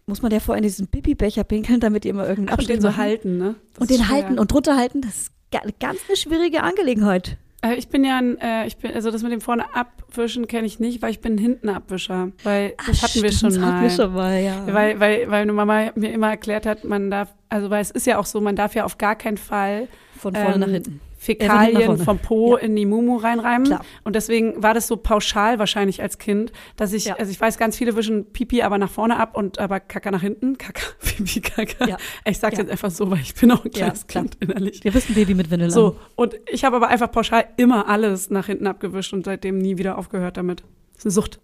muss 0.06 0.22
man 0.22 0.30
ja 0.30 0.38
vorher 0.40 0.58
in 0.58 0.68
diesen 0.68 0.86
Pipi-Becher 0.86 1.42
pinkeln, 1.44 1.80
damit 1.80 2.04
die 2.04 2.10
immer 2.10 2.28
irgendeinen 2.28 2.48
Ach, 2.50 2.52
und 2.58 2.70
Abstand 2.70 2.82
den 2.84 2.90
so 2.92 2.96
halten, 2.96 3.38
ne? 3.38 3.54
Das 3.74 3.80
Und 3.80 3.90
den 3.90 3.96
schwer. 3.96 4.08
halten 4.08 4.38
und 4.38 4.52
drunter 4.52 4.76
halten, 4.76 5.00
das 5.00 5.16
ist 5.22 5.32
ga- 5.50 5.62
ganz 5.80 5.98
eine 6.06 6.16
schwierige 6.16 6.62
Angelegenheit. 6.62 7.38
Äh, 7.66 7.74
ich 7.76 7.88
bin 7.88 8.04
ja 8.04 8.18
ein, 8.18 8.38
äh, 8.38 8.66
ich 8.66 8.76
bin, 8.76 8.92
also 8.92 9.10
das 9.10 9.22
mit 9.22 9.32
dem 9.32 9.40
vorne 9.40 9.74
abwischen 9.74 10.46
kenne 10.46 10.66
ich 10.66 10.80
nicht, 10.80 11.02
weil 11.02 11.10
ich 11.10 11.20
bin 11.20 11.38
hinten 11.38 11.68
Abwischer. 11.68 12.32
Weil 12.42 12.74
das 12.86 13.02
hatten 13.02 13.22
wir 13.22 13.32
Stimmt, 13.32 13.34
schon 13.34 13.48
das 13.50 13.58
mal. 13.58 13.72
hatten 13.72 13.82
wir 13.82 13.90
schon 13.90 14.14
mal, 14.14 14.40
ja. 14.40 14.66
Weil, 14.66 15.00
weil, 15.00 15.30
weil 15.30 15.46
Mama 15.46 15.90
mir 15.94 16.12
immer 16.12 16.30
erklärt 16.30 16.66
hat, 16.66 16.84
man 16.84 17.10
darf, 17.10 17.34
also 17.48 17.70
weil 17.70 17.82
es 17.82 17.90
ist 17.90 18.06
ja 18.06 18.18
auch 18.18 18.26
so, 18.26 18.40
man 18.40 18.56
darf 18.56 18.74
ja 18.74 18.84
auf 18.84 18.98
gar 18.98 19.16
keinen 19.16 19.36
Fall 19.36 19.88
Von 20.18 20.34
vorne 20.34 20.54
ähm, 20.54 20.60
nach 20.60 20.68
hinten. 20.68 21.00
Fäkalien 21.26 21.98
vom 21.98 22.18
Po 22.18 22.56
Ja. 22.56 22.62
in 22.62 22.76
die 22.76 22.86
Mumu 22.86 23.16
reinreimen. 23.16 23.66
Klar. 23.66 23.84
Und 24.04 24.16
deswegen 24.16 24.62
war 24.62 24.72
das 24.74 24.86
so 24.86 24.96
pauschal 24.96 25.58
wahrscheinlich 25.58 26.00
als 26.00 26.18
Kind, 26.18 26.52
dass 26.76 26.92
ich, 26.92 27.06
Ja. 27.06 27.16
also 27.16 27.30
ich 27.30 27.40
weiß, 27.40 27.58
ganz 27.58 27.76
viele 27.76 27.96
wischen 27.96 28.32
Pipi 28.32 28.62
aber 28.62 28.78
nach 28.78 28.90
vorne 28.90 29.16
ab 29.18 29.36
und 29.36 29.58
aber 29.58 29.80
Kaka 29.80 30.10
nach 30.10 30.22
hinten. 30.22 30.56
Kaka, 30.58 30.82
Pipi, 31.00 31.40
Kaka. 31.40 31.86
Ja. 31.88 31.96
Ich 32.24 32.38
sag's 32.38 32.56
Ja. 32.56 32.62
jetzt 32.62 32.70
einfach 32.70 32.90
so, 32.90 33.10
weil 33.10 33.20
ich 33.20 33.34
bin 33.34 33.50
auch 33.50 33.64
ein 33.64 33.70
kleines. 33.70 34.06
Kind 34.06 34.36
innerlich. 34.40 34.82
Wir 34.84 34.94
wissen 34.94 35.14
Baby 35.14 35.34
mit 35.34 35.50
Windel 35.50 35.70
So, 35.70 35.96
und 36.14 36.34
ich 36.50 36.64
habe 36.64 36.76
aber 36.76 36.88
einfach 36.88 37.10
pauschal 37.10 37.46
immer 37.56 37.88
alles 37.88 38.30
nach 38.30 38.46
hinten 38.46 38.66
abgewischt 38.66 39.12
und 39.12 39.24
seitdem 39.24 39.58
nie 39.58 39.78
wieder 39.78 39.98
aufgehört 39.98 40.36
damit. 40.36 40.62
Das 40.94 40.98
ist 41.00 41.06
eine 41.06 41.10
Sucht. 41.12 41.40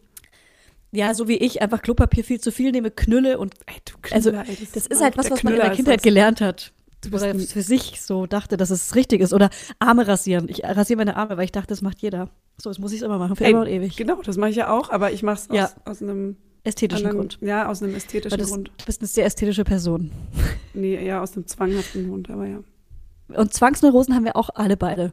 Ja, 0.94 1.14
so 1.14 1.26
wie 1.26 1.36
ich 1.36 1.62
einfach 1.62 1.80
Klopapier 1.80 2.22
viel 2.22 2.38
zu 2.40 2.52
viel 2.52 2.70
nehme, 2.70 2.90
Knülle 2.90 3.38
und 3.38 3.54
Ey, 3.66 3.76
du 3.84 3.94
Also, 4.14 4.30
Knüller, 4.30 4.44
ey, 4.48 4.58
das 4.74 4.86
ist 4.86 4.90
war 4.98 5.04
halt 5.04 5.16
was, 5.16 5.30
was 5.30 5.42
man 5.42 5.54
in 5.54 5.58
der 5.60 5.70
ist 5.70 5.76
Kindheit 5.76 5.96
das. 5.96 6.02
gelernt 6.02 6.40
hat. 6.42 6.72
Bist 7.10 7.24
Oder 7.24 7.38
für 7.38 7.62
sich 7.62 8.00
so 8.00 8.26
dachte, 8.26 8.56
dass 8.56 8.70
es 8.70 8.94
richtig 8.94 9.20
ist. 9.20 9.32
Oder 9.32 9.50
Arme 9.78 10.06
rasieren. 10.06 10.48
Ich 10.48 10.62
rasiere 10.64 10.98
meine 10.98 11.16
Arme, 11.16 11.36
weil 11.36 11.44
ich 11.44 11.52
dachte, 11.52 11.68
das 11.68 11.82
macht 11.82 11.98
jeder. 12.00 12.28
So, 12.60 12.70
das 12.70 12.78
muss 12.78 12.92
ich 12.92 13.02
immer 13.02 13.18
machen, 13.18 13.36
für 13.36 13.44
Ey, 13.44 13.50
immer 13.52 13.60
und 13.62 13.66
ewig. 13.68 13.96
Genau, 13.96 14.20
das 14.22 14.36
mache 14.36 14.50
ich 14.50 14.56
ja 14.56 14.70
auch, 14.70 14.90
aber 14.90 15.12
ich 15.12 15.22
mache 15.22 15.36
es 15.36 15.48
Ja. 15.50 15.64
aus, 15.64 15.74
aus 15.84 16.02
einem 16.02 16.36
Ästhetischen 16.64 17.06
anderen, 17.06 17.28
Grund. 17.28 17.38
Ja, 17.40 17.68
aus 17.68 17.82
einem 17.82 17.94
ästhetischen 17.94 18.38
das, 18.38 18.48
Grund. 18.50 18.70
du 18.78 18.84
bist 18.84 19.00
eine 19.00 19.08
sehr 19.08 19.24
ästhetische 19.26 19.64
Person. 19.64 20.10
Nee, 20.74 20.94
eher 20.94 21.20
aus 21.22 21.34
einem 21.36 21.46
zwanghaften 21.46 22.08
Grund, 22.08 22.30
aber 22.30 22.46
ja. 22.46 22.60
Und 23.28 23.52
Zwangsneurosen 23.52 24.14
haben 24.14 24.24
wir 24.24 24.36
auch 24.36 24.48
alle 24.54 24.76
beide. 24.78 25.12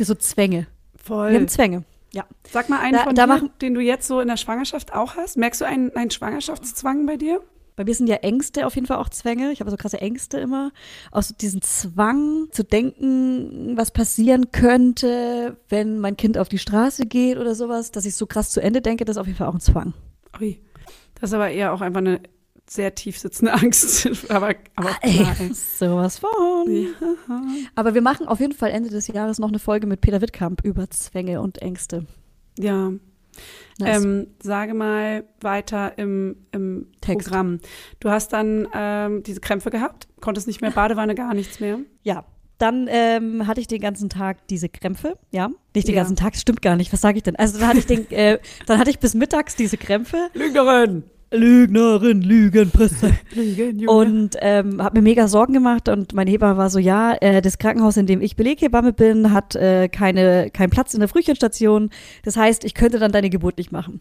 So 0.00 0.14
Zwänge. 0.16 0.66
Voll. 0.96 1.30
Wir 1.30 1.38
haben 1.38 1.46
Zwänge. 1.48 1.84
Ja. 2.12 2.24
Sag 2.50 2.68
mal 2.68 2.80
einen 2.80 2.94
Da- 2.94 3.04
von 3.04 3.14
da 3.14 3.22
dir, 3.22 3.26
machen- 3.28 3.50
den 3.60 3.74
du 3.74 3.80
jetzt 3.80 4.08
so 4.08 4.20
in 4.20 4.26
der 4.28 4.36
Schwangerschaft 4.36 4.94
auch 4.94 5.16
hast. 5.16 5.36
Merkst 5.36 5.60
du 5.60 5.64
einen, 5.64 5.94
einen 5.94 6.10
Schwangerschaftszwang 6.10 7.06
bei 7.06 7.16
dir? 7.16 7.40
Bei 7.78 7.84
mir 7.84 7.94
sind 7.94 8.08
ja 8.08 8.16
Ängste 8.16 8.66
auf 8.66 8.74
jeden 8.74 8.88
Fall 8.88 8.96
auch 8.96 9.08
Zwänge. 9.08 9.52
Ich 9.52 9.60
habe 9.60 9.70
so 9.70 9.76
krasse 9.76 10.00
Ängste 10.00 10.38
immer. 10.38 10.72
Aus 11.12 11.28
diesem 11.36 11.62
Zwang 11.62 12.48
zu 12.50 12.64
denken, 12.64 13.76
was 13.76 13.92
passieren 13.92 14.50
könnte, 14.50 15.56
wenn 15.68 16.00
mein 16.00 16.16
Kind 16.16 16.38
auf 16.38 16.48
die 16.48 16.58
Straße 16.58 17.06
geht 17.06 17.38
oder 17.38 17.54
sowas, 17.54 17.92
dass 17.92 18.04
ich 18.04 18.16
so 18.16 18.26
krass 18.26 18.50
zu 18.50 18.60
Ende 18.60 18.80
denke, 18.82 19.04
das 19.04 19.14
ist 19.14 19.20
auf 19.20 19.28
jeden 19.28 19.38
Fall 19.38 19.46
auch 19.46 19.54
ein 19.54 19.60
Zwang. 19.60 19.94
Ui. 20.40 20.60
Das 21.20 21.30
ist 21.30 21.34
aber 21.34 21.50
eher 21.50 21.72
auch 21.72 21.80
einfach 21.80 22.00
eine 22.00 22.20
sehr 22.68 22.96
tief 22.96 23.16
sitzende 23.16 23.52
Angst. 23.54 24.08
aber 24.28 24.56
aber 24.74 24.90
Ey, 25.02 25.14
klar, 25.14 25.36
ey. 25.38 25.52
sowas 25.54 26.18
von. 26.18 26.66
Ja. 26.68 27.42
Aber 27.76 27.94
wir 27.94 28.02
machen 28.02 28.26
auf 28.26 28.40
jeden 28.40 28.54
Fall 28.54 28.70
Ende 28.72 28.90
des 28.90 29.06
Jahres 29.06 29.38
noch 29.38 29.48
eine 29.50 29.60
Folge 29.60 29.86
mit 29.86 30.00
Peter 30.00 30.20
Wittkamp 30.20 30.64
über 30.64 30.90
Zwänge 30.90 31.40
und 31.40 31.62
Ängste. 31.62 32.06
ja. 32.58 32.90
Nice. 33.78 34.02
Ähm, 34.04 34.26
sage 34.42 34.74
mal 34.74 35.24
weiter 35.40 35.96
im, 35.98 36.36
im 36.52 36.86
Text. 37.00 37.28
Programm. 37.28 37.60
Du 38.00 38.10
hast 38.10 38.32
dann 38.32 38.66
ähm, 38.74 39.22
diese 39.22 39.40
Krämpfe 39.40 39.70
gehabt, 39.70 40.08
konntest 40.20 40.46
nicht 40.46 40.60
mehr 40.60 40.70
Badewanne, 40.72 41.14
gar 41.14 41.34
nichts 41.34 41.60
mehr. 41.60 41.78
ja. 42.02 42.24
Dann 42.60 42.88
ähm, 42.90 43.46
hatte 43.46 43.60
ich 43.60 43.68
den 43.68 43.80
ganzen 43.80 44.08
Tag 44.08 44.48
diese 44.48 44.68
Krämpfe, 44.68 45.16
ja. 45.30 45.48
Nicht 45.76 45.86
den 45.86 45.94
Ja. 45.94 46.00
ganzen 46.00 46.16
Tag, 46.16 46.34
stimmt 46.34 46.60
gar 46.60 46.74
nicht. 46.74 46.92
Was 46.92 47.00
sage 47.00 47.18
ich 47.18 47.22
denn? 47.22 47.36
Also 47.36 47.56
dann 47.60 47.68
hatte 47.68 47.78
ich 47.78 47.86
den, 47.86 48.10
äh, 48.10 48.40
dann 48.66 48.80
hatte 48.80 48.90
ich 48.90 48.98
bis 48.98 49.14
mittags 49.14 49.54
diese 49.54 49.76
Krämpfe. 49.76 50.28
Lügnerin! 50.34 51.04
Lügnerin, 51.30 52.22
Lügenpresse. 52.22 53.12
Lügen, 53.34 53.78
Junge. 53.78 53.92
Und 53.92 54.36
ähm, 54.40 54.82
habe 54.82 54.98
mir 54.98 55.02
mega 55.02 55.28
Sorgen 55.28 55.52
gemacht 55.52 55.88
und 55.88 56.14
meine 56.14 56.30
Hebamme 56.30 56.56
war 56.56 56.70
so, 56.70 56.78
ja, 56.78 57.14
äh, 57.20 57.42
das 57.42 57.58
Krankenhaus, 57.58 57.96
in 57.96 58.06
dem 58.06 58.20
ich 58.22 58.36
Beleghebamme 58.36 58.92
bin, 58.92 59.32
hat 59.32 59.54
äh, 59.54 59.88
keine, 59.88 60.50
keinen 60.50 60.70
Platz 60.70 60.94
in 60.94 61.00
der 61.00 61.08
Frühchenstation. 61.08 61.90
Das 62.24 62.36
heißt, 62.36 62.64
ich 62.64 62.74
könnte 62.74 62.98
dann 62.98 63.12
deine 63.12 63.30
Geburt 63.30 63.58
nicht 63.58 63.72
machen. 63.72 64.00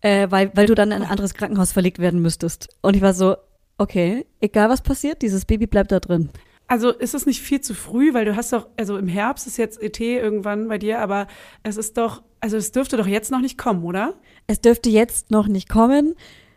Äh, 0.00 0.28
weil, 0.30 0.50
weil 0.54 0.66
du 0.66 0.74
dann 0.74 0.90
in 0.90 1.02
ein 1.02 1.08
anderes 1.08 1.34
Krankenhaus 1.34 1.70
verlegt 1.70 2.00
werden 2.00 2.20
müsstest. 2.20 2.68
Und 2.82 2.96
ich 2.96 3.02
war 3.02 3.14
so, 3.14 3.36
okay, 3.78 4.26
egal 4.40 4.68
was 4.68 4.82
passiert, 4.82 5.22
dieses 5.22 5.44
Baby 5.44 5.68
bleibt 5.68 5.92
da 5.92 6.00
drin. 6.00 6.30
Also 6.66 6.90
ist 6.90 7.14
es 7.14 7.26
nicht 7.26 7.42
viel 7.42 7.60
zu 7.60 7.74
früh, 7.74 8.14
weil 8.14 8.24
du 8.24 8.34
hast 8.36 8.52
doch, 8.52 8.68
also 8.76 8.96
im 8.96 9.08
Herbst 9.08 9.46
ist 9.46 9.58
jetzt 9.58 9.80
ET 9.82 10.00
irgendwann 10.00 10.68
bei 10.68 10.78
dir, 10.78 11.00
aber 11.00 11.26
es 11.62 11.76
ist 11.76 11.98
doch, 11.98 12.22
also 12.40 12.56
es 12.56 12.72
dürfte 12.72 12.96
doch 12.96 13.06
jetzt 13.06 13.30
noch 13.30 13.40
nicht 13.40 13.58
kommen, 13.58 13.84
oder? 13.84 14.14
Es 14.46 14.60
dürfte 14.60 14.88
jetzt 14.88 15.30
noch 15.30 15.48
nicht 15.48 15.68
kommen. 15.68 16.14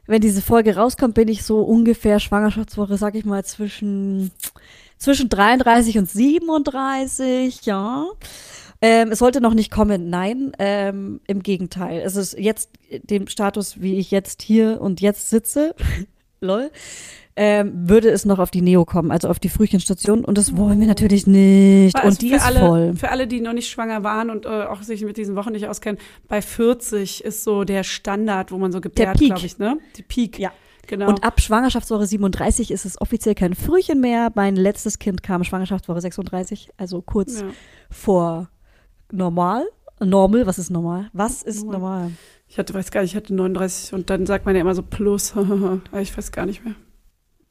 Wenn 0.08 0.22
diese 0.22 0.42
Folge 0.42 0.76
rauskommt, 0.76 1.16
bin 1.16 1.28
ich 1.28 1.44
so 1.44 1.62
ungefähr 1.62 2.20
Schwangerschaftswoche, 2.20 2.98
sag 2.98 3.16
ich 3.16 3.26
mal, 3.26 3.44
zwischen, 3.44 4.32
zwischen 4.98 5.30
33 5.30 5.98
und 5.98 6.10
37, 6.10 7.66
ja. 7.66 8.06
Ähm, 8.82 9.12
es 9.12 9.20
sollte 9.20 9.42
noch 9.42 9.54
nicht 9.54 9.72
kommen, 9.72 10.10
nein, 10.10 10.52
ähm, 10.60 11.22
im 11.28 11.42
Gegenteil. 11.42 12.02
Es 12.02 12.16
ist 12.16 12.38
jetzt 12.38 12.70
dem 12.92 13.28
Status, 13.28 13.82
wie 13.82 13.98
ich 13.98 14.12
jetzt 14.12 14.42
hier 14.42 14.80
und 14.80 15.02
jetzt 15.02 15.30
sitze, 15.30 15.76
lol, 16.40 16.72
ähm, 17.38 17.90
würde 17.90 18.10
es 18.10 18.26
noch 18.26 18.40
auf 18.40 18.50
die 18.50 18.62
Neo 18.62 18.86
kommen, 18.86 19.12
also 19.12 19.28
auf 19.28 19.40
die 19.40 19.50
Frühchenstation. 19.50 20.24
Und 20.24 20.38
das 20.38 20.56
wollen 20.56 20.80
wir 20.80 20.88
natürlich 20.88 21.28
nicht. 21.28 21.98
Es 21.98 22.04
Und 22.04 22.22
die 22.22 22.34
ist 22.34 22.46
alle, 22.46 22.60
voll. 22.60 22.96
Für 22.96 23.10
alle, 23.10 23.28
die 23.28 23.42
noch 23.42 23.54
nicht 23.54 23.70
schwanger 23.70 24.04
waren 24.04 24.30
und 24.30 24.46
äh, 24.46 24.50
auch 24.50 24.82
sich 24.82 25.04
mit 25.04 25.18
diesen 25.18 25.36
Wochen 25.36 25.52
nicht 25.52 25.68
auskennen, 25.68 26.00
bei 26.28 26.42
40 26.42 27.24
ist 27.24 27.44
so 27.44 27.64
der 27.66 27.84
Standard, 27.84 28.52
wo 28.52 28.58
man 28.58 28.72
so 28.72 28.80
gebärt, 28.80 29.18
glaube 29.18 29.46
ich, 29.46 29.58
ne? 29.58 29.78
Die 29.98 30.04
Peak. 30.04 30.40
Ja. 30.40 30.52
Genau. 30.88 31.10
Und 31.10 31.24
ab 31.24 31.42
Schwangerschaftswoche 31.42 32.06
37 32.06 32.70
ist 32.70 32.86
es 32.86 33.02
offiziell 33.02 33.34
kein 33.34 33.56
Frühchen 33.56 34.00
mehr. 34.02 34.32
Mein 34.36 34.56
letztes 34.56 35.00
Kind 35.00 35.24
kam 35.24 35.44
Schwangerschaftswoche 35.44 36.00
36, 36.00 36.70
also 36.78 37.02
kurz 37.02 37.42
ja. 37.42 37.48
vor 37.90 38.50
normal. 39.12 39.66
Normal, 40.00 40.46
was 40.46 40.60
ist 40.60 40.70
normal? 40.70 41.10
Was 41.14 41.42
ist 41.42 41.64
Normal. 41.64 41.80
normal? 41.80 42.12
Ich 42.48 42.60
hatte, 42.60 42.74
weiß 42.74 42.92
gar 42.92 43.02
nicht, 43.02 43.12
ich 43.12 43.16
hatte 43.16 43.34
39 43.34 43.94
und 43.94 44.10
dann 44.10 44.26
sagt 44.26 44.46
man 44.46 44.56
ja 44.56 44.62
immer 44.62 44.76
so 44.76 44.84
plus. 44.84 45.34
Ich 46.00 46.16
weiß 46.16 46.32
gar 46.32 46.46
nicht 46.46 46.64
mehr. 46.64 46.76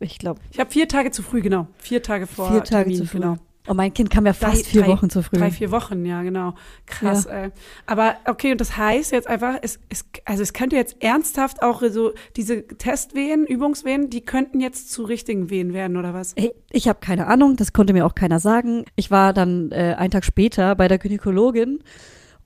Ich 0.04 0.18
glaube, 0.18 0.40
Ich 0.50 0.60
habe 0.60 0.70
vier 0.70 0.88
Tage 0.88 1.10
zu 1.10 1.22
früh, 1.22 1.40
genau. 1.40 1.66
Vier 1.78 2.02
Tage 2.02 2.26
vor 2.26 2.50
vier 2.50 2.62
Tage 2.64 2.84
Termin, 2.90 2.96
zu 2.96 3.06
früh. 3.06 3.18
Genau. 3.20 3.36
Und 3.66 3.78
mein 3.78 3.94
Kind 3.94 4.10
kam 4.10 4.26
ja 4.26 4.32
Drei- 4.32 4.50
fast 4.50 4.66
vier 4.66 4.82
drei- 4.82 4.88
Wochen 4.88 5.08
zu 5.08 5.22
früh. 5.22 5.38
Drei, 5.38 5.50
vier 5.50 5.70
Wochen, 5.70 6.04
ja, 6.04 6.22
genau. 6.22 6.52
Krass, 6.84 7.24
ey. 7.24 7.48
Aber 7.86 8.16
okay, 8.26 8.52
und 8.52 8.60
das 8.60 8.76
heißt 8.76 9.10
jetzt 9.12 9.26
einfach, 9.26 9.54
es, 9.62 9.80
es, 9.88 10.04
also 10.26 10.42
es 10.42 10.52
könnte 10.52 10.76
jetzt 10.76 11.02
ernsthaft 11.02 11.62
auch 11.62 11.82
so 11.88 12.12
diese 12.36 12.66
Testwehen, 12.66 13.46
Übungswehen, 13.46 14.10
die 14.10 14.20
könnten 14.20 14.60
jetzt 14.60 14.92
zu 14.92 15.04
richtigen 15.04 15.48
Wehen 15.48 15.72
werden, 15.72 15.96
oder 15.96 16.12
was? 16.12 16.34
Hey, 16.36 16.52
ich 16.70 16.88
habe 16.88 16.98
keine 17.00 17.26
Ahnung, 17.26 17.56
das 17.56 17.72
konnte 17.72 17.94
mir 17.94 18.04
auch 18.04 18.14
keiner 18.14 18.38
sagen. 18.38 18.84
Ich 18.96 19.10
war 19.10 19.32
dann 19.32 19.72
äh, 19.72 19.94
einen 19.96 20.10
Tag 20.10 20.26
später 20.26 20.74
bei 20.74 20.86
der 20.86 20.98
Gynäkologin 20.98 21.82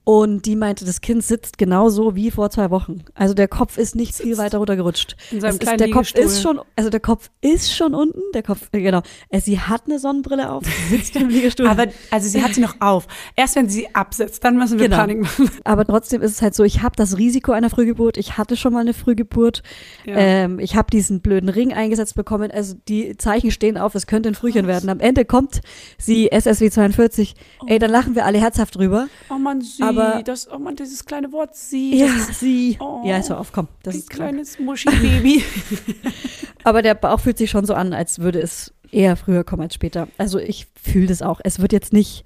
und 0.09 0.47
die 0.47 0.55
meinte, 0.55 0.85
das 0.85 1.01
Kind 1.01 1.23
sitzt 1.23 1.59
genauso 1.59 2.15
wie 2.15 2.31
vor 2.31 2.49
zwei 2.49 2.71
Wochen. 2.71 3.03
Also 3.13 3.35
der 3.35 3.47
Kopf 3.47 3.77
ist 3.77 3.95
nicht 3.95 4.15
viel 4.15 4.39
weiter 4.39 4.57
runtergerutscht. 4.57 5.15
In 5.29 5.37
ist, 5.37 5.59
kleinen 5.59 5.77
der 5.77 5.91
Kopf 5.91 6.15
ist 6.15 6.41
schon, 6.41 6.59
also 6.75 6.89
der 6.89 6.99
Kopf 6.99 7.29
ist 7.41 7.71
schon 7.75 7.93
unten, 7.93 8.19
der 8.33 8.41
Kopf, 8.41 8.69
äh, 8.71 8.81
genau. 8.81 9.03
Äh, 9.29 9.39
Sie 9.39 9.59
hat 9.59 9.83
eine 9.85 9.99
Sonnenbrille 9.99 10.51
auf, 10.51 10.63
sie 10.65 10.97
sitzt 10.97 11.15
im 11.15 11.29
Liegestuhl. 11.29 11.67
Aber, 11.67 11.85
also 12.09 12.27
sie 12.27 12.41
hat 12.43 12.55
sie 12.55 12.61
noch 12.61 12.77
auf. 12.81 13.05
Erst 13.35 13.55
wenn 13.55 13.69
sie 13.69 13.93
absetzt, 13.93 14.43
dann 14.43 14.57
müssen 14.57 14.79
wir 14.79 14.85
Genau. 14.89 14.97
Panik 14.97 15.21
machen. 15.21 15.51
Aber 15.63 15.85
trotzdem 15.85 16.23
ist 16.23 16.31
es 16.31 16.41
halt 16.41 16.55
so, 16.55 16.63
ich 16.63 16.81
habe 16.81 16.95
das 16.95 17.19
Risiko 17.19 17.51
einer 17.51 17.69
Frühgeburt. 17.69 18.17
Ich 18.17 18.35
hatte 18.39 18.57
schon 18.57 18.73
mal 18.73 18.79
eine 18.79 18.95
Frühgeburt. 18.95 19.61
Ja. 20.07 20.15
Ähm, 20.17 20.57
ich 20.57 20.75
habe 20.75 20.89
diesen 20.89 21.21
blöden 21.21 21.49
Ring 21.49 21.71
eingesetzt 21.71 22.15
bekommen. 22.15 22.49
Also 22.49 22.73
die 22.87 23.15
Zeichen 23.17 23.51
stehen 23.51 23.77
auf, 23.77 23.93
es 23.93 24.07
könnte 24.07 24.29
ein 24.29 24.35
Frühchen 24.35 24.65
werden. 24.65 24.89
Am 24.89 25.01
Ende 25.01 25.23
kommt 25.23 25.61
sie 25.99 26.31
SSW 26.31 26.71
42. 26.71 27.35
Ey, 27.67 27.77
dann 27.77 27.91
lachen 27.91 28.15
wir 28.15 28.25
alle 28.25 28.39
herzhaft 28.39 28.75
drüber. 28.75 29.07
Oh 29.29 29.37
man, 29.37 29.61
sie, 29.61 29.83
Aber- 29.83 29.98
das, 30.25 30.51
oh 30.51 30.57
man, 30.59 30.75
dieses 30.75 31.05
kleine 31.05 31.31
Wort 31.31 31.55
sie. 31.55 31.95
Ja, 31.97 32.07
das 32.07 32.39
sie. 32.39 32.77
Oh. 32.79 33.01
Ja, 33.05 33.17
ist 33.17 33.29
hör 33.29 33.39
auf, 33.39 33.51
komm. 33.51 33.67
Das 33.83 33.95
ein 33.95 33.99
ist 33.99 34.09
krank. 34.09 34.29
kleines 34.31 34.59
Muschi-Baby. 34.59 35.43
Aber 36.63 36.81
der 36.81 36.93
Bauch 36.95 37.19
fühlt 37.19 37.37
sich 37.37 37.49
schon 37.49 37.65
so 37.65 37.73
an, 37.73 37.93
als 37.93 38.19
würde 38.19 38.39
es 38.41 38.73
eher 38.91 39.15
früher 39.15 39.43
kommen 39.43 39.63
als 39.63 39.73
später. 39.75 40.07
Also 40.17 40.39
ich 40.39 40.67
fühle 40.81 41.07
das 41.07 41.21
auch. 41.21 41.39
Es 41.43 41.59
wird 41.59 41.73
jetzt 41.73 41.93
nicht, 41.93 42.23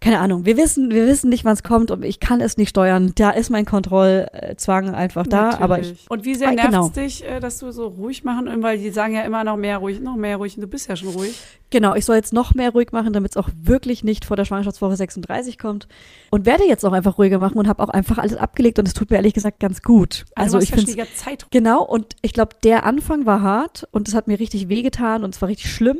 keine 0.00 0.18
Ahnung, 0.18 0.44
wir 0.44 0.56
wissen, 0.56 0.90
wir 0.90 1.06
wissen 1.06 1.30
nicht, 1.30 1.44
wann 1.44 1.52
es 1.54 1.62
kommt 1.62 1.90
und 1.92 2.04
ich 2.04 2.18
kann 2.18 2.40
es 2.40 2.56
nicht 2.56 2.70
steuern. 2.70 3.12
Da 3.14 3.30
ist 3.30 3.50
mein 3.50 3.64
Kontrollzwang 3.64 4.94
einfach 4.94 5.26
da, 5.26 5.58
aber 5.60 5.78
ich. 5.78 6.06
Und 6.10 6.24
wie 6.24 6.34
sehr 6.34 6.48
Ah, 6.48 6.52
nervt 6.52 6.70
genau. 6.70 6.86
es 6.86 6.92
dich, 6.92 7.24
äh, 7.24 7.38
dass 7.40 7.58
du 7.58 7.70
so 7.70 7.86
ruhig 7.86 8.24
machen, 8.24 8.48
weil 8.62 8.78
die 8.78 8.90
sagen 8.90 9.14
ja 9.14 9.22
immer 9.22 9.44
noch 9.44 9.56
mehr 9.56 9.78
ruhig, 9.78 10.00
noch 10.00 10.16
mehr 10.16 10.36
ruhig 10.38 10.56
und 10.56 10.62
du 10.62 10.66
bist 10.66 10.88
ja 10.88 10.96
schon 10.96 11.08
ruhig. 11.10 11.40
Genau, 11.72 11.94
ich 11.94 12.04
soll 12.04 12.16
jetzt 12.16 12.34
noch 12.34 12.54
mehr 12.54 12.70
ruhig 12.70 12.92
machen, 12.92 13.14
damit 13.14 13.30
es 13.30 13.36
auch 13.38 13.48
wirklich 13.56 14.04
nicht 14.04 14.26
vor 14.26 14.36
der 14.36 14.44
Schwangerschaftswoche 14.44 14.94
36 14.94 15.56
kommt. 15.56 15.88
Und 16.30 16.44
werde 16.44 16.64
jetzt 16.68 16.84
auch 16.84 16.92
einfach 16.92 17.16
ruhiger 17.16 17.38
machen 17.38 17.56
und 17.56 17.66
habe 17.66 17.82
auch 17.82 17.88
einfach 17.88 18.18
alles 18.18 18.36
abgelegt 18.36 18.78
und 18.78 18.86
es 18.86 18.92
tut 18.92 19.10
mir 19.10 19.16
ehrlich 19.16 19.32
gesagt 19.32 19.58
ganz 19.58 19.80
gut. 19.80 20.26
Also, 20.34 20.58
Also 20.58 20.64
ich 20.64 20.70
finde 20.70 21.06
Zeit 21.14 21.46
Genau, 21.50 21.82
und 21.82 22.14
ich 22.20 22.34
glaube, 22.34 22.56
der 22.62 22.84
Anfang 22.84 23.24
war 23.24 23.40
hart 23.40 23.88
und 23.90 24.06
es 24.06 24.14
hat 24.14 24.28
mir 24.28 24.38
richtig 24.38 24.68
wehgetan 24.68 25.24
und 25.24 25.34
es 25.34 25.40
war 25.40 25.48
richtig 25.48 25.72
schlimm. 25.72 25.96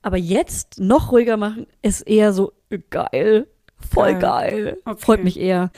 Aber 0.00 0.16
jetzt 0.16 0.78
noch 0.78 1.10
ruhiger 1.10 1.36
machen 1.36 1.66
ist 1.82 2.02
eher 2.02 2.32
so 2.32 2.52
äh, 2.70 2.78
geil. 2.88 3.48
Voll 3.78 4.14
Geil. 4.14 4.20
geil. 4.20 4.78
Okay. 4.84 5.00
Freut 5.00 5.24
mich 5.24 5.40
eher. 5.40 5.72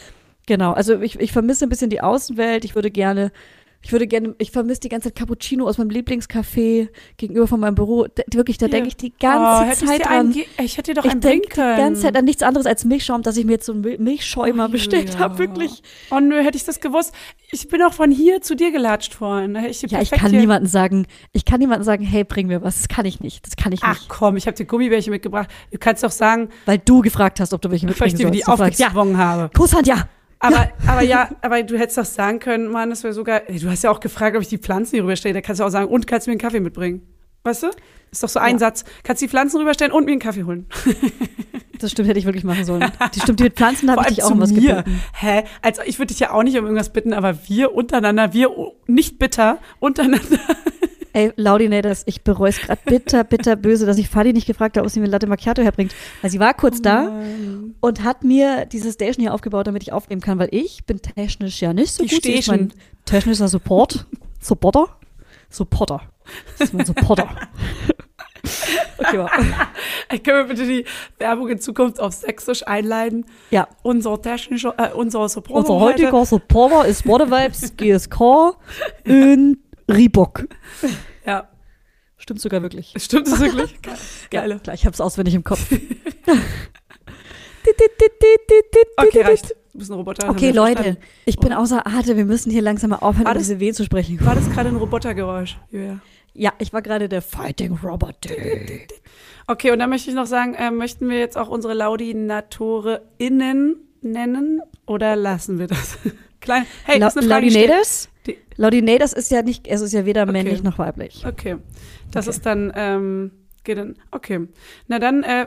Genau, 0.46 0.72
also 0.72 1.00
ich, 1.00 1.18
ich 1.20 1.32
vermisse 1.32 1.64
ein 1.66 1.68
bisschen 1.70 1.90
die 1.90 2.02
Außenwelt. 2.02 2.66
Ich 2.66 2.74
würde 2.74 2.90
gerne 2.90 3.32
Ich 3.80 3.92
würde 3.92 4.08
gerne, 4.08 4.34
ich 4.38 4.50
vermisse 4.50 4.80
die 4.80 4.88
ganze 4.88 5.08
Zeit 5.08 5.14
Cappuccino 5.16 5.66
aus 5.66 5.78
meinem 5.78 5.90
Lieblingscafé 5.90 6.88
gegenüber 7.16 7.46
von 7.46 7.60
meinem 7.60 7.76
Büro. 7.76 8.06
Da, 8.12 8.24
wirklich, 8.32 8.58
da 8.58 8.66
Hier. 8.66 8.72
denke 8.72 8.88
ich 8.88 8.96
die 8.96 9.12
oh, 9.12 9.20
ganze 9.20 9.84
ich 9.84 9.88
Zeit 9.90 10.04
dran. 10.04 10.34
Ich 10.62 10.76
hätte 10.76 10.90
dir 10.90 10.94
doch 11.00 11.04
Ich 11.04 11.12
einen 11.12 11.20
bringen 11.20 11.42
denke 11.42 11.48
die 11.48 11.54
können. 11.54 11.76
ganze 11.76 12.02
Zeit 12.02 12.16
an 12.16 12.24
nichts 12.24 12.42
anderes 12.42 12.66
als 12.66 12.84
Milchschaum, 12.84 13.22
dass 13.22 13.36
ich 13.36 13.44
mir 13.44 13.52
jetzt 13.52 13.66
so 13.66 13.72
einen 13.72 13.82
Mil- 13.82 13.98
Milchschäumer 13.98 14.66
Oh, 14.66 14.72
bestellt 14.72 15.10
Julia. 15.10 15.18
habe, 15.20 15.38
wirklich. 15.38 15.82
Oh 16.10 16.18
nö, 16.18 16.42
hätte 16.42 16.56
ich 16.56 16.64
das 16.64 16.80
gewusst. 16.80 17.12
Ich 17.52 17.68
bin 17.68 17.80
auch 17.82 17.92
von 17.92 18.10
hier 18.10 18.40
zu 18.42 18.56
dir 18.56 18.72
gelatscht 18.72 19.20
hätte 19.20 19.68
ich 19.68 19.82
Ja, 19.82 20.02
ich 20.02 20.10
kann 20.10 20.30
hier- 20.30 20.40
niemandem 20.40 20.68
sagen, 20.68 21.06
ich 21.32 21.44
kann 21.44 21.60
niemandem 21.60 21.84
sagen, 21.84 22.02
hey, 22.04 22.24
bring 22.24 22.48
mir 22.48 22.62
was. 22.62 22.78
Das 22.78 22.88
kann 22.88 23.06
ich 23.06 23.20
nicht. 23.20 23.46
Das 23.46 23.54
kann 23.56 23.72
ich 23.72 23.80
Ach 23.84 23.94
nicht. 23.94 24.08
komm, 24.08 24.36
ich 24.36 24.46
habe 24.46 24.56
dir 24.56 24.64
Gummibärchen 24.66 25.12
mitgebracht. 25.12 25.48
Du 25.70 25.78
kannst 25.78 26.02
doch 26.02 26.10
sagen, 26.10 26.48
Weil 26.66 26.78
du 26.78 27.00
gefragt 27.00 27.38
hast, 27.40 27.54
ob 27.54 27.62
du 27.62 27.70
welche 27.70 27.86
weil 27.86 27.90
mitbringen 27.90 28.16
ich 28.16 28.20
dir 28.24 28.30
die 28.32 28.40
sollst. 28.42 28.60
Fragst, 28.60 28.80
ja, 28.80 28.86
aufgezwungen 28.88 29.16
habe. 29.18 29.50
Kusshand, 29.56 29.86
ja. 29.86 30.08
Aber, 30.40 30.68
aber 30.86 31.02
ja, 31.02 31.28
aber 31.42 31.62
du 31.62 31.78
hättest 31.78 31.98
doch 31.98 32.04
sagen 32.04 32.38
können, 32.38 32.68
Mann, 32.68 32.90
das 32.90 33.02
wäre 33.02 33.12
sogar. 33.12 33.40
Du 33.48 33.68
hast 33.70 33.82
ja 33.82 33.90
auch 33.90 34.00
gefragt, 34.00 34.36
ob 34.36 34.42
ich 34.42 34.48
die 34.48 34.58
Pflanzen 34.58 34.92
hier 34.96 35.02
rüberstelle. 35.02 35.34
Da 35.34 35.40
kannst 35.40 35.60
du 35.60 35.64
auch 35.64 35.70
sagen, 35.70 35.88
und 35.88 36.06
kannst 36.06 36.26
du 36.26 36.30
mir 36.30 36.34
einen 36.34 36.40
Kaffee 36.40 36.60
mitbringen? 36.60 37.02
Weißt 37.44 37.64
du? 37.64 37.68
Ist 38.10 38.22
doch 38.22 38.28
so 38.28 38.38
ein 38.40 38.54
Ja. 38.54 38.58
Satz. 38.58 38.84
Kannst 39.02 39.20
die 39.22 39.28
Pflanzen 39.28 39.58
rüberstellen 39.58 39.92
und 39.92 40.04
mir 40.04 40.12
einen 40.12 40.20
Kaffee 40.20 40.44
holen. 40.44 40.66
Das 41.80 41.92
stimmt, 41.92 42.08
hätte 42.08 42.18
ich 42.18 42.24
wirklich 42.24 42.42
machen 42.42 42.64
sollen. 42.64 42.90
Die 43.14 43.20
stimmt, 43.20 43.38
die 43.38 43.44
mit 43.44 43.54
Pflanzen 43.54 43.88
habe 43.88 44.02
ich 44.02 44.16
dich 44.16 44.24
auch 44.24 44.32
um 44.32 44.40
was 44.40 44.50
mir. 44.50 44.60
gebeten. 44.82 45.00
Hä? 45.14 45.44
Also 45.62 45.80
ich 45.86 46.00
würde 46.00 46.08
dich 46.08 46.18
ja 46.18 46.32
auch 46.32 46.42
nicht 46.42 46.58
um 46.58 46.64
irgendwas 46.64 46.92
bitten, 46.92 47.12
aber 47.12 47.38
wir 47.46 47.72
untereinander, 47.72 48.32
wir 48.32 48.50
nicht 48.88 49.20
bitter, 49.20 49.58
untereinander. 49.78 50.40
Ey, 51.18 51.32
Laudinators, 51.34 52.04
ich 52.06 52.22
bereue 52.22 52.50
es 52.50 52.58
gerade 52.60 52.80
bitter, 52.84 53.24
bitter 53.24 53.56
böse, 53.56 53.86
dass 53.86 53.98
ich 53.98 54.08
Fadi 54.08 54.32
nicht 54.32 54.46
gefragt 54.46 54.76
habe, 54.76 54.86
ob 54.86 54.92
sie 54.92 55.00
mir 55.00 55.08
Latte 55.08 55.26
Macchiato 55.26 55.62
herbringt. 55.62 55.92
Weil 56.22 56.30
sie 56.30 56.38
war 56.38 56.54
kurz 56.54 56.80
da 56.80 57.10
und 57.80 58.04
hat 58.04 58.22
mir 58.22 58.66
diese 58.66 58.92
Station 58.92 59.22
hier 59.24 59.34
aufgebaut, 59.34 59.66
damit 59.66 59.82
ich 59.82 59.92
aufnehmen 59.92 60.20
kann, 60.20 60.38
weil 60.38 60.48
ich 60.52 60.84
bin 60.86 61.02
technisch 61.02 61.60
ja 61.60 61.72
nicht 61.72 61.90
so 61.92 62.04
Die 62.04 62.08
gut. 62.10 62.18
Station. 62.24 62.56
mein 62.56 62.72
technischer 63.04 63.48
Support. 63.48 64.06
Supporter? 64.40 64.86
Supporter. 65.50 66.02
Das 66.56 66.68
ist 66.68 66.74
mein 66.74 66.86
Supporter. 66.86 67.28
okay, 68.98 69.18
wow. 69.18 69.28
Können 70.22 70.22
wir 70.36 70.44
bitte 70.44 70.66
die 70.68 70.84
Werbung 71.18 71.48
in 71.48 71.58
Zukunft 71.58 71.98
auf 71.98 72.12
Sächsisch 72.12 72.64
einleiten? 72.64 73.26
Ja, 73.50 73.66
Unser 73.82 74.22
technischer, 74.22 74.72
äh, 74.78 74.92
unser 74.94 75.28
Support. 75.28 75.68
unser 75.68 75.80
heutiger 75.80 76.24
Supporter 76.24 76.86
ist 76.86 77.08
Water 77.08 77.28
Vibes, 77.28 77.74
GSK 77.76 78.56
und 79.04 79.58
Reebok. 79.88 80.46
Ja, 81.26 81.48
Stimmt 82.16 82.40
sogar 82.40 82.62
wirklich. 82.62 82.94
stimmt 82.98 83.26
das 83.28 83.38
wirklich? 83.40 83.80
Geil. 83.82 83.94
Geile. 84.30 84.54
Ja, 84.54 84.60
klar, 84.60 84.74
ich 84.74 84.86
hab's 84.86 85.00
auswendig 85.00 85.34
im 85.34 85.44
Kopf. 85.44 85.70
Okay, 88.96 89.20
reicht. 89.22 89.54
Du 89.72 89.78
bist 89.80 89.90
ein 89.92 89.94
Roboter. 89.94 90.28
Okay, 90.30 90.46
wir 90.46 90.54
Leute, 90.54 90.76
verstanden. 90.82 91.02
ich 91.26 91.36
bin 91.38 91.52
außer 91.52 91.86
Atem. 91.86 92.16
Wir 92.16 92.24
müssen 92.24 92.50
hier 92.50 92.62
langsam 92.62 92.90
mal 92.90 92.96
aufhören, 92.96 93.26
War 93.26 93.32
über 93.32 93.38
das- 93.38 93.46
diese 93.48 93.60
Wehen 93.60 93.74
zu 93.74 93.84
sprechen. 93.84 94.18
War 94.24 94.34
das 94.34 94.50
gerade 94.50 94.70
ein 94.70 94.76
Robotergeräusch? 94.76 95.56
Julia? 95.70 96.00
Ja, 96.34 96.52
ich 96.58 96.72
war 96.72 96.82
gerade 96.82 97.08
der 97.08 97.22
Fighting 97.22 97.78
Robot. 97.84 98.16
Okay, 99.46 99.70
und 99.70 99.78
dann 99.78 99.88
möchte 99.90 100.10
ich 100.10 100.16
noch 100.16 100.26
sagen, 100.26 100.54
äh, 100.54 100.72
möchten 100.72 101.08
wir 101.08 101.18
jetzt 101.20 101.38
auch 101.38 101.48
unsere 101.48 101.74
LaudinatorInnen 101.74 103.76
nennen 104.00 104.62
oder 104.86 105.14
lassen 105.14 105.60
wir 105.60 105.68
das? 105.68 105.96
Klein, 106.48 106.66
hey, 106.84 106.98
La 106.98 107.06
das 107.06 107.16
ist 107.16 107.22
eine 107.22 107.28
Frage. 107.30 107.46
Laudinators? 107.50 108.08
Laudinators 108.56 109.12
ist 109.12 109.30
ja 109.30 109.42
nicht, 109.42 109.66
es 109.68 109.82
ist 109.82 109.92
ja 109.92 110.06
weder 110.06 110.22
Okay. 110.22 110.32
männlich 110.32 110.62
noch 110.62 110.78
weiblich. 110.78 111.24
Okay, 111.26 111.56
das 112.10 112.26
Okay. 112.26 112.36
ist 112.36 112.46
dann, 112.46 112.72
ähm, 112.74 113.30
geht 113.64 113.76
dann, 113.76 113.96
okay. 114.10 114.48
Na 114.86 114.98
dann, 114.98 115.22
äh, 115.24 115.46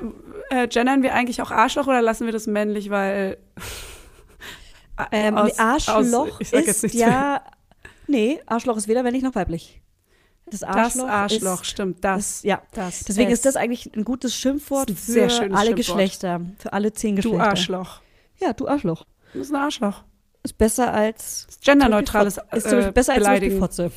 äh, 0.51 0.67
gendern 0.67 1.01
wir 1.01 1.13
eigentlich 1.15 1.41
auch 1.41 1.49
Arschloch 1.49 1.87
oder 1.87 2.03
lassen 2.03 2.25
wir 2.25 2.31
das 2.33 2.45
männlich, 2.45 2.89
weil 2.91 3.37
Ähm, 5.11 5.35
aus- 5.35 5.57
Arschloch 5.57 6.39
aus- 6.39 6.53
ist 6.53 6.93
ja, 6.93 7.41
nee, 8.07 8.39
Arschloch 8.45 8.77
ist 8.77 8.87
weder 8.87 9.01
männlich 9.01 9.23
noch 9.23 9.33
weiblich. 9.33 9.81
Das 10.45 10.59
das 10.59 10.69
Arschloch, 10.69 11.07
Arschloch, 11.07 11.61
ist, 11.61 11.67
stimmt, 11.69 12.03
das. 12.03 12.19
ist, 12.37 12.43
ja. 12.43 12.61
das 12.73 13.05
Deswegen 13.05 13.29
es. 13.31 13.39
ist 13.39 13.45
das 13.45 13.55
eigentlich 13.55 13.89
ein 13.95 14.03
gutes 14.03 14.35
Schimpfwort 14.35 14.89
ein 14.91 14.95
für 14.97 15.21
alle 15.23 15.29
Schimpfwort. 15.31 15.75
Geschlechter, 15.77 16.41
für 16.59 16.73
alle 16.73 16.93
zehn 16.93 17.15
Du 17.15 17.21
Geschlechter. 17.23 17.49
Arschloch. 17.49 18.01
Ja, 18.39 18.53
du 18.53 18.67
Arschloch. 18.67 19.05
Du 19.33 19.39
bist 19.39 19.51
ein 19.51 19.55
Arschloch. 19.55 20.03
Ist 20.43 20.57
besser 20.57 20.93
als 20.93 21.47
genderneutrales 21.63 22.39
ist 22.51 22.65
äh, 22.71 22.91
besser 22.91 23.13
als 23.13 23.23
Beleidigen. 23.23 23.59
Fotze. 23.59 23.91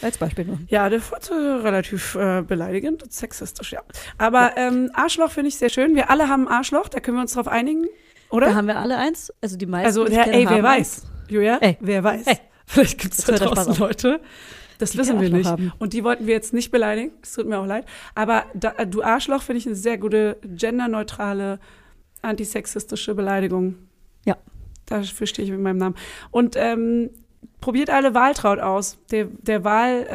Als 0.00 0.18
Beispiel 0.18 0.46
nur. 0.46 0.58
Ja, 0.68 0.88
der 0.88 1.00
Fotze 1.00 1.60
relativ 1.62 2.14
äh, 2.16 2.42
beleidigend 2.42 3.02
und 3.02 3.12
sexistisch, 3.12 3.72
ja. 3.72 3.82
Aber 4.18 4.52
ähm, 4.56 4.90
Arschloch 4.94 5.30
finde 5.30 5.48
ich 5.48 5.56
sehr 5.56 5.68
schön. 5.68 5.94
Wir 5.94 6.10
alle 6.10 6.28
haben 6.28 6.48
Arschloch, 6.48 6.88
da 6.88 6.98
können 6.98 7.18
wir 7.18 7.22
uns 7.22 7.34
drauf 7.34 7.46
einigen, 7.46 7.86
oder? 8.30 8.48
Da 8.48 8.54
haben 8.54 8.66
wir 8.66 8.78
alle 8.78 8.96
eins. 8.96 9.32
Also 9.40 9.56
die 9.56 9.66
meisten. 9.66 9.86
also, 9.86 10.04
die 10.06 10.14
ja, 10.14 10.22
ey, 10.24 10.48
wer 10.48 10.62
weiß? 10.62 11.02
Julia, 11.28 11.58
Ey. 11.60 11.76
wer 11.80 12.02
weiß? 12.02 12.26
Ey. 12.26 12.38
Vielleicht 12.66 12.98
gibt 12.98 13.14
es 13.14 13.24
da 13.24 13.36
draußen. 13.36 13.76
Leute. 13.76 14.20
Das 14.78 14.92
Die 14.92 14.98
wissen 14.98 15.20
wir 15.20 15.30
nicht. 15.30 15.46
haben. 15.46 15.72
Und 15.78 15.92
die 15.92 16.02
wollten 16.02 16.26
wir 16.26 16.34
jetzt 16.34 16.52
nicht 16.52 16.72
beleidigen. 16.72 17.12
Es 17.22 17.34
tut 17.34 17.46
mir 17.46 17.58
auch 17.58 17.66
leid. 17.66 17.86
Aber 18.14 18.44
da, 18.54 18.72
äh, 18.78 18.86
du 18.86 19.02
Arschloch 19.02 19.42
finde 19.42 19.58
ich 19.58 19.66
eine 19.66 19.76
sehr 19.76 19.98
gute, 19.98 20.38
genderneutrale, 20.42 21.60
antisexistische 22.22 23.14
Beleidigung. 23.14 23.76
Ja. 24.24 24.36
Dafür 25.00 25.26
stehe 25.26 25.46
ich 25.46 25.52
mit 25.52 25.60
meinem 25.60 25.78
Namen. 25.78 25.96
Und 26.30 26.56
ähm, 26.56 27.10
probiert 27.60 27.90
alle 27.90 28.14
Wahltraut 28.14 28.58
aus. 28.58 28.98
Der, 29.10 29.26
der 29.26 29.64
Wahl, 29.64 30.06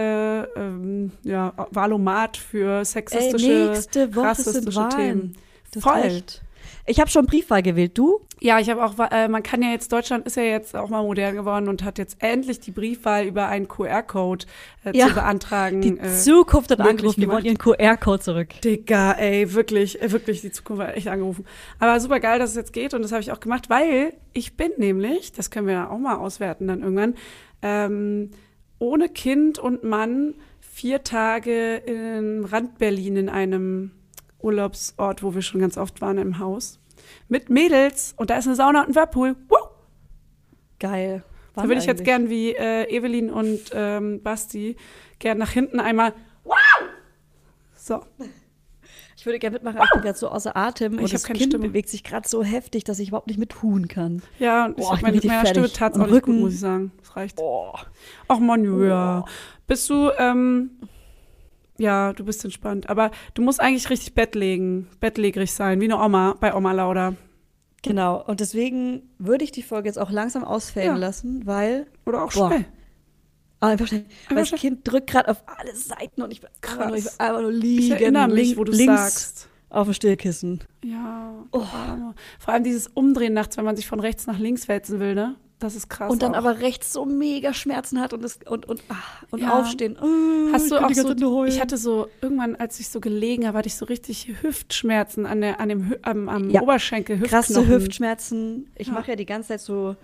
äh, 0.55 0.59
ähm, 0.59 1.11
ja, 1.23 1.53
Wahlomat 1.71 2.37
für 2.37 2.79
Ey, 2.79 2.85
sexistische, 2.85 3.69
nächste 3.71 4.15
Woche 4.15 4.27
rassistische. 4.27 4.89
Themen. 4.89 5.35
Das 5.71 5.83
Voll. 5.83 5.93
reicht. 5.93 6.43
Ich 6.89 7.01
habe 7.01 7.09
schon 7.09 7.25
Briefwahl 7.25 7.61
gewählt. 7.61 7.97
Du? 7.97 8.21
Ja, 8.39 8.59
ich 8.59 8.69
habe 8.69 8.83
auch, 8.83 8.93
äh, 9.11 9.27
man 9.27 9.43
kann 9.43 9.61
ja 9.61 9.71
jetzt, 9.71 9.91
Deutschland 9.91 10.25
ist 10.25 10.37
ja 10.37 10.43
jetzt 10.43 10.73
auch 10.73 10.89
mal 10.89 11.03
modern 11.03 11.35
geworden 11.35 11.67
und 11.67 11.83
hat 11.83 11.97
jetzt 11.97 12.17
endlich 12.19 12.61
die 12.61 12.71
Briefwahl 12.71 13.25
über 13.25 13.47
einen 13.47 13.67
QR-Code 13.67 14.45
äh, 14.85 14.97
Ja, 14.97 15.07
zu 15.07 15.15
beantragen. 15.15 15.81
Die 15.81 15.97
äh, 15.97 16.15
Zukunft 16.15 16.71
hat 16.71 16.79
angerufen. 16.79 17.19
Die 17.19 17.27
wollen 17.27 17.43
ihren. 17.43 17.57
QR-Code 17.57 18.21
zurück. 18.21 18.61
Digga, 18.61 19.13
ey, 19.13 19.53
wirklich, 19.53 20.01
äh, 20.01 20.11
wirklich, 20.11 20.39
die 20.41 20.51
Zukunft 20.51 20.83
hat 20.83 20.95
echt 20.95 21.09
angerufen. 21.09 21.45
Aber 21.77 21.99
super 21.99 22.21
geil, 22.21 22.39
dass 22.39 22.51
es 22.51 22.55
jetzt 22.55 22.71
geht 22.71 22.93
und 22.93 23.01
das 23.01 23.11
habe 23.11 23.21
ich 23.21 23.33
auch 23.33 23.41
gemacht, 23.41 23.69
weil 23.69 24.13
ich 24.31 24.55
bin 24.55 24.71
nämlich, 24.77 25.33
das 25.33 25.51
können 25.51 25.67
wir 25.67 25.73
ja 25.73 25.89
auch 25.89 25.97
mal 25.97 26.15
auswerten 26.15 26.67
dann 26.67 26.83
irgendwann, 26.83 27.15
ähm, 27.61 28.31
ohne 28.79 29.09
Kind 29.09 29.59
und 29.59 29.83
Mann 29.83 30.35
vier 30.61 31.03
Tage 31.03 31.75
in 31.75 32.45
Rand-Berlin 32.45 33.17
in 33.17 33.29
einem 33.29 33.91
Urlaubsort, 34.39 35.23
wo 35.23 35.33
wir 35.33 35.41
schon 35.41 35.61
ganz 35.61 35.77
oft 35.77 36.01
waren 36.01 36.17
im 36.17 36.39
Haus. 36.39 36.79
Mit 37.27 37.49
Mädels 37.49 38.13
und 38.17 38.29
da 38.29 38.37
ist 38.37 38.47
eine 38.47 38.55
Sauna 38.55 38.81
und 38.81 38.89
ein 38.89 38.95
Whirlpool. 38.95 39.35
Woo! 39.49 39.55
Geil. 40.79 41.23
Da 41.55 41.63
würde 41.63 41.79
ich 41.79 41.87
jetzt 41.87 42.03
gern 42.03 42.29
wie 42.29 42.51
äh, 42.55 42.83
Evelyn 42.95 43.31
und 43.31 43.59
ähm, 43.73 44.21
Basti 44.21 44.75
gern 45.17 45.39
nach 45.39 45.49
hinten 45.51 45.79
einmal. 45.79 46.13
Wow! 46.43 46.53
So. 47.75 48.01
Ich 49.17 49.25
würde 49.25 49.39
gerne 49.39 49.55
mitmachen, 49.55 49.77
aber 49.77 49.85
ich 49.85 49.91
bin 49.93 50.01
gerade 50.03 50.17
so 50.17 50.29
außer 50.29 50.55
Atem 50.55 50.93
Ich 50.95 51.05
und 51.05 51.13
das 51.13 51.23
keine 51.23 51.39
Kind 51.39 51.53
Stimme. 51.53 51.67
bewegt 51.67 51.89
sich 51.89 52.03
gerade 52.03 52.27
so 52.29 52.43
heftig, 52.43 52.83
dass 52.83 52.99
ich 52.99 53.07
überhaupt 53.07 53.27
nicht 53.27 53.39
mit 53.39 53.49
tun 53.49 53.87
kann. 53.87 54.21
Ja, 54.37 54.65
und 54.65 54.77
ich 54.77 54.85
Boah, 54.85 54.93
ich 54.95 55.01
meine, 55.01 55.19
meiner 55.23 55.45
Stimme 55.47 55.65
Und 55.67 55.81
auch 55.81 55.89
nicht 55.89 55.99
gut, 56.05 56.11
Rücken. 56.11 56.39
muss 56.39 56.53
ich 56.53 56.59
sagen. 56.59 56.91
Das 56.99 57.15
reicht. 57.15 57.39
Oh. 57.39 57.73
Ach 58.27 58.39
man, 58.39 58.63
ja. 58.87 59.25
Bist 59.65 59.89
du, 59.89 60.11
ähm, 60.19 60.69
ja, 61.79 62.13
du 62.13 62.25
bist 62.25 62.43
entspannt. 62.43 62.89
Aber 62.89 63.11
du 63.33 63.41
musst 63.41 63.59
eigentlich 63.61 63.89
richtig 63.89 64.13
Bett 64.13 64.35
legen, 64.35 64.87
bettlägerig 64.99 65.51
sein, 65.53 65.79
wie 65.81 65.85
eine 65.85 65.97
Oma 66.03 66.35
bei 66.39 66.53
Oma 66.55 66.71
Lauda. 66.71 67.13
Genau. 67.83 68.23
Und 68.25 68.39
deswegen 68.39 69.03
würde 69.19 69.43
ich 69.45 69.51
die 69.51 69.63
Folge 69.63 69.87
jetzt 69.87 69.99
auch 69.99 70.11
langsam 70.11 70.43
ausfällen 70.43 70.95
Ja. 70.95 70.97
lassen, 70.97 71.45
weil 71.45 71.87
Oder 72.05 72.23
auch 72.23 72.33
Boah. 72.33 72.47
schnell. 72.49 72.65
Ah, 73.59 73.67
einfach 73.69 73.87
schnell. 73.87 74.05
Weil 74.29 74.45
das. 74.45 74.59
Kind 74.59 74.81
drückt 74.83 75.09
gerade 75.09 75.29
auf 75.29 75.43
alle 75.47 75.75
Seiten 75.75 76.21
und 76.21 76.31
ich 76.31 76.41
will 76.43 76.49
einfach 76.61 76.87
nur, 76.87 76.97
ich 76.97 77.07
einfach 77.19 77.41
nur 77.41 77.51
liegen. 77.51 77.83
Ich 77.83 77.91
erinnere 77.91 78.27
mich, 78.27 78.47
link- 78.49 78.57
wo 78.57 78.63
du 78.63 78.71
links 78.71 79.01
sagst. 79.01 79.49
auf 79.69 79.87
dem 79.87 79.93
Stillkissen. 79.93 80.63
Ja. 80.83 81.33
Oh. 81.51 81.63
Vor 82.39 82.53
allem 82.53 82.63
dieses 82.63 82.87
Umdrehen 82.87 83.33
nachts, 83.33 83.57
wenn 83.57 83.65
man 83.65 83.75
sich 83.75 83.87
von 83.87 83.99
rechts 83.99 84.27
nach 84.27 84.37
links 84.37 84.67
wälzen 84.67 84.99
will, 84.99 85.15
ne? 85.15 85.35
Das 85.59 85.75
ist 85.75 85.89
krass. 85.89 86.11
und 86.11 86.21
dann 86.21 86.33
auch. 86.33 86.39
aber 86.39 86.59
rechts 86.59 86.93
so 86.93 87.03
mega 87.05 87.51
Schmerzen 87.53 87.99
hat 87.99 88.13
und 88.13 88.23
das, 88.23 88.37
und, 88.47 88.67
und, 88.67 88.81
ah, 88.89 88.95
und 89.31 89.41
Ja. 89.41 89.59
aufstehen. 89.59 89.97
Oh, 89.99 90.53
Hast 90.53 90.69
du 90.69 90.77
auch 90.77 90.91
so, 90.93 91.45
ich 91.45 91.59
hatte 91.59 91.77
so, 91.77 92.07
irgendwann, 92.21 92.55
als 92.55 92.79
ich 92.79 92.89
so 92.89 92.99
gelegen 92.99 93.47
habe, 93.47 93.57
hatte 93.57 93.67
ich 93.67 93.75
so 93.75 93.85
richtig 93.85 94.31
Hüftschmerzen 94.41 95.25
an, 95.25 95.41
der, 95.41 95.59
an 95.59 95.69
dem, 95.69 95.95
am, 96.03 96.29
am 96.29 96.49
Ja. 96.51 96.61
Oberschenkel, 96.61 97.19
krasse. 97.21 97.67
Hüftschmerzen. 97.67 98.69
Ich 98.75 98.87
Ja. 98.87 98.93
mache 98.93 99.09
ja 99.11 99.15
die 99.15 99.25
ganze 99.25 99.47
Zeit 99.49 99.61
so 99.61 99.95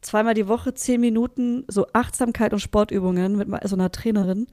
zweimal 0.00 0.34
die 0.34 0.46
Woche 0.46 0.74
zehn 0.74 1.00
Minuten 1.00 1.64
so 1.66 1.86
Achtsamkeit 1.92 2.52
und 2.52 2.60
Sportübungen 2.60 3.36
mit 3.36 3.48
so 3.68 3.74
einer 3.76 3.90
Trainerin. 3.90 4.46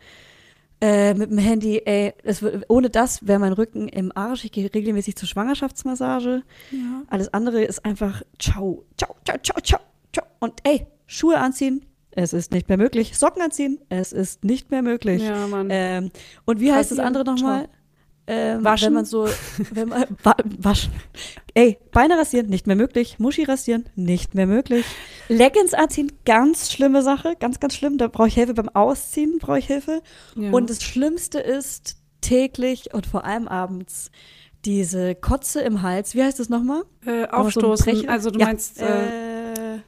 Äh, 0.82 1.14
mit 1.16 1.32
dem 1.32 1.38
Handy, 1.40 1.82
ey, 1.86 2.14
das, 2.24 2.44
ohne 2.68 2.90
das 2.92 3.26
wäre 3.26 3.40
mein 3.40 3.54
Rücken 3.54 3.88
im 3.88 4.12
Arsch. 4.16 4.44
Ich 4.44 4.52
gehe 4.52 4.72
regelmäßig 4.74 5.16
zur 5.16 5.28
Schwangerschaftsmassage. 5.28 6.44
Ja. 6.72 7.04
Alles 7.10 7.34
andere 7.34 7.64
ist 7.64 7.84
einfach 7.86 8.22
ciao, 8.40 8.84
ciao, 8.98 9.16
ciao, 9.24 9.38
ciao, 9.42 9.62
ciao. 9.62 9.80
Und 10.40 10.54
ey, 10.64 10.86
Schuhe 11.06 11.38
anziehen, 11.38 11.86
es 12.12 12.34
ist 12.34 12.52
nicht 12.52 12.68
mehr 12.70 12.78
möglich. 12.78 13.18
Socken 13.18 13.42
anziehen, 13.42 13.80
es 13.90 14.12
ist 14.12 14.44
nicht 14.44 14.72
mehr 14.72 14.82
möglich. 14.82 15.22
Ja, 15.24 15.48
Mann. 15.48 15.68
Ähm, 15.70 16.12
und 16.46 16.60
wie 16.60 16.72
heißt 16.74 16.92
das 16.92 17.00
andere 17.00 17.24
nochmal? 17.24 17.70
Ähm, 18.30 18.64
Waschen? 18.64 18.88
Wenn 18.88 18.94
man 18.94 19.06
so, 19.06 19.28
wenn 19.72 19.88
man, 19.90 20.06
wa 20.22 20.36
waschen. 20.60 20.92
Ey, 21.54 21.78
Beine 21.92 22.18
rasieren, 22.18 22.48
nicht 22.48 22.68
mehr 22.68 22.76
möglich. 22.76 23.20
Muschi 23.20 23.44
rasieren, 23.44 23.86
nicht 23.96 24.36
mehr 24.36 24.48
möglich. 24.48 24.86
Leggings 25.30 25.74
anziehen, 25.74 26.12
ganz 26.26 26.72
schlimme 26.72 27.04
Sache, 27.04 27.36
ganz, 27.40 27.60
ganz 27.60 27.76
schlimm. 27.76 27.98
Da 27.98 28.08
brauche 28.08 28.28
ich 28.28 28.34
Hilfe 28.34 28.54
beim 28.54 28.70
Ausziehen, 28.70 29.38
brauche 29.40 29.60
ich 29.60 29.68
Hilfe. 29.68 30.02
Ja. 30.36 30.52
Und 30.52 30.70
das 30.70 30.84
Schlimmste 30.84 31.40
ist 31.40 31.98
täglich 32.22 32.94
und 32.94 33.06
vor 33.08 33.24
allem 33.24 33.48
abends 33.48 34.12
diese 34.66 35.16
Kotze 35.16 35.62
im 35.62 35.82
Hals. 35.82 36.14
Wie 36.16 36.24
heißt 36.24 36.40
das 36.40 36.50
nochmal? 36.50 36.84
Äh, 37.06 37.22
so 37.22 37.28
aufstoßen. 37.28 37.86
Brecher? 37.94 38.10
also 38.10 38.32
du 38.32 38.40
Ja, 38.40 38.48
meinst. 38.48 38.82
Äh, 38.82 39.37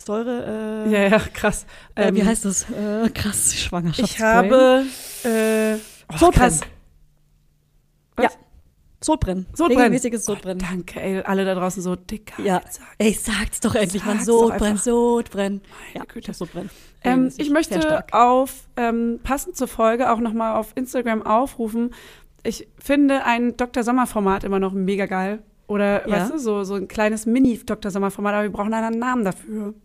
Säure, 0.09 0.85
äh, 0.87 0.91
ja, 0.91 1.07
ja, 1.07 1.19
krass. 1.19 1.67
äh, 1.93 2.11
wie 2.13 2.21
Ähm, 2.21 2.25
heißt 2.27 2.43
das? 2.45 2.65
Äh, 2.71 3.09
krass, 3.13 3.53
Schwangerschaftsbrain. 3.55 4.45
Ich 4.45 4.51
habe. 4.51 4.85
Äh, 5.23 5.75
oh, 6.11 6.17
Sodbrennen. 6.17 6.59
Was? 8.15 8.23
Ja. 8.23 8.29
Sodbrennen. 9.01 9.45
Sodbrennen. 9.53 9.77
Regelmäßiges 9.83 10.25
Sodbrennen. 10.25 10.57
Danke, 10.67 10.99
ey, 10.99 11.21
alle 11.21 11.45
da 11.45 11.53
draußen 11.53 11.83
so 11.83 11.95
dicker. 11.95 12.41
Ja. 12.41 12.59
jetzt 12.65 12.77
sag. 12.79 12.87
Ey, 12.97 13.13
sag's 13.13 13.59
doch 13.59 13.75
endlich. 13.75 14.01
Sag's 14.03 14.25
doch 14.25 14.47
Sodbrennen. 14.49 14.77
Sodbrennen. 14.77 15.61
Ja, 15.93 16.03
Güte. 16.05 16.33
Sodbrennen. 16.33 16.71
Ähm, 17.03 17.31
ich 17.37 17.51
möchte 17.51 18.03
auf, 18.11 18.67
ähm, 18.77 19.19
passend 19.21 19.57
zur 19.57 19.67
Folge, 19.67 20.11
auch 20.11 20.19
nochmal 20.19 20.55
auf 20.57 20.71
Instagram 20.73 21.21
aufrufen. 21.21 21.93
Ich 22.41 22.67
finde 22.79 23.25
ein 23.25 23.55
Dr. 23.57 23.83
Sommer-Format 23.83 24.43
immer 24.43 24.59
noch 24.59 24.73
mega 24.73 25.05
geil. 25.05 25.43
Oder, 25.67 26.07
Ja. 26.09 26.15
weißt 26.21 26.33
du, 26.33 26.39
so, 26.39 26.63
so 26.63 26.73
ein 26.73 26.87
kleines 26.87 27.27
Mini-Dr. 27.27 27.91
Sommer-Format, 27.91 28.33
aber 28.33 28.43
wir 28.43 28.51
brauchen 28.51 28.73
einen 28.73 28.97
Namen 28.97 29.23
dafür. 29.23 29.75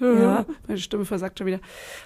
Ja. 0.00 0.46
Meine 0.66 0.78
Stimme 0.78 1.04
versagt 1.04 1.38
schon 1.38 1.46
wieder. 1.46 1.60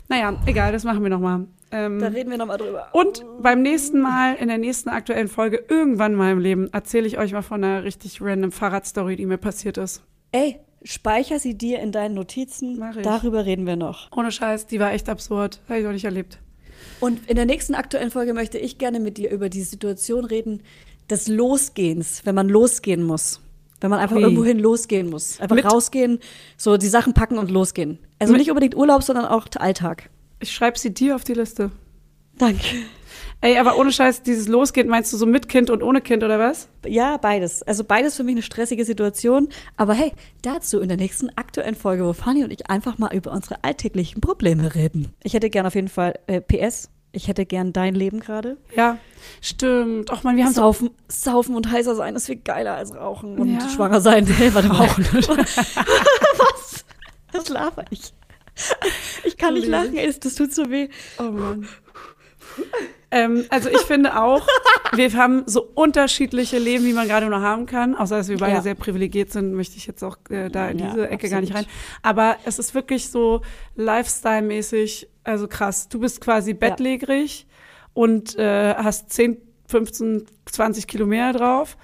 Naja, 0.09 0.37
egal, 0.47 0.73
das 0.73 0.85
machen 0.85 1.03
wir 1.03 1.11
nochmal. 1.11 1.47
Ähm, 1.71 1.99
Da 2.01 2.09
reden 2.09 2.31
wir 2.31 2.39
nochmal 2.39 2.59
drüber. 2.59 2.89
und 2.93 3.25
beim 3.41 3.63
nächsten 3.63 4.01
Mal, 4.01 4.35
in 4.35 4.49
der 4.49 4.59
nächsten 4.59 4.89
aktuellen 4.89 5.29
Folge, 5.29 5.63
irgendwann 5.69 6.15
mal 6.15 6.33
im 6.33 6.39
Leben, 6.41 6.69
erzähle 6.73 7.07
ich 7.07 7.19
euch 7.19 7.33
mal 7.33 7.43
von 7.43 7.63
einer 7.63 7.85
richtig 7.85 8.21
random 8.21 8.53
Fahrradstory, 8.53 9.17
die 9.17 9.27
mir 9.27 9.39
passiert 9.39 9.79
ist. 9.79 10.03
Ey, 10.33 10.59
speicher 10.83 11.39
sie 11.39 11.57
dir 11.57 11.79
in 11.81 11.93
deinen 11.93 12.15
Notizen. 12.15 12.79
Mach 12.79 12.97
ich. 12.97 13.03
Darüber 13.03 13.47
reden 13.47 13.67
wir 13.67 13.77
noch. 13.77 14.11
Ohne 14.17 14.31
Scheiß, 14.33 14.67
die 14.67 14.81
war 14.81 14.93
echt 14.93 15.09
absurd. 15.09 15.61
Habe 15.69 15.79
ich 15.79 15.85
noch 15.85 15.93
nicht 15.93 16.05
erlebt. 16.05 16.39
Und 17.01 17.29
in 17.31 17.37
der 17.37 17.47
nächsten 17.47 17.75
aktuellen 17.75 18.11
Folge 18.11 18.35
möchte 18.35 18.59
ich 18.59 18.79
gerne 18.79 19.01
mit 19.01 19.17
dir 19.17 19.31
über 19.31 19.49
die 19.49 19.63
Situation 19.63 20.25
reden 20.25 20.63
des 21.09 21.29
Losgehens, 21.29 22.23
wenn 22.25 22.35
man 22.35 22.49
losgehen 22.49 23.03
muss. 23.03 23.41
Wenn 23.85 23.91
man 23.91 24.01
einfach 24.01 24.17
Ui. 24.17 24.23
irgendwohin 24.23 24.59
losgehen 24.61 25.11
muss. 25.11 25.39
Einfach 25.43 25.57
Mit- 25.57 25.67
rausgehen, 25.71 26.19
so 26.57 26.79
die 26.79 26.89
Sachen 26.89 27.13
packen 27.13 27.37
und 27.37 27.51
losgehen. 27.51 27.99
Also 28.19 28.33
Mit- 28.33 28.41
nicht 28.41 28.51
unbedingt 28.51 28.75
Urlaub, 28.75 29.03
sondern 29.03 29.27
auch 29.27 29.47
Alltag. 29.59 30.09
Ich 30.41 30.53
schreibe 30.53 30.79
sie 30.79 30.95
dir 30.95 31.15
auf 31.15 31.23
die 31.23 31.35
Liste. 31.35 31.71
Danke. 32.39 32.65
Ey, 33.43 33.59
aber 33.59 33.77
ohne 33.79 33.93
Scheiß, 33.93 34.23
dieses 34.23 34.49
Losgehen, 34.49 34.89
meinst 34.89 35.13
du 35.13 35.19
so 35.19 35.27
mit 35.27 35.51
Kind 35.51 35.69
und 35.69 35.83
ohne 35.83 36.01
Kind 36.01 36.25
oder 36.25 36.39
was? 36.39 36.69
Ja, 36.87 37.19
beides. 37.19 37.63
Also 37.63 37.85
beides 37.85 38.17
für 38.17 38.25
mich 38.25 38.37
eine 38.37 38.43
stressige 38.43 38.87
Situation. 38.87 39.51
Aber 39.77 39.93
hey, 39.93 40.13
dazu 40.41 40.81
in 40.81 40.89
der 40.89 40.97
nächsten 40.97 41.29
aktuellen 41.37 41.75
Folge, 41.75 42.07
wo 42.07 42.15
Fanny 42.15 42.43
und 42.43 42.53
ich 42.53 42.71
einfach 42.71 42.97
mal 42.97 43.15
über 43.15 43.33
unsere 43.33 43.63
alltäglichen 43.65 44.23
Probleme 44.23 44.75
reden. 44.75 45.13
Ich 45.23 45.35
hätte 45.35 45.51
gern 45.51 45.67
auf 45.67 45.75
jeden 45.75 45.89
Fall 45.89 46.19
äh, 46.27 46.41
PS. 46.41 46.89
Ich 47.15 47.29
hätte 47.29 47.47
gern 47.47 47.73
dein 47.73 47.95
Leben 47.95 48.19
gerade. 48.21 48.57
Ja, 48.77 48.99
stimmt. 49.41 50.11
Och 50.11 50.25
man, 50.25 50.37
wir 50.37 50.45
haben 50.45 50.53
so. 50.53 50.63
Saufen, 50.63 50.91
saufen 51.09 51.55
und 51.55 51.71
heißer 51.71 51.95
sein 51.95 52.17
ist 52.17 52.27
viel 52.27 52.37
geiler 52.37 52.75
als 52.75 52.95
rauchen 52.95 53.39
und 53.39 53.55
Ja. 53.61 53.69
schwanger 53.69 54.01
sein. 54.01 54.27
Hey, 54.27 54.53
warte 54.55 54.69
mal. 54.69 54.89
Was? 56.39 56.85
Was 57.33 57.49
laber 57.49 57.85
ich? 57.91 58.13
Ich 59.25 59.37
kann 59.37 59.55
nicht 59.55 59.67
lachen, 59.67 59.97
ey, 59.97 60.07
das, 60.07 60.21
das 60.21 60.35
tut 60.35 60.53
so 60.53 60.71
weh. 60.71 60.89
Oh 61.19 61.23
Mann. 61.25 61.69
ähm, 63.11 63.45
also 63.49 63.69
ich 63.69 63.81
finde 63.81 64.21
auch, 64.21 64.47
wir 64.95 65.13
haben 65.15 65.43
so 65.47 65.63
unterschiedliche 65.75 66.59
Leben, 66.59 66.85
wie 66.85 66.93
man 66.93 67.09
gerade 67.09 67.27
nur 67.27 67.41
haben 67.41 67.67
kann. 67.67 67.95
Außer 67.97 68.17
dass 68.19 68.29
wir 68.29 68.39
beide 68.39 68.55
Ja. 68.57 68.63
sehr 68.63 68.75
privilegiert 68.77 69.33
sind, 69.33 69.55
möchte 69.55 69.77
ich 69.77 69.87
jetzt 69.87 70.03
auch 70.05 70.17
äh, 70.31 70.51
da 70.51 70.69
in 70.69 70.79
Ja, 70.79 70.87
diese 70.91 71.09
Ecke 71.11 71.29
gar 71.29 71.41
nicht 71.41 71.53
rein. 71.55 71.65
absolut. 71.65 71.81
Aber 72.03 72.37
es 72.45 72.59
ist 72.61 72.75
wirklich 72.75 73.09
so 73.09 73.41
Lifestyle-mäßig, 73.77 75.09
also 75.25 75.49
krass. 75.49 75.89
Du 75.89 75.99
bist 76.01 76.21
quasi 76.21 76.55
bettlägerig 76.55 77.47
und 77.93 78.37
äh, 78.39 78.75
hast 78.75 79.11
10, 79.13 79.37
15, 79.69 80.27
20 80.47 80.87
Kilo 80.87 81.07
mehr 81.07 81.33
drauf. 81.33 81.77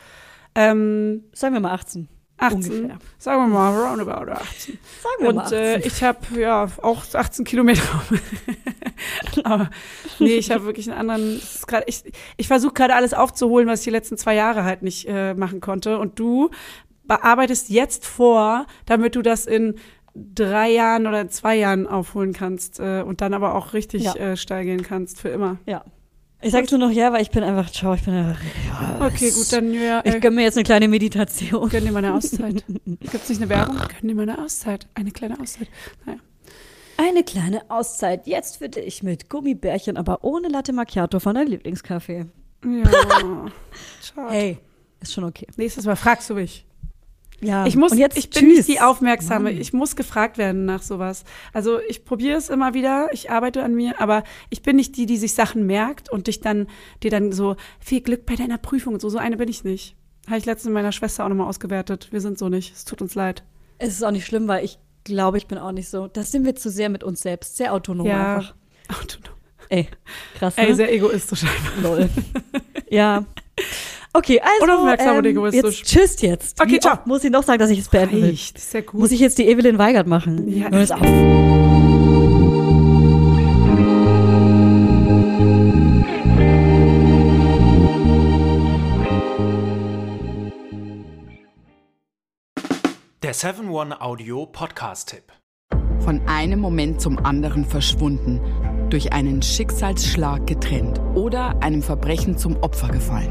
Ähm, 0.55 1.25
Sagen 1.33 1.55
wir 1.55 1.61
mal 1.61 1.73
18. 1.73 2.09
18, 2.43 2.57
Ungefähr. 2.73 2.99
sagen 3.19 3.43
wir 3.43 3.49
mal 3.49 3.77
roundabout 3.79 4.33
18. 4.33 4.79
Sagen 5.03 5.15
wir 5.19 5.25
mal 5.27 5.31
Und 5.33 5.39
18. 5.41 5.59
äh, 5.59 5.79
ich 5.87 6.03
habe 6.03 6.41
ja 6.41 6.69
auch 6.83 7.03
18 7.15 7.45
Kilometer. 7.45 7.83
Aber 9.45 9.71
nee, 10.19 10.37
ich 10.37 10.51
habe 10.51 10.65
wirklich 10.65 10.91
einen 10.91 10.99
anderen. 10.99 11.41
grad- 11.67 11.85
ich 11.87 12.03
ich 12.37 12.49
versuche 12.49 12.73
gerade 12.73 12.95
alles 12.95 13.15
aufzuholen, 13.15 13.69
was 13.69 13.81
ich 13.81 13.85
die 13.85 13.91
letzten 13.91 14.17
zwei 14.17 14.35
Jahre 14.35 14.65
halt 14.65 14.83
nicht 14.83 15.07
äh, 15.09 15.35
machen 15.35 15.61
konnte. 15.61 15.99
Und 15.99 16.19
du 16.19 16.51
bearbeitest 17.05 17.69
jetzt 17.71 18.07
vor, 18.07 18.67
damit 18.87 19.17
du 19.17 19.23
das 19.23 19.47
in 19.47 19.75
drei 20.15 20.71
Jahren 20.71 21.07
oder 21.07 21.29
zwei 21.29 21.57
Jahren 21.57 21.87
aufholen 21.87 22.33
kannst 22.33 22.81
äh, 22.81 23.03
und 23.07 23.21
dann 23.21 23.35
aber 23.35 23.55
auch 23.55 23.73
richtig 23.73 24.03
Ja. 24.05 24.15
äh, 24.15 24.37
steil 24.37 24.65
gehen 24.65 24.83
kannst 24.83 25.21
für 25.21 25.29
immer. 25.31 25.59
ja. 25.67 25.85
Ich 26.43 26.53
sag's 26.53 26.71
nur 26.71 26.81
noch 26.81 26.91
ja, 26.91 27.13
weil 27.13 27.21
ich 27.21 27.31
bin 27.31 27.43
einfach, 27.43 27.69
schau, 27.71 27.93
ich 27.93 28.03
bin 28.03 28.15
einfach, 28.15 28.41
ja, 28.67 29.07
Okay, 29.07 29.31
gut, 29.31 29.53
dann 29.53 29.75
ja, 29.75 30.01
Ich 30.05 30.23
gönn 30.23 30.35
mir 30.35 30.41
jetzt 30.43 30.57
eine 30.57 30.65
kleine 30.65 30.89
Meditation. 30.89 31.69
gönn 31.69 31.85
dir 31.85 31.93
mal 31.93 31.99
eine 32.03 32.15
Auszeit. 32.15 32.65
Gibt's 32.87 33.29
nicht 33.29 33.43
eine 33.43 33.51
Werbung? 33.51 33.77
Gönn 33.77 34.09
dir 34.09 34.15
mal 34.15 34.23
eine 34.23 34.39
Auszeit. 34.43 34.89
Eine 34.95 35.11
kleine 35.11 35.39
Auszeit. 35.39 35.69
Naja. 36.07 36.19
Eine 36.97 37.25
kleine 37.25 37.71
Auszeit 37.71 38.27
jetzt 38.27 38.57
für 38.57 38.71
dich 38.71 39.03
mit 39.03 39.29
Gummibärchen, 39.29 39.99
aber 39.99 40.25
ohne 40.25 40.49
Latte 40.49 40.73
Macchiato 40.73 41.21
von 41.21 41.35
deinem 41.35 41.49
Lieblingskaffee. 41.49 42.25
Ja. 42.65 42.85
Schade. 44.03 44.31
Hey, 44.31 44.59
ist 45.01 45.13
schon 45.13 45.25
okay. 45.25 45.47
Nächstes 45.59 45.85
Mal 45.85 45.97
fragst 45.97 46.31
du 46.31 46.35
mich. 46.37 46.65
Ja. 47.41 47.65
Ich 47.67 47.77
muss, 47.77 47.93
und 47.93 47.99
jetzt 47.99 48.19
ich 48.19 48.29
bin 48.31 48.45
tschüss. 48.47 48.57
nicht 48.59 48.69
die 48.69 48.81
Aufmerksame. 48.81 49.51
Ich 49.53 49.73
muss 49.73 49.97
gefragt 49.97 50.37
werden 50.39 50.67
nach 50.67 50.83
sowas. 50.83 51.25
Also 51.53 51.81
ich 51.89 52.05
probiere 52.05 52.37
es 52.37 52.51
immer 52.51 52.75
wieder. 52.75 53.09
Ich 53.13 53.31
arbeite 53.31 53.63
an 53.63 53.75
mir, 53.75 54.01
aber 54.01 54.25
ich 54.51 54.63
bin 54.63 54.77
nicht 54.77 54.97
die, 54.97 55.07
die 55.07 55.17
sich 55.17 55.33
Sachen 55.35 55.67
merkt 55.67 56.11
und 56.11 56.27
dich 56.27 56.41
dann, 56.41 56.67
dir 57.03 57.11
dann 57.11 57.33
so 57.33 57.57
viel 57.79 58.03
Glück 58.03 58.27
bei 58.27 58.37
deiner 58.37 58.59
Prüfung 58.59 58.95
und 58.95 59.01
so. 59.01 59.09
So 59.09 59.19
eine 59.19 59.37
bin 59.39 59.49
ich 59.49 59.65
nicht. 59.65 59.97
Habe 60.27 60.37
ich 60.39 60.45
letztens 60.45 60.67
mit 60.67 60.75
meiner 60.75 60.93
Schwester 60.93 61.25
auch 61.25 61.29
nochmal 61.31 61.49
ausgewertet. 61.49 62.09
Wir 62.11 62.21
sind 62.21 62.39
so 62.39 62.49
nicht. 62.51 62.75
Es 62.75 62.85
tut 62.85 63.01
uns 63.01 63.15
leid. 63.15 63.43
Es 63.79 63.89
ist 63.95 64.03
auch 64.05 64.11
nicht 64.11 64.27
schlimm, 64.27 64.47
weil 64.47 64.63
ich 64.65 64.79
glaube, 65.05 65.39
ich 65.39 65.47
bin 65.47 65.57
auch 65.57 65.73
nicht 65.73 65.89
so. 65.89 66.09
Das 66.09 66.31
sind 66.31 66.45
wir 66.45 66.55
zu 66.57 66.69
sehr 66.71 66.91
mit 66.91 67.03
uns 67.03 67.23
selbst, 67.23 67.57
sehr 67.57 67.73
autonom 67.73 68.07
Ja. 68.07 68.37
einfach. 68.37 68.55
Autonom. 69.01 69.35
Ey, 69.71 69.89
krass, 70.37 70.55
Ey, 70.57 70.69
ne? 70.71 70.75
sehr 70.75 70.93
egoistisch 70.93 71.45
einfach. 71.45 71.83
Lol. 71.83 72.11
ja. 72.91 73.25
Okay, 74.13 74.41
also 74.41 74.65
Unaufmerksam 74.65 75.19
und 75.19 75.25
ähm, 75.25 75.31
egoistisch. 75.31 75.79
Jetzt 75.79 75.89
tschüss 75.89 76.21
jetzt. 76.23 76.61
Okay, 76.61 76.73
Wie 76.73 76.81
ciao. 76.81 76.95
oft 76.95 77.07
Muss 77.07 77.23
ich 77.23 77.31
noch 77.31 77.45
sagen, 77.45 77.61
dass 77.61 77.71
ich 77.71 77.79
es 77.79 77.89
beenden 77.89 78.17
will? 78.17 78.31
Reicht. 78.31 78.59
Sehr 78.59 78.83
gut. 78.83 79.01
Muss 79.01 79.13
ich 79.13 79.21
jetzt 79.21 79.39
die 79.39 79.49
Evelyn 79.49 79.79
Weigert 79.79 80.09
machen? 80.09 80.49
Ja. 80.49 80.69
Hör 80.71 80.81
es 80.81 80.91
auf. 80.91 81.01
Der 93.23 93.35
7-One-Audio-Podcast-Tipp. 93.35 95.25
Von 96.01 96.21
einem 96.27 96.59
Moment 96.59 97.01
zum 97.01 97.19
anderen 97.19 97.65
verschwunden, 97.65 98.41
durch 98.89 99.13
einen 99.13 99.41
Schicksalsschlag 99.43 100.49
getrennt 100.49 100.99
oder 101.15 101.63
einem 101.63 101.83
Verbrechen 101.83 102.37
zum 102.39 102.57
Opfer 102.57 102.89
gefallen. 102.89 103.31